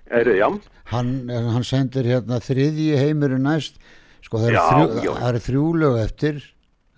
Er 0.07 0.23
þið, 0.23 0.37
já? 0.39 0.47
hann, 0.93 1.07
hann 1.51 1.65
sendir 1.67 2.07
hérna 2.07 2.37
þriðji 2.39 2.91
heimurinn 3.01 3.43
næst 3.43 3.81
sko 4.23 4.39
það 4.39 4.53
eru 4.53 4.57
Já, 4.57 4.67
þrjú, 4.71 5.01
já. 5.03 5.11
það 5.19 5.29
eru 5.33 5.41
þrjú 5.49 5.65
lög 5.83 5.97
eftir 6.05 6.37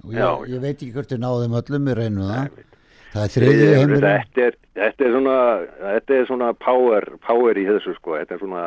og 0.05 0.13
ég, 0.13 0.19
Já, 0.21 0.29
já. 0.29 0.49
ég 0.53 0.61
veit 0.67 0.75
ekki 0.77 0.91
hvort 0.93 1.09
þið 1.15 1.23
náðum 1.25 1.57
öllum 1.63 1.89
við 1.89 1.97
reynum 2.03 2.29
það 2.29 2.43
Nei, 2.45 2.68
það 3.13 3.23
er 3.23 3.33
Þetta 3.33 3.79
heimurinn. 3.79 4.05
þetta 4.05 4.45
er, 4.47 4.57
þetta 4.79 5.05
er 5.07 5.13
svona, 5.17 5.35
þetta 5.83 6.17
er 6.19 6.25
svona 6.29 6.49
power, 6.65 7.07
power 7.27 7.57
í 7.61 7.65
þessu 7.69 7.95
sko, 7.97 8.17
þetta 8.19 8.35
er 8.37 8.43
svona 8.43 8.63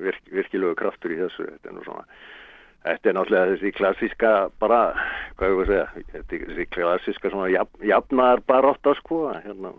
virk, 0.00 0.22
virkilegu 0.32 0.76
kraftur 0.80 1.14
í 1.16 1.20
þessu, 1.20 1.46
þetta 1.50 1.68
er 1.72 1.76
nú 1.76 1.84
svona, 1.86 2.04
þetta 2.88 3.10
er 3.12 3.18
náttúrulega 3.18 3.52
þessi 3.54 3.72
klassíska 3.76 4.32
bara, 4.62 4.80
hvað 5.36 5.52
ég 5.52 5.60
var 5.60 5.68
að 5.68 5.72
segja, 5.74 6.06
þetta 6.16 6.38
er 6.40 6.46
þessi 6.50 6.68
klassíska 6.78 7.32
svona 7.34 7.50
jafn, 7.52 7.86
jafnar 7.92 8.42
barátta 8.48 8.94
sko, 9.02 9.22
hérna, 9.44 9.74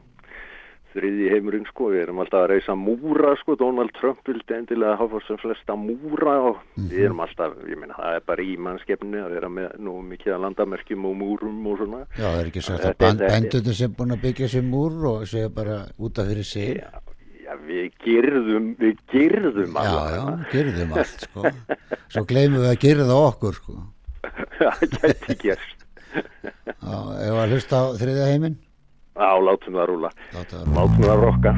þriði 0.93 1.27
heimurinn 1.31 1.65
sko, 1.69 1.89
við 1.93 2.01
erum 2.05 2.19
alltaf 2.23 2.41
að 2.43 2.49
reysa 2.51 2.75
múra 2.77 3.31
sko, 3.39 3.55
Donald 3.59 3.93
Trump 3.97 4.19
vildi 4.27 4.55
endilega 4.57 4.97
hafa 4.99 5.21
sem 5.27 5.37
flesta 5.41 5.75
múra 5.79 6.33
og 6.49 6.57
við 6.75 7.05
erum 7.07 7.21
alltaf, 7.25 7.53
ég 7.69 7.79
meina 7.79 7.95
það 7.97 8.17
er 8.17 8.25
bara 8.31 8.45
í 8.45 8.55
mannskefni 8.67 9.21
að 9.21 9.35
vera 9.37 9.51
með 9.51 9.77
nú 9.85 9.95
mikið 10.09 10.35
að 10.35 10.43
landamerkjum 10.45 11.07
og 11.11 11.15
múrum 11.21 11.61
og 11.71 11.79
svona. 11.81 12.01
já, 12.17 12.25
það 12.25 12.39
er 12.41 12.49
ekki 12.51 12.65
Þetta 12.71 13.11
að 13.11 13.23
bændunum 13.25 13.77
sem 13.81 13.95
búin 13.99 14.15
að 14.15 14.23
byggja 14.25 14.51
sér 14.55 14.67
múr 14.67 14.97
og 15.11 15.23
segja 15.31 15.51
bara 15.53 15.77
út 15.99 16.21
af 16.21 16.31
fyrir 16.31 16.47
sig. 16.47 16.81
Já, 16.81 17.03
já, 17.45 17.53
við 17.67 17.85
gerðum, 18.05 18.71
við 18.79 18.97
gerðum 19.11 19.75
já, 19.75 19.83
allavega. 19.83 20.25
já, 20.25 20.49
gerðum 20.55 20.97
allt 20.97 21.27
sko. 21.27 21.45
Svo 22.11 22.25
gleymum 22.29 22.63
við 22.65 22.71
að 22.73 22.81
gerða 22.87 23.21
okkur 23.29 23.59
sko. 23.61 23.77
Það 24.57 24.83
gæti 24.97 25.37
gerst. 25.45 25.77
já, 26.11 26.97
ef 27.23 27.39
að 27.39 27.55
hlusta 27.55 27.79
á 27.79 27.85
þriðja 28.01 28.27
heiminn 28.33 28.59
Já, 29.11 29.35
látum 29.43 29.73
það 29.75 29.85
rúla. 29.89 30.09
Látum 30.31 31.03
það 31.03 31.17
rokka. 31.25 31.51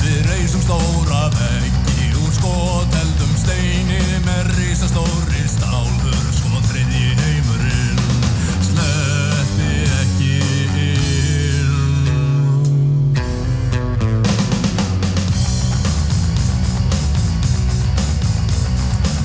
Við 0.00 0.20
reysum 0.30 0.62
stóra 0.64 1.22
veggi 1.36 2.08
úr 2.16 2.32
skoteldum 2.32 3.32
steini 3.42 4.00
með 4.24 4.48
risastóri 4.56 5.44
stálfur 5.52 6.24
sko 6.38 6.64
þriðji 6.70 7.12
heimurinn 7.20 8.00
sleppi 8.64 9.72
ekki 10.00 10.34
inn. 10.86 11.76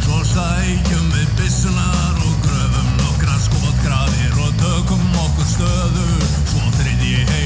Svo 0.04 0.20
sækjum 0.36 0.85
við 1.26 1.38
byssunar 1.40 2.18
og 2.22 2.36
gröfum 2.44 2.90
nokkra 3.00 3.38
skotgrafir 3.42 4.38
og 4.46 4.52
tökum 4.62 5.06
okkur 5.24 5.48
stöðu. 5.50 6.08
Svo 6.52 6.74
þriðji 6.78 7.26
heimurinn 7.32 7.45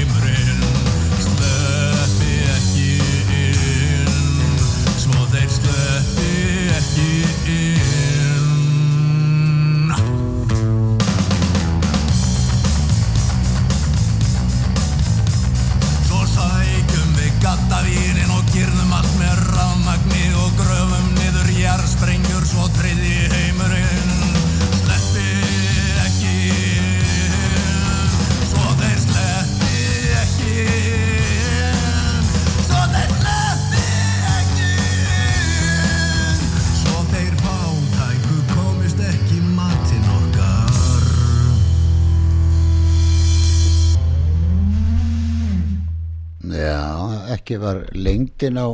ekki 47.36 47.58
var 47.62 47.82
lengdin 47.94 48.58
á 48.60 48.68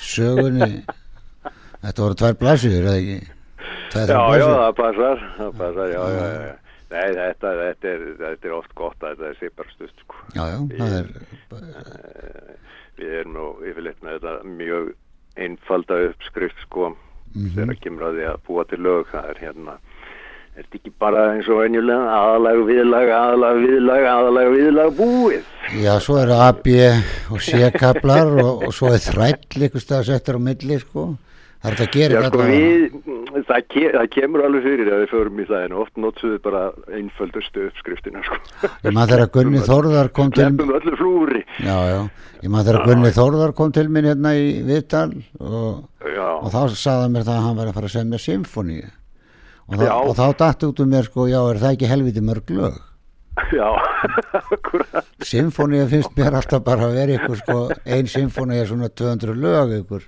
sögunni 0.00 0.84
Þetta 1.84 2.00
voru 2.00 2.16
tvær 2.16 2.36
blæsjur, 2.40 2.74
eða 2.80 2.94
ekki? 2.96 3.16
Tvær, 3.92 4.08
Já, 4.08 4.20
já, 4.40 4.44
það 4.56 4.70
passar, 4.78 5.24
það 5.36 5.50
passar, 5.60 5.90
já, 5.92 6.04
já, 6.14 6.28
já. 6.44 6.54
Nei, 6.94 7.08
þetta, 7.18 7.50
þetta, 7.60 7.90
er, 7.90 8.04
þetta 8.22 8.48
er 8.48 8.54
oft 8.56 8.72
gott 8.78 9.04
að 9.04 9.18
þetta 9.20 9.38
sé 9.40 9.50
bara 9.58 9.74
stutt, 9.74 10.00
sko. 10.04 10.22
Já, 10.36 10.44
já, 10.54 10.58
það 10.78 10.94
er 11.00 11.10
Við 12.98 13.14
erum 13.20 13.32
nú 13.34 13.46
yfirleitt 13.66 14.00
með 14.06 14.16
þetta 14.20 14.34
mjög 14.62 14.92
einfalda 15.44 16.00
uppskrift, 16.10 16.60
sko, 16.68 16.92
Mhm. 17.34 17.48
þegar 17.56 17.78
kemur 17.82 18.04
að 18.06 18.14
því 18.20 18.26
að 18.30 18.36
búa 18.46 18.64
til 18.70 18.78
lög, 18.86 19.08
það 19.10 19.24
er 19.32 19.38
hérna, 19.42 19.72
er 20.54 20.62
þetta 20.62 20.78
ekki 20.78 20.92
bara 21.02 21.24
eins 21.32 21.48
og 21.50 21.60
venjulega 21.64 22.14
aðalag, 22.14 22.62
viðlag, 22.68 23.12
aðalag, 23.18 23.60
viðlag, 23.64 24.08
aðalag, 24.12 24.50
viðlag, 24.54 24.94
búið. 24.98 25.52
Já, 25.82 25.92
svo 26.04 26.18
eru 26.22 26.38
A, 26.38 26.48
B 26.54 26.76
og 27.34 27.42
C-kaplar 27.42 28.34
og, 28.38 28.66
og 28.68 28.74
svo 28.76 28.92
er 28.94 29.02
þræll 29.02 29.68
ykkur 29.68 29.82
stað 29.82 30.10
settur 30.12 30.38
á 30.38 30.40
milli, 30.46 30.78
sko 30.82 31.14
Það 31.64 31.70
er 31.72 31.76
þetta 31.78 31.84
að 31.88 31.94
gera 31.96 32.14
Já, 32.14 32.24
sko, 32.24 32.38
þetta 32.38 32.48
við, 32.50 33.44
það, 33.48 33.62
ke, 33.72 33.84
það 33.94 34.08
kemur 34.12 34.42
alveg 34.44 34.64
fyrir 34.68 34.88
að 34.92 34.98
við 35.00 35.12
förum 35.14 35.38
í 35.40 35.46
það 35.48 35.62
en 35.64 35.76
oft 35.80 36.18
við 36.20 36.34
bara 36.44 36.64
einföldustu 36.98 37.62
uppskriftina, 37.70 38.24
sko. 38.26 38.36
Ég 38.84 38.92
maður 38.92 39.14
þegar 39.14 39.30
Gunni 39.38 39.62
Þórðar 39.64 40.10
kom 40.18 40.32
til 40.34 40.44
Sleppum 40.44 40.74
öllu 40.76 40.98
flúri. 41.00 41.40
Já, 41.64 41.78
já, 41.88 42.02
ég 42.44 42.52
maður 42.52 42.68
þegar 42.68 42.90
Gunni 42.90 43.14
Þórðar 43.16 43.54
kom 43.56 43.72
til 43.78 43.86
minn 43.96 44.10
hérna 44.10 44.34
í 44.36 44.50
Viðdal 44.68 45.06
og, 45.40 45.80
og 46.04 46.52
þá 46.52 46.60
hann 46.60 47.16
mér 47.16 47.24
það 47.24 47.38
að 47.38 47.48
hann 47.48 47.58
var 47.62 47.72
að 47.72 47.80
fara 47.80 47.90
að 47.90 47.96
semja 47.96 48.22
symfóníu 48.26 48.92
og, 49.68 49.76
þá- 49.78 49.86
Já. 49.86 49.94
og 50.00 50.16
þá 50.18 50.26
datt 50.42 50.66
út 50.68 50.80
um 50.84 50.90
mér 50.92 51.06
sko, 51.08 51.26
já, 51.30 51.40
er 51.50 51.60
það 51.62 51.72
ekki 51.76 51.90
helviti 51.92 52.20
mörg 52.24 52.50
lög 52.58 52.80
já. 53.54 53.70
Symfóníu 55.30 55.86
finnst 55.90 56.14
mér 56.18 56.36
alltaf 56.38 56.62
bara 56.66 56.88
að 56.88 56.98
vera 56.98 57.16
ykkur 57.18 57.40
sko, 57.40 57.56
ein 57.86 58.06
symfóníu 58.10 58.60
er 58.62 58.68
svona 58.70 58.90
200 58.92 59.34
lög 59.40 59.72
ykkur 59.80 60.04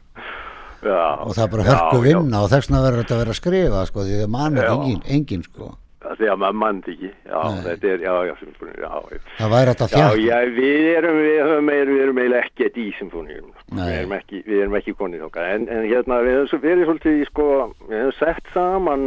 Já, 0.87 1.19
og 1.25 1.33
það 1.35 1.43
er 1.47 1.51
bara 1.55 1.65
já, 1.65 1.71
hörku 1.73 1.97
já. 1.99 2.05
vinna 2.07 2.43
og 2.45 2.51
þess 2.53 2.69
vegna 2.69 2.83
verður 2.85 3.03
þetta 3.03 3.15
að 3.17 3.21
vera 3.25 3.33
að 3.35 3.39
skrifa 3.41 3.83
sko, 3.89 4.05
því 4.07 4.19
það 4.21 4.31
manir 4.37 4.63
Já. 4.67 4.73
engin, 4.77 5.01
engin 5.17 5.43
sko. 5.47 5.71
Það 6.07 6.21
því 6.21 6.29
að 6.31 6.37
maður 6.43 6.59
mann 6.61 6.77
ekki, 6.93 7.09
já, 7.27 7.41
er, 7.67 7.81
já, 7.83 8.13
já, 8.29 8.35
já, 8.37 8.91
já. 9.11 9.23
það 9.41 9.55
væri 9.57 9.73
þetta 9.73 9.87
Já, 9.87 9.95
fjall 9.97 10.21
já, 10.23 10.37
við 10.61 10.85
erum, 10.93 11.17
við 11.25 11.41
höfum, 11.43 11.71
við 11.73 12.03
erum 12.05 12.21
eiginlega 12.23 12.45
ekkert 12.47 12.79
í 12.79 12.85
symfóníum, 13.01 13.49
við 13.73 13.91
erum 13.97 14.15
ekki, 14.21 14.43
við 14.47 14.61
erum 14.63 14.77
ekki 14.79 14.95
konið 15.01 15.25
en, 15.43 15.67
en 15.67 15.83
hérna, 15.91 16.21
við 16.23 16.37
höfum 16.37 16.51
svo 16.53 16.61
verið 16.63 16.87
svolítið, 16.87 17.25
sko, 17.33 17.49
við 17.89 18.05
höfum 18.05 18.17
sett 18.21 18.53
saman, 18.55 19.07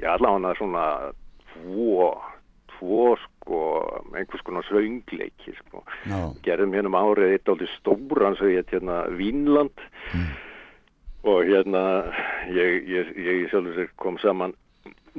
já, 0.00 0.14
allavega 0.14 0.54
svona 0.58 0.84
tvo, 1.52 2.10
tvo, 2.76 3.16
sko, 3.24 3.58
einhvers 4.14 4.44
konar 4.46 4.66
söngleiki, 4.68 5.54
sko, 5.58 5.84
Já, 6.08 6.20
gerðum 6.46 6.76
hérna 6.76 6.92
um 6.92 7.00
árið 7.00 7.34
eitt 7.34 7.50
aldrei 7.52 7.68
stóran 7.78 8.38
svo 8.38 8.50
ég 8.50 8.70
hérna 8.72 9.04
Vínland. 9.16 9.86
Og 11.22 11.44
hérna 11.44 11.84
ég, 12.48 12.88
ég, 12.88 13.14
ég 13.20 13.48
sjálfur 13.52 13.76
sér 13.76 13.90
kom 14.00 14.16
saman 14.22 14.54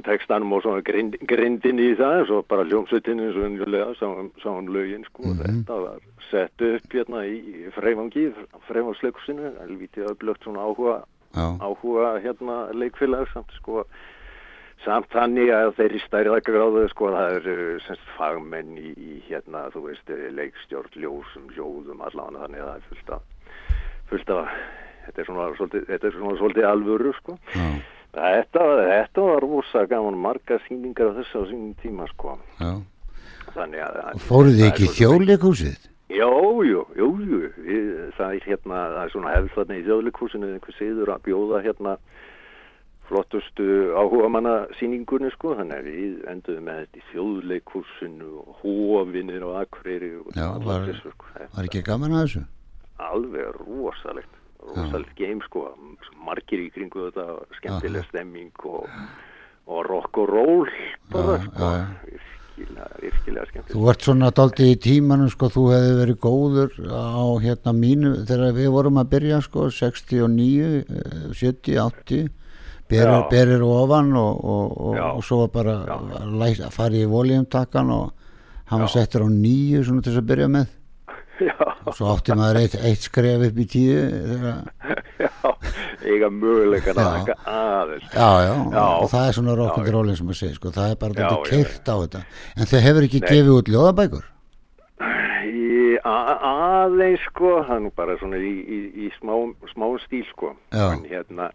textanum 0.00 0.54
og 0.56 0.64
svona 0.64 0.82
grind, 0.84 1.18
grindin 1.28 1.80
í 1.82 1.92
það 1.98 2.24
svo 2.28 2.40
bara 2.48 2.64
hljómsveitin 2.66 3.20
eins 3.20 3.36
og 3.36 3.46
unjulega 3.46 3.92
sáum, 4.00 4.70
lögin 4.72 5.04
sko. 5.04 5.22
Mhm. 5.22 5.30
og 5.30 5.44
þetta 5.44 5.76
var 5.82 6.00
sett 6.30 6.62
upp 6.62 6.96
hérna 6.96 7.24
í 7.28 7.68
Freifangi, 7.76 8.32
Freifangsleikusinu, 8.68 9.52
helvítið 9.60 10.08
öflögt 10.14 10.42
svona 10.42 10.64
áhuga, 10.64 11.04
já, 11.34 11.46
áhuga 11.60 12.18
hérna 12.24 12.72
leikfélag 12.72 13.28
samt 13.32 13.52
sko 13.60 13.84
samt 14.84 15.08
þannig 15.14 15.52
að 15.54 15.72
þeirri 15.78 16.02
stærða 16.06 16.42
gráðu 16.46 16.84
sko 16.90 17.10
það 17.14 17.38
eru 17.38 17.56
semst 17.86 18.12
fagmenn 18.18 18.76
í, 18.78 18.92
í 18.96 19.18
hérna 19.28 19.68
þú 19.74 19.86
veist 19.88 20.12
leikstjórn, 20.38 21.00
ljósum, 21.02 21.48
ljóðum 21.56 22.04
allavega 22.04 22.46
þannig 22.46 22.62
að 22.64 22.70
það 22.70 22.76
er 22.76 22.86
fullt 22.90 23.16
af 23.16 23.26
fullt 24.12 24.32
af 24.36 24.54
þetta 25.06 25.22
er 25.22 25.28
svona 25.30 25.48
svolítið, 25.58 25.88
þetta 25.90 26.08
er 26.08 26.16
svona 26.18 26.38
svolítið 26.40 26.70
alvöru 26.72 27.14
sko 27.18 27.38
já, 27.54 27.66
Þetta, 28.12 28.64
þetta 28.90 29.22
var 29.24 29.40
rosa 29.40 29.86
gaman 29.88 30.18
margar 30.20 30.60
sýningar 30.66 31.08
af 31.08 31.22
þessu 31.22 31.40
á 31.40 31.42
sínum 31.48 31.70
tíma 31.80 32.04
sko. 32.10 32.34
já. 32.60 32.72
Þannig 33.54 33.80
að... 33.86 33.96
Og 34.12 34.26
fóruð 34.26 34.58
þið 34.58 34.66
ekki 34.66 34.88
þjóðleikúsið? 34.98 35.86
Jú, 36.12 36.28
jú, 36.68 36.82
jú, 36.98 37.08
jú. 37.24 37.38
Við, 37.64 37.86
það 38.18 38.36
er 38.36 38.46
hérna, 38.50 38.82
það 38.92 39.00
er 39.02 39.14
svona 39.14 39.32
hefð 39.32 39.56
þarna 39.56 39.78
í 39.78 39.84
þjóðleikúsinu 39.86 40.50
einhver 40.50 40.76
siður 40.76 41.12
að 41.14 41.24
bjóða 41.28 41.62
hérna 41.64 41.94
flottustu 43.12 43.66
áhugamanna 44.00 44.54
sýningunni 44.80 45.30
sko. 45.36 45.52
Þannig 45.60 45.78
að 45.78 45.88
við 45.92 46.26
enduðum 46.32 46.66
með 46.70 46.80
þetta 46.82 46.98
í 46.98 47.06
þjóðleikúsinu 47.12 48.30
og 48.40 48.60
hófinir 48.64 49.44
og 49.46 49.58
akureyri 49.62 50.12
og 50.22 50.32
Já, 50.36 50.48
var- 50.64 50.86
þessu, 50.88 51.12
sko. 51.12 51.32
Var 51.56 51.68
ekki 51.68 51.84
gaman 51.86 52.16
að 52.16 52.24
þessu? 52.26 52.44
alveg 53.02 53.56
rosalegt 53.66 54.34
rosalegt 54.62 55.16
game 55.18 55.42
sko. 55.42 55.68
Margir 56.22 56.60
í 56.62 56.68
kringu 56.70 57.08
þetta 57.10 57.24
skemmtileg 57.58 58.04
stemming 58.08 58.52
og, 58.64 58.86
og 59.66 59.80
rock 59.88 60.18
og 60.22 60.28
roll 60.30 60.68
bara 61.10 61.38
Já, 61.40 61.48
sko. 61.48 61.58
já, 61.58 62.20
virkilega, 62.52 62.86
virkilega 63.02 63.46
skemmtileg. 63.50 63.74
Þú 63.74 63.88
ert 63.90 64.06
svona 64.06 64.30
daldi 64.38 64.68
í 64.70 64.76
tímanum 64.84 65.30
sko, 65.34 65.48
þú 65.50 65.64
hefði 65.72 65.96
verið 65.98 66.20
góður 66.22 66.78
á 66.94 67.24
hérna 67.42 67.74
mínu, 67.74 68.12
þegar 68.28 68.54
við 68.60 68.70
vorum 68.76 69.02
að 69.02 69.10
byrja 69.16 69.40
sko, 69.48 69.66
69, 69.74 70.84
eh, 70.86 71.26
70, 71.34 71.76
80, 71.82 72.30
berir, 72.92 73.24
berir 73.32 73.64
ofan 73.66 74.12
og, 74.18 74.44
og, 74.44 74.76
og, 74.90 75.00
og 75.16 75.24
svo 75.26 75.42
var 75.44 75.52
bara 75.56 75.78
að 75.88 76.68
fara 76.74 77.00
í 77.00 77.08
voljumtakkan 77.08 77.90
og 77.94 78.12
hann 78.70 78.84
var 78.84 78.92
settur 78.92 79.26
á 79.26 79.28
nýju 79.32 79.82
svona 79.88 80.04
til 80.04 80.12
þess 80.12 80.22
að 80.22 80.30
byrja 80.32 80.48
með. 80.52 80.70
Já, 81.42 81.56
og 81.88 81.94
svo 81.96 82.10
átti 82.12 82.34
maður 82.38 82.60
eitt, 82.60 82.74
eitt 82.86 83.06
skref 83.08 83.42
upp 83.48 83.56
í 83.58 83.64
tíu 83.66 83.94
já, 85.18 85.30
eiga 86.04 86.28
taka 86.94 87.36
aðeins. 87.48 88.04
Já, 88.12 88.28
já, 88.46 88.52
Já. 88.72 88.84
og 88.84 89.08
það 89.10 89.24
er 89.26 89.36
svona 89.38 89.56
já. 89.56 89.92
rólinn 89.96 90.18
sem 90.18 90.28
að 90.28 90.38
segja 90.38 90.58
sko, 90.58 90.72
það 90.76 90.92
er 90.92 91.00
bara 91.00 91.26
já, 91.26 91.32
keirt 91.48 91.88
á 91.88 91.94
þetta. 92.04 92.22
En 92.56 92.70
þau 92.70 92.78
hefur 92.86 93.08
ekki 93.08 93.22
Nei. 93.22 93.28
gefið 93.32 93.56
út 93.56 93.72
ljóðabækur? 93.74 94.28
Aðeins 96.02 97.22
sko 97.30 97.52
það 97.66 97.74
er 97.76 97.82
nú 97.84 97.92
bara 97.96 98.16
svona 98.20 98.38
í, 98.38 98.52
í, 98.62 98.78
í 99.06 99.10
smá, 99.18 99.34
smá 99.72 99.86
stíl 100.04 100.24
sko. 100.30 100.52
En 100.74 101.04
hérna, 101.08 101.50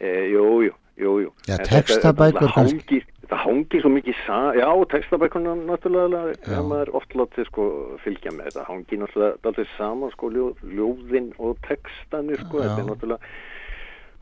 e, 0.00 0.12
jú, 0.32 0.46
jú, 0.68 0.74
jú, 0.98 1.12
jú 1.24 1.30
Já, 1.48 1.58
textabækur 1.68 2.52
kannski. 2.54 3.00
það 3.30 3.40
hangir 3.46 3.82
svo 3.82 3.90
mikið 3.94 4.20
sa 4.26 4.38
já, 4.58 4.68
textabækurna 4.92 5.54
náttúrulega 5.64 6.36
það 6.44 6.68
maður 6.70 6.92
oft 7.00 7.16
látið 7.16 7.48
sko 7.48 7.64
fylgja 8.04 8.34
með 8.36 8.50
þetta 8.50 8.68
hangir 8.68 9.02
náttúrulega 9.02 9.50
alltaf 9.50 9.74
saman 9.78 10.14
sko 10.14 10.30
ljóð, 10.34 10.62
ljóðin 10.76 11.32
og 11.38 11.58
textanir 11.68 12.42
sko, 12.44 12.60
Já. 12.60 12.68
þetta 12.68 12.84
er 12.84 12.88
náttúrulega 12.90 13.20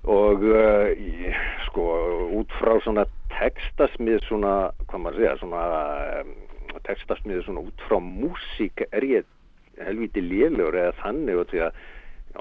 og 0.03 0.43
uh, 0.43 1.35
sko 1.68 1.85
út 2.35 2.55
frá 2.59 2.75
svona 2.83 3.05
textasmið 3.31 4.25
svona, 4.27 4.55
hvað 4.91 5.05
maður 5.05 5.20
segja 5.20 5.37
svona 5.43 5.62
um, 6.23 6.33
textasmið 6.89 7.45
svona 7.47 7.62
út 7.68 7.85
frá 7.87 7.99
músík 8.03 8.83
er 8.91 9.07
ég 9.07 9.29
helviti 9.83 10.23
lélegur 10.25 10.77
eða 10.79 10.97
þannig 11.03 11.39
og 11.43 11.51
því 11.53 11.62
að 11.68 11.83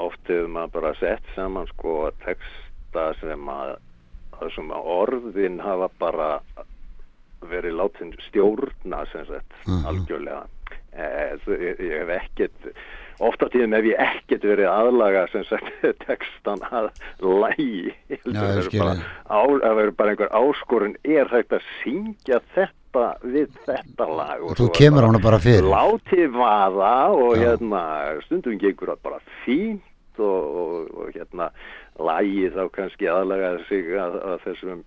oft 0.02 0.32
hefur 0.32 0.50
maður 0.50 0.74
bara 0.80 0.94
sett 1.02 1.34
saman 1.36 1.70
sko 1.74 1.96
texta 2.92 3.14
sem 3.22 3.48
að 3.50 3.76
það 4.39 4.56
sem 4.56 4.72
að 4.74 4.88
orðin 4.92 5.60
hafa 5.62 5.88
bara 6.00 6.30
verið 7.42 7.76
látin 7.80 8.14
stjórna 8.30 9.06
sem 9.12 9.26
sagt 9.26 9.54
Mhm. 9.68 9.86
algjörlega 9.86 10.46
eh, 10.94 11.38
ég, 11.48 11.80
ég 11.80 12.00
hef 12.02 12.10
ekkert 12.22 12.74
ofta 13.22 13.48
tíðum 13.50 13.74
hef 13.76 13.86
ég 13.86 14.00
ekkert 14.02 14.44
verið 14.44 14.70
aðlaga 14.70 15.28
sem 15.32 15.44
sagt 15.46 15.72
textan 16.08 16.60
að 16.72 16.89
lægi 17.22 17.94
það. 18.26 19.04
að 19.30 19.76
vera 19.76 19.92
bara 19.92 20.10
einhver 20.12 20.30
áskorun 20.34 20.96
er 21.04 21.28
hægt 21.32 21.54
að 21.54 21.64
syngja 21.84 22.42
þetta 22.56 23.16
við 23.24 23.48
þetta 23.66 24.06
lag 24.10 24.42
og 24.44 24.58
svo 24.58 24.68
þú 24.68 24.72
kemur 24.78 25.06
hana 25.08 25.20
bara 25.24 25.39
fyrir 25.39 25.64
látið 25.72 26.34
vaða 26.36 26.94
og 27.16 27.38
Já. 27.38 27.42
hérna 27.56 27.84
stundum 28.26 28.58
gengur 28.60 28.92
það 28.94 29.02
bara 29.06 29.20
fínt 29.46 29.82
og, 30.22 30.58
og, 30.64 30.92
og 31.04 31.14
hérna 31.16 31.50
lagið 32.00 32.56
þá 32.58 32.64
kannski 32.78 33.10
aðlaga 33.12 33.56
sig 33.70 33.92
að, 34.00 34.18
að 34.32 34.38
þessum 34.46 34.84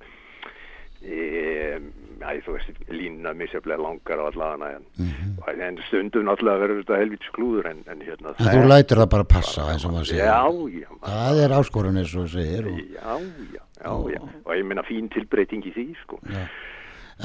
e, 1.05 1.79
æ, 2.25 2.31
þú 2.47 2.55
veist 2.57 2.79
línuna 2.89 3.35
misjaflega 3.37 3.83
langar 3.83 4.23
á 4.23 4.25
allana 4.31 4.71
en, 4.79 4.85
Mhm. 4.99 5.61
en 5.61 5.79
stundum 5.89 6.25
náttúrulega 6.29 6.63
verður 6.63 6.83
þetta 6.83 7.01
helvits 7.03 7.33
klúður 7.37 7.67
en, 7.71 7.83
en 7.91 8.01
hérna 8.01 8.35
en 8.39 8.53
þú 8.55 8.67
lætur 8.71 9.03
það 9.03 9.11
bara 9.17 9.25
passa 9.25 9.67
eins 9.73 9.85
og 9.85 9.93
maður 9.93 10.09
segir 10.13 10.25
já, 10.25 10.45
já, 10.81 10.91
það 11.05 11.43
er 11.45 11.57
áskorun 11.59 11.99
eins 12.01 12.15
og 12.17 12.29
segir 12.33 12.69
og, 12.71 12.79
já, 12.79 13.17
já, 13.53 13.65
já, 13.85 13.91
já 14.15 14.23
og 14.47 14.55
ég 14.57 14.65
meina 14.65 14.87
fín 14.89 15.11
tilbreyting 15.13 15.67
í 15.69 15.75
því 15.77 15.87
sko 16.03 16.21
já. 16.25 16.47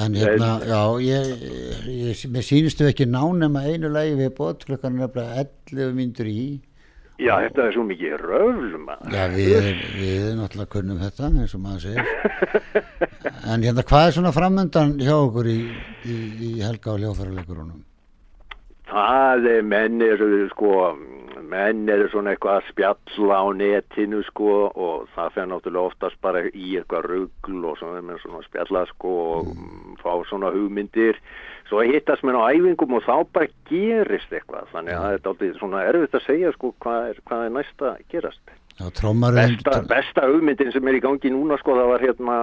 en 0.04 0.14
hérna, 0.14 0.50
já 0.68 0.82
ég, 1.02 1.32
ég, 1.88 2.26
mér 2.30 2.46
sýnistu 2.46 2.90
ekki 2.90 3.08
ná 3.10 3.24
nema 3.40 3.64
einu 3.72 3.90
lagi 3.90 4.18
við 4.20 4.36
bótt 4.38 4.66
klukkan 4.68 5.00
er 5.00 5.08
nefnilega 5.08 5.48
11 5.72 5.96
myndur 5.96 6.28
í 6.30 6.44
já, 7.20 7.34
þetta 7.46 7.66
er 7.66 7.76
svo 7.76 7.84
mikið 7.90 8.16
röfl 8.24 8.80
maður 8.86 9.18
já, 9.18 9.26
við, 9.36 9.70
við 10.00 10.26
náttúrulega 10.40 10.74
kunnum 10.78 11.04
þetta 11.04 11.30
eins 11.34 11.58
og 11.58 11.66
maður 11.66 11.86
segir 11.90 12.06
en 13.52 13.68
hérna, 13.68 13.86
hvað 13.92 14.08
er 14.08 14.18
svona 14.18 14.34
framöndan 14.36 14.98
hjá 15.04 15.16
okkur 15.18 15.52
í, 15.52 15.60
í, 16.08 16.18
í 16.50 16.56
helga 16.64 16.96
og 16.96 17.04
hljófæruleikurunum 17.04 17.86
Það 18.90 19.48
er 19.52 19.66
menn 19.70 20.02
eru 20.02 20.48
sko, 20.50 20.70
menn 21.50 21.90
eru 21.94 22.08
svona 22.10 22.34
eitthvað 22.34 22.58
að 22.58 22.70
spjalla 22.72 23.38
á 23.38 23.48
netinu 23.60 24.22
sko 24.26 24.54
og 24.70 25.04
það 25.14 25.36
fer 25.36 25.50
náttúrulega 25.52 25.92
oftast 25.92 26.18
bara 26.26 26.42
í 26.50 26.72
eitthvað 26.80 27.06
rugl 27.12 27.68
og 27.70 27.78
svona, 27.78 28.18
svona 28.24 28.42
spjalla 28.48 28.84
sko 28.90 29.14
og 29.36 29.52
mm. 29.54 30.00
fá 30.02 30.12
svona 30.30 30.50
hugmyndir. 30.56 31.22
Svo 31.70 31.84
hittast 31.86 32.26
menn 32.26 32.38
á 32.38 32.50
æfingum 32.50 32.96
og 32.98 33.04
þá 33.06 33.16
bara 33.34 33.50
gerist 33.70 34.32
eitthvað. 34.34 34.70
Þannig 34.74 34.96
að 34.96 35.04
það 35.04 35.16
er 35.16 35.26
dálítið 35.26 35.58
svona 35.60 35.84
erfitt 35.86 36.18
að 36.18 36.26
segja 36.26 36.54
sko 36.56 36.74
hvað 36.82 37.10
er, 37.12 37.20
hvað 37.30 37.46
er 37.46 37.56
næsta 37.58 37.92
gerast. 38.10 38.56
já, 38.80 38.86
trómarinn 38.96 39.58
Besta, 39.58 39.82
besta 39.90 40.28
hugmyndin 40.30 40.72
sem 40.74 40.88
er 40.88 41.00
í 41.00 41.04
gangi 41.04 41.32
núna 41.34 41.60
sko 41.60 41.76
það 41.78 41.92
var 41.94 42.06
hérna, 42.06 42.38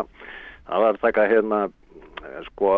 það 0.68 0.84
var 0.84 1.00
taka 1.02 1.26
hérna 1.30 1.60
eh, 1.66 2.42
sko 2.50 2.76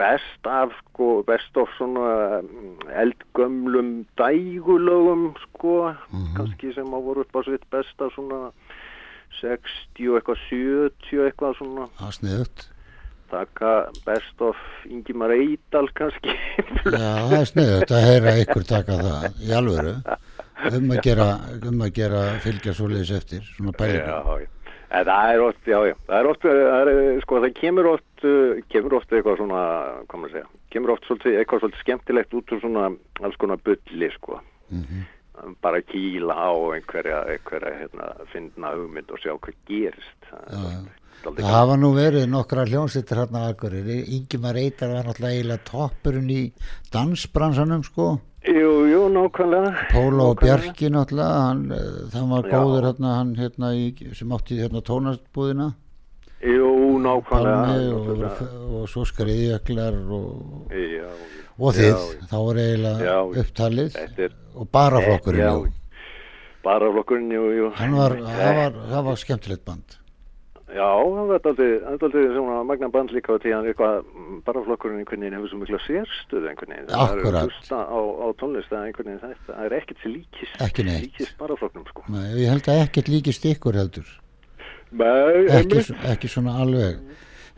best 0.00 0.48
af 0.48 0.72
sko, 0.78 1.08
best 1.28 1.56
of 1.60 1.68
svona 1.76 2.40
mm, 2.40 2.88
eldgömlum 3.02 3.90
dægulögum 4.18 5.30
sko, 5.44 5.92
kannski 6.38 6.72
sem 6.76 6.94
að 6.96 7.08
voru 7.08 7.26
upp 7.26 7.36
á 7.36 7.40
sitt 7.48 7.66
besta 7.74 8.08
svona 8.14 8.48
60 9.40 10.16
eitthvað 10.16 10.40
70 10.48 11.26
eitthvað 11.26 11.58
svona 11.60 11.88
það 12.00 12.16
sniðut 12.16 12.64
taka 13.30 13.72
best 14.06 14.42
of 14.44 14.56
Ingimar 14.90 15.32
Eidal 15.36 15.88
kannski 15.96 16.34
já, 16.84 17.12
það 17.30 17.36
er 17.40 17.50
sniðut 17.50 17.94
að 17.96 18.06
heyra 18.08 18.36
ykkur 18.44 18.66
taka 18.68 18.96
það 19.00 19.26
í 19.48 19.52
alvöru 19.56 19.94
um 20.76 20.90
að 20.92 21.02
gera, 21.06 21.26
um 21.70 21.84
að 21.86 21.92
gera 21.96 22.22
fylgja 22.44 22.74
svoleiðis 22.76 23.12
eftir, 23.16 23.44
svona 23.56 23.72
pælingu 23.72 24.06
Já. 24.06 24.48
En 24.90 25.04
það 25.06 25.28
er 25.32 25.40
oft, 25.44 25.60
já, 25.70 25.76
já, 25.86 25.94
það 26.08 26.16
er 26.18 26.26
oft, 26.32 26.44
það 26.50 26.88
er, 26.90 27.20
sko, 27.22 27.36
það 27.44 27.52
kemur 27.60 27.86
oft, 27.92 28.24
uh, 28.26 28.56
kemur 28.74 28.96
oft 28.98 29.12
eitthvað 29.14 29.36
svona, 29.38 29.60
hvað 30.10 30.18
maður 30.24 30.32
segja, 30.34 30.48
kemur 30.74 30.92
oft 30.96 31.04
svolítið, 31.06 31.36
eitthvað 31.38 31.60
svolítið 31.62 31.82
skemmtilegt 31.84 32.34
út 32.40 32.54
úr 32.56 32.62
svona 32.64 32.88
alls 33.22 33.38
konar 33.38 33.60
bulli, 33.68 34.08
sko. 34.16 34.40
Mhm. 34.74 35.04
Bara 35.62 35.78
kýla 35.86 36.34
á 36.34 36.50
einhverja, 36.74 37.20
einhverja, 37.36 37.70
hérna, 37.84 38.08
finna 38.34 38.72
hugmynd 38.74 39.14
og 39.14 39.22
sjá 39.22 39.30
hvað 39.38 39.54
gerist. 39.70 40.18
Það 40.26 40.42
er 40.42 40.50
Já, 40.50 40.58
dálítið- 40.58 40.74
dálítið 40.74 41.09
Það 41.20 41.52
hafa 41.52 41.76
nú 41.76 41.90
verið 41.92 42.26
nokkra 42.32 42.64
hljónsittir 42.64 43.18
hérna 43.20 43.42
að 43.44 43.52
akkurir. 43.54 43.88
Ingimar 44.08 44.56
Eitar 44.56 44.94
var 44.94 45.04
náttúrulega 45.04 45.36
eiginlega 45.36 45.64
toppurinn 45.68 46.30
í 46.32 46.42
dansbransanum 46.94 47.84
sko. 47.84 48.06
Jú, 48.48 48.70
jú, 48.88 49.02
nákvæmlega. 49.12 49.74
Póla 49.92 50.30
og. 50.30 50.40
Bjarki 50.40 50.88
náttúrulega, 50.88 51.40
hann, 51.44 51.66
eh, 51.76 52.08
það 52.08 52.30
var 52.30 52.48
góður 52.48 52.86
hérna, 52.88 53.10
hann 53.18 53.34
hérna 53.36 53.72
í, 53.76 54.14
sem 54.16 54.32
átti 54.32 54.56
hérna 54.62 54.80
tónastbúðina, 54.80 55.74
Jú, 56.40 56.96
nákvæmlega. 57.04 57.92
Og, 57.92 58.06
nákvæmlega. 58.08 58.80
og 58.80 58.88
svo 58.88 59.04
skriðjöklar 59.04 60.00
og, 60.08 60.72
og 61.60 61.74
þið, 61.76 61.92
Já, 61.92 62.26
þá 62.32 62.36
var 62.46 62.62
eiginlega 62.64 63.04
Já. 63.04 63.18
upptalið 63.44 64.00
er, 64.16 64.32
og 64.56 64.70
baraflokkurinn, 64.72 65.44
Já, 65.44 65.52
jú. 65.52 65.72
Baraflokkurinn, 66.64 67.30
jú, 67.32 67.44
jú. 67.58 67.70
Hann 67.76 67.92
var, 67.96 68.16
það 68.16 68.56
var, 68.56 68.72
það 68.88 69.04
var 69.04 69.16
skemmtilegt 69.16 69.64
band. 69.68 69.99
Já, 70.70 70.86
það 71.02 71.30
alltaf, 71.34 71.60
alltaf 71.90 72.12
svona 72.36 72.56
magna 72.68 72.88
band 72.94 73.10
líka 73.14 73.32
á 73.32 73.36
að 73.36 73.42
eitthvað 73.72 73.96
baraflokkurinn 74.46 75.00
einhvern 75.02 75.24
veginn 75.24 75.36
hefur 75.38 75.50
svo 75.50 75.58
miklu 75.62 75.80
sérstöðu 75.86 76.50
einhvern 76.52 76.74
veginn. 76.76 76.90
Það 76.92 77.14
er 77.14 77.22
Akkúrat. 77.24 77.48
hlusta 77.48 77.78
á, 77.90 77.98
á 77.98 78.26
tónlist 78.38 78.70
að 78.76 78.84
einhvern 78.86 79.08
veginn 79.10 79.24
þetta. 79.24 79.56
Það 79.56 79.64
er 79.66 79.74
ekkert 79.80 80.02
sem 80.04 80.12
líkist, 80.14 80.60
Ekki 80.68 80.84
líkist 80.86 81.34
baraflokknum 81.40 81.88
sko. 81.90 82.04
Nei, 82.14 82.28
ég 82.44 82.52
held 82.54 82.70
að 82.70 82.82
ekkert 82.84 83.10
líkist 83.10 83.48
ykkur 83.50 83.80
heldur. 83.80 84.12
Nei, 84.90 85.46
ekki, 85.58 85.82
ekki 86.14 86.30
svona 86.30 86.54
alveg. 86.62 87.02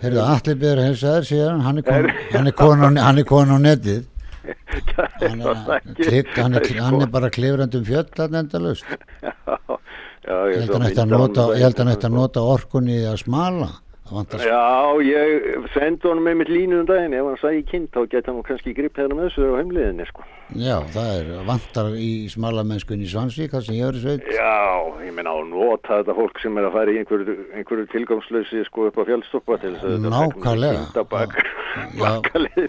Heyrðu, 0.03 0.23
allir 0.25 0.57
byrður 0.65 0.81
að 0.83 0.89
helsa 0.91 1.13
þér 1.19 1.29
síðan 1.29 1.61
hann 1.69 1.79
er 1.79 1.87
kon- 1.87 2.11
hann 2.33 2.49
er 2.51 2.57
kon 2.59 2.81
á- 2.83 2.97
er 3.21 3.27
á 3.53 3.59
netið. 3.61 4.09
Hann 5.23 5.39
er, 5.39 5.47
er 5.55 5.77
ekki- 5.79 6.05
klik, 6.09 6.31
hann 6.35 6.55
er, 6.59 6.65
er 6.65 6.67
er 6.99 7.07
sko- 7.07 7.13
bara 7.15 7.29
klifrandum 7.31 7.85
að 7.87 8.35
endalust 8.41 8.89
Já, 9.23 9.37
já, 10.27 10.37
ég 10.49 10.57
ég 10.57 10.61
held 10.63 10.71
að 10.71 10.77
hann 10.79 10.89
ætti 10.91 11.03
að 11.05 11.15
nota, 11.17 11.49
að 11.53 12.43
að 12.43 12.53
orkunni 12.57 13.01
að 13.07 13.23
smala 13.25 13.71
vantar 14.13 14.43
Já, 14.45 15.01
ég 15.07 15.67
sendi 15.73 16.09
honum 16.09 16.27
með 16.27 16.39
mitt 16.43 16.51
línu 16.53 16.81
um 16.83 16.89
daginn, 16.89 17.15
ef 17.17 17.29
hann 17.29 17.39
sæði 17.41 17.63
kynnt 17.71 17.95
þá 17.95 18.01
geta 18.13 18.33
hann 18.33 18.43
kannski 18.47 18.75
gript 18.77 18.99
hérna 19.01 19.17
með 19.19 19.29
þessu 19.31 19.49
á 19.49 19.59
heimliðinni 19.61 20.07
sko. 20.09 20.27
já, 20.53 20.77
það 20.93 21.11
er 21.17 21.31
vantar 21.49 21.91
í 21.97 22.11
smalamennskunni 22.33 23.09
Svansvík 23.09 23.55
það 23.55 23.65
sem 23.67 23.79
ég 23.79 23.89
er 23.89 23.99
í 23.99 24.03
sveit 24.03 24.27
Já, 24.37 24.59
ég 25.07 25.17
meina 25.17 25.33
á 25.33 25.39
nota 25.49 26.01
þetta 26.03 26.17
fólk 26.19 26.43
sem 26.43 26.59
er 26.61 26.69
að 26.69 26.77
fara 26.77 26.93
í 26.93 27.01
einhverju, 27.01 27.37
einhverju 27.57 27.89
tilgangslösi 27.95 28.65
sko 28.69 28.89
upp 28.91 29.01
á 29.01 29.03
fjallstoppa 29.09 29.61
til 29.63 29.75
þess 29.77 29.89
að 29.89 29.97
þetta 29.97 30.15
Nákvæmlega. 30.17 30.85
fækna 30.91 31.07
bak, 31.15 31.39
Já. 31.99 32.13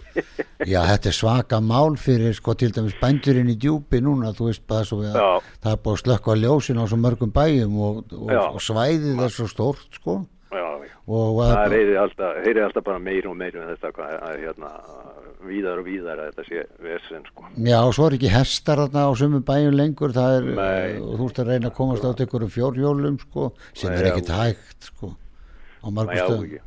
já, 0.73 0.79
þetta 0.89 1.09
er 1.11 1.17
svaka 1.17 1.59
mál 1.63 1.97
fyrir 1.99 2.35
sko 2.37 2.55
til 2.59 2.71
dæmis 2.75 2.95
bændurinn 3.01 3.51
í 3.53 3.57
djúpi 3.59 4.01
núna 4.03 4.33
þú 4.37 4.49
veist 4.51 4.63
við 4.67 5.09
að 5.11 5.47
það 5.63 5.71
er 5.73 5.81
búið 5.85 5.95
að 5.95 6.03
slökka 6.03 6.37
ljósin 6.39 6.79
á 6.79 6.85
svo 6.87 6.99
mörgum 7.01 7.33
bæjum 7.35 7.79
og, 7.79 8.03
og, 8.15 8.31
og 8.31 8.61
svæðið 8.63 9.25
er 9.25 9.33
svo 9.33 9.49
stórt 9.51 9.99
sko 9.99 10.21
Já, 10.53 10.67
og 11.09 11.39
Það 11.39 11.55
að, 11.57 11.73
heyri 11.73 11.95
alltaf, 11.97 12.35
alltaf 12.67 12.83
bara 12.85 12.99
meir 13.01 13.25
og 13.25 13.37
meir 13.39 13.55
um 13.57 13.69
þetta 13.71 13.89
hvað 13.95 14.11
að 14.19 14.35
hérna 14.43 14.69
víðar 15.47 15.81
og 15.81 15.87
víðar 15.87 16.21
að 16.21 16.29
þetta 16.29 16.45
sé 16.47 16.65
vesen 16.83 17.25
sko. 17.27 17.47
Já, 17.57 17.77
og 17.81 17.95
svo 17.97 18.07
er 18.07 18.17
ekki 18.17 18.31
hestar 18.31 18.83
þarna 18.83 19.07
á 19.07 19.11
sumum 19.19 19.45
bæjum 19.47 19.77
lengur, 19.77 20.13
það 20.15 20.37
er, 20.37 20.51
Nei. 20.59 20.99
og 21.01 21.15
þú 21.19 21.29
ert 21.29 21.41
að 21.43 21.49
reyna 21.51 21.71
að 21.71 21.77
komast 21.79 22.05
átt 22.09 22.23
ykkur 22.27 22.45
um 22.45 22.53
fjórhjólum, 22.53 23.17
sko, 23.25 23.49
sem 23.73 23.89
Nei, 23.91 23.97
er 23.97 24.05
já. 24.05 24.11
ekkert 24.13 24.31
hægt, 24.37 24.91
sko, 24.91 25.11
á 25.83 25.87
ekki. 25.89 26.61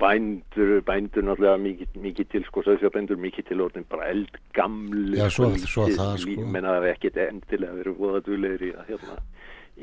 Bændur, 0.00 0.72
bændur 0.84 1.24
náttúrulega 1.24 1.56
mikið, 1.62 1.94
mikið 2.04 2.26
til 2.34 2.42
sko, 2.44 2.62
sauðfjárbændur 2.66 3.16
mikið 3.22 3.46
til 3.48 3.62
orðin 3.64 3.86
bara 3.88 4.10
eldgamlu 4.12 5.16
Já, 5.16 5.28
svo- 5.32 5.48
lítið 5.54 5.70
svo 5.72 5.86
það, 5.88 6.10
sko. 6.20 6.30
líf, 6.34 6.50
menn 6.52 6.68
að 6.68 6.76
það 6.82 6.88
ekkert 6.92 7.16
endilega 7.26 7.78
verið 7.80 7.96
voða 8.02 8.20
duðlegir 8.26 8.66
í 8.66 8.72
að 8.76 8.90
hérna 8.90 9.16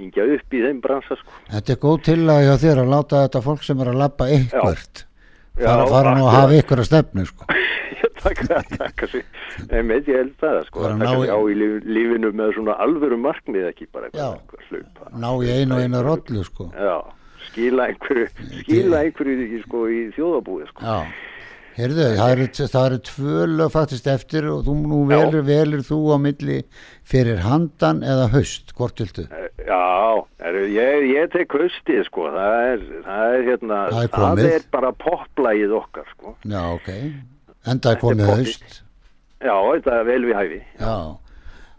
yngja 0.04 0.28
upp 0.36 0.54
í 0.54 0.62
þeim 0.68 0.82
bransa 0.82 1.18
sko. 1.18 1.34
Þetta 1.54 1.74
er 1.74 1.82
góð 1.88 1.98
tillaga 2.10 2.46
hjá 2.46 2.56
þér 2.66 2.84
að 2.84 2.94
láta 2.94 3.24
þetta 3.28 3.42
fólk 3.48 3.64
sem 3.66 3.82
er 3.82 3.92
að 3.94 4.00
lappa 4.04 4.30
Já, 5.54 5.70
fara, 5.70 5.86
fara 5.86 6.14
nú 6.18 6.26
að 6.26 6.34
hafa 6.34 6.56
ykkur 6.64 6.80
að 6.82 6.88
stefnu, 6.90 7.26
sko. 7.30 7.46
Ég 8.04 8.16
taka, 8.24 8.62
taka 8.74 9.08
sér, 9.12 9.26
en 9.70 9.88
veit 9.92 10.08
ég 10.10 10.18
held 10.18 10.32
það 10.42 10.56
sko, 10.66 10.86
að 10.88 11.04
taka 11.04 11.36
á 11.38 11.40
í 11.46 11.58
líf, 11.60 11.76
lífinu 11.86 12.32
með 12.34 12.56
svona 12.58 12.74
alvöru 12.82 13.20
markmið 13.22 13.68
ekki 13.70 13.86
bara 13.94 14.10
eitthvað, 14.10 14.64
hlaupa. 14.72 15.12
Ná 15.22 15.30
í 15.46 15.52
einu 15.54 15.78
einu 15.78 16.02
rollu, 16.08 16.42
sko. 16.48 16.70
Já, 16.74 16.96
skila 17.52 17.90
einhverju, 17.92 18.28
skila 18.64 19.04
einhverju 19.06 19.62
sko, 19.68 19.86
í 19.90 20.02
þjóðabúið 20.16 20.68
sko. 20.74 20.84
Já. 20.88 21.30
Heyrðu, 21.74 22.04
það 22.20 22.32
eru, 22.36 22.46
það 22.70 22.84
eru 22.86 22.98
tvö 23.08 23.46
lög 23.50 23.72
faktist 23.74 24.08
eftir 24.12 24.46
og 24.52 24.60
þú 24.68 24.74
nú 24.86 25.00
velur, 25.10 25.40
velur 25.48 25.82
þú 25.88 25.98
á 26.14 26.18
milli 26.22 26.60
fyrir 27.10 27.40
handan 27.42 28.04
eða 28.06 28.28
haust, 28.36 28.76
hvort 28.78 29.02
viltu? 29.02 29.26
Eh, 29.34 29.48
Já, 29.64 29.80
er, 30.46 30.60
ég, 30.70 31.08
ég 31.16 31.32
tek 31.34 31.56
haustið 31.58 32.04
sko, 32.06 32.28
það 32.36 32.58
er, 32.68 32.84
það 33.08 33.34
er 33.40 33.44
hérna, 33.48 33.80
Það 33.90 34.04
er 34.06 34.12
komið. 34.14 34.50
er 34.60 34.66
bara 34.76 34.92
poplægið 35.02 35.74
okkar 35.80 36.10
sko. 36.14 36.36
Já, 36.46 36.62
ok. 36.76 36.90
Enda 37.74 37.94
er 37.96 38.02
komið 38.04 38.30
haust. 38.36 38.80
Já, 39.42 39.56
þetta 39.74 39.96
er 40.02 40.06
vel 40.12 40.22
við 40.30 40.38
hæfi, 40.38 40.60
Já. 40.78 40.94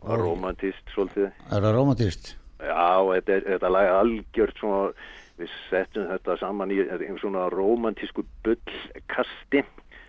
og 0.03 0.19
romantist 0.25 0.91
svolítið. 0.97 1.31
Er 1.53 1.61
það 1.69 1.77
romantist? 1.79 2.35
Já, 2.65 2.89
þetta 3.15 3.39
þetta 3.47 3.71
lag 3.77 3.87
er 3.93 4.01
algjört 4.01 4.59
svona, 4.59 4.91
við 5.41 5.51
setjum 5.71 6.09
þetta 6.13 6.37
saman 6.41 6.71
í 6.71 6.81
einn 6.85 7.19
svona 7.21 7.49
romantísku 7.53 8.23
bullkasti, 8.47 9.65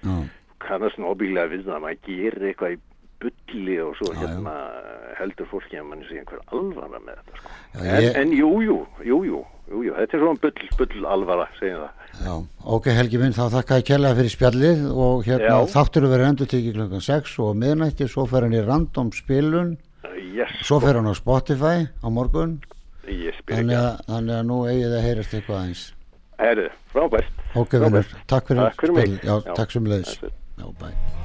Já. 0.05 0.15
kannast 0.61 0.99
nóbílega 1.01 1.49
við 1.55 1.65
það, 1.69 1.81
maður 1.85 2.03
gerir 2.05 2.45
eitthvað 2.51 2.75
í 2.75 2.79
bulli 3.25 3.75
og 3.81 3.95
svo 3.97 4.11
Já, 4.13 4.19
hérna 4.21 4.53
heldur 5.17 5.47
fólki 5.49 5.77
að 5.79 5.85
mann 5.89 6.03
sé 6.05 6.19
einhver 6.19 6.41
alvara 6.53 6.99
með 6.99 7.15
þetta 7.21 7.37
sko. 7.39 7.51
Já, 7.79 7.91
en, 7.95 8.03
ég- 8.03 8.17
en 8.21 8.33
jú, 8.35 8.49
jú, 8.61 8.75
jú, 9.07 9.19
jú, 9.31 9.39
jú, 9.71 9.83
jú, 9.87 9.93
þetta 9.95 10.17
er 10.17 10.21
svona 10.25 10.41
bull, 10.43 10.67
bull 10.81 11.05
alvara, 11.15 11.47
segjum 11.59 11.85
það. 11.85 12.03
Já, 12.25 12.35
ok 12.77 12.85
Helgi 12.99 13.17
minn, 13.23 13.33
þá 13.35 13.43
þakka 13.55 13.79
ég 13.81 13.87
kærlega 13.89 14.19
fyrir 14.19 14.33
spjallið 14.35 14.83
og 15.07 15.23
hérna 15.25 15.55
Já. 15.55 15.71
þáttur 15.73 16.09
verið 16.11 16.29
endur 16.29 16.51
tekið 16.53 16.77
klokkan 16.77 17.05
6 17.07 17.39
og 17.47 17.55
miðnætti, 17.63 18.07
svo 18.11 18.27
fer 18.29 18.45
hann 18.45 18.53
í 18.59 18.63
random 18.67 19.11
spilun, 19.15 19.75
Yes, 20.35 20.51
svo 20.67 20.81
fer 20.83 20.99
hann 20.99 21.07
á 21.07 21.15
Spotify 21.15 21.87
á 22.03 22.07
morgun, 22.11 22.59
ég 23.09 23.37
spyr 23.39 23.59
ekki. 23.59 23.81
þannig 24.07 24.35
að 24.39 24.47
nú 24.49 24.61
eigið 24.69 24.97
að 24.97 25.05
heyrast 25.09 25.33
eitthvað 25.37 25.59
aðeins. 25.59 25.83
Herðu, 26.39 26.69
frábært. 26.91 27.43
Ok, 27.55 27.77
vinnur, 27.79 28.09
takk 28.27 28.49
fyrir, 28.51 28.73
Takk 29.55 29.71
fyrir 29.71 29.87
mig. 29.87 31.24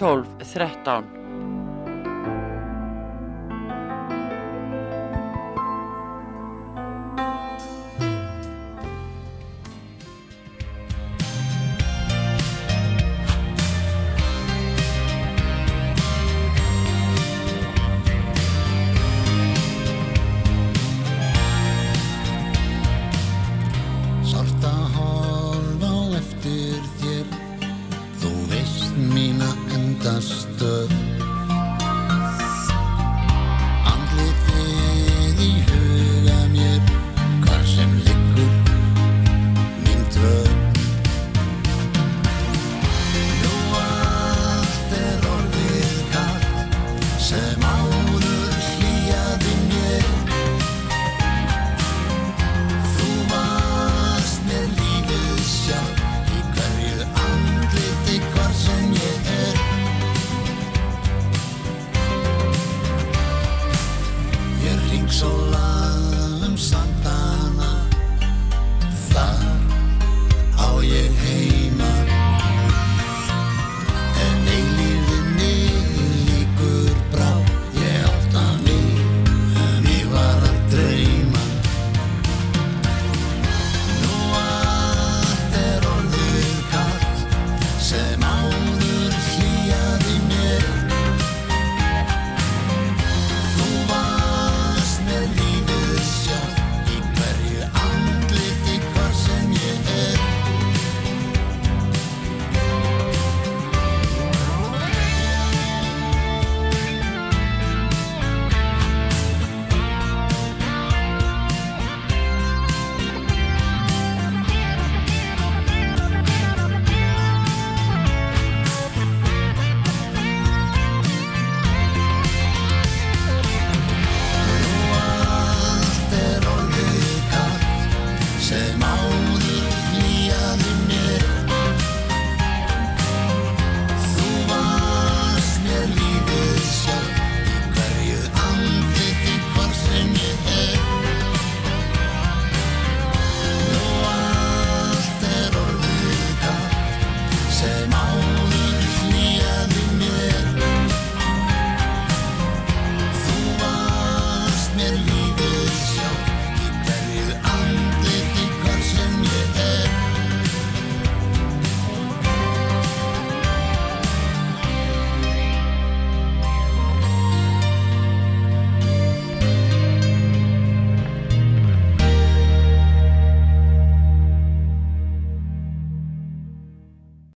12 0.00 0.24
13. 0.44 1.19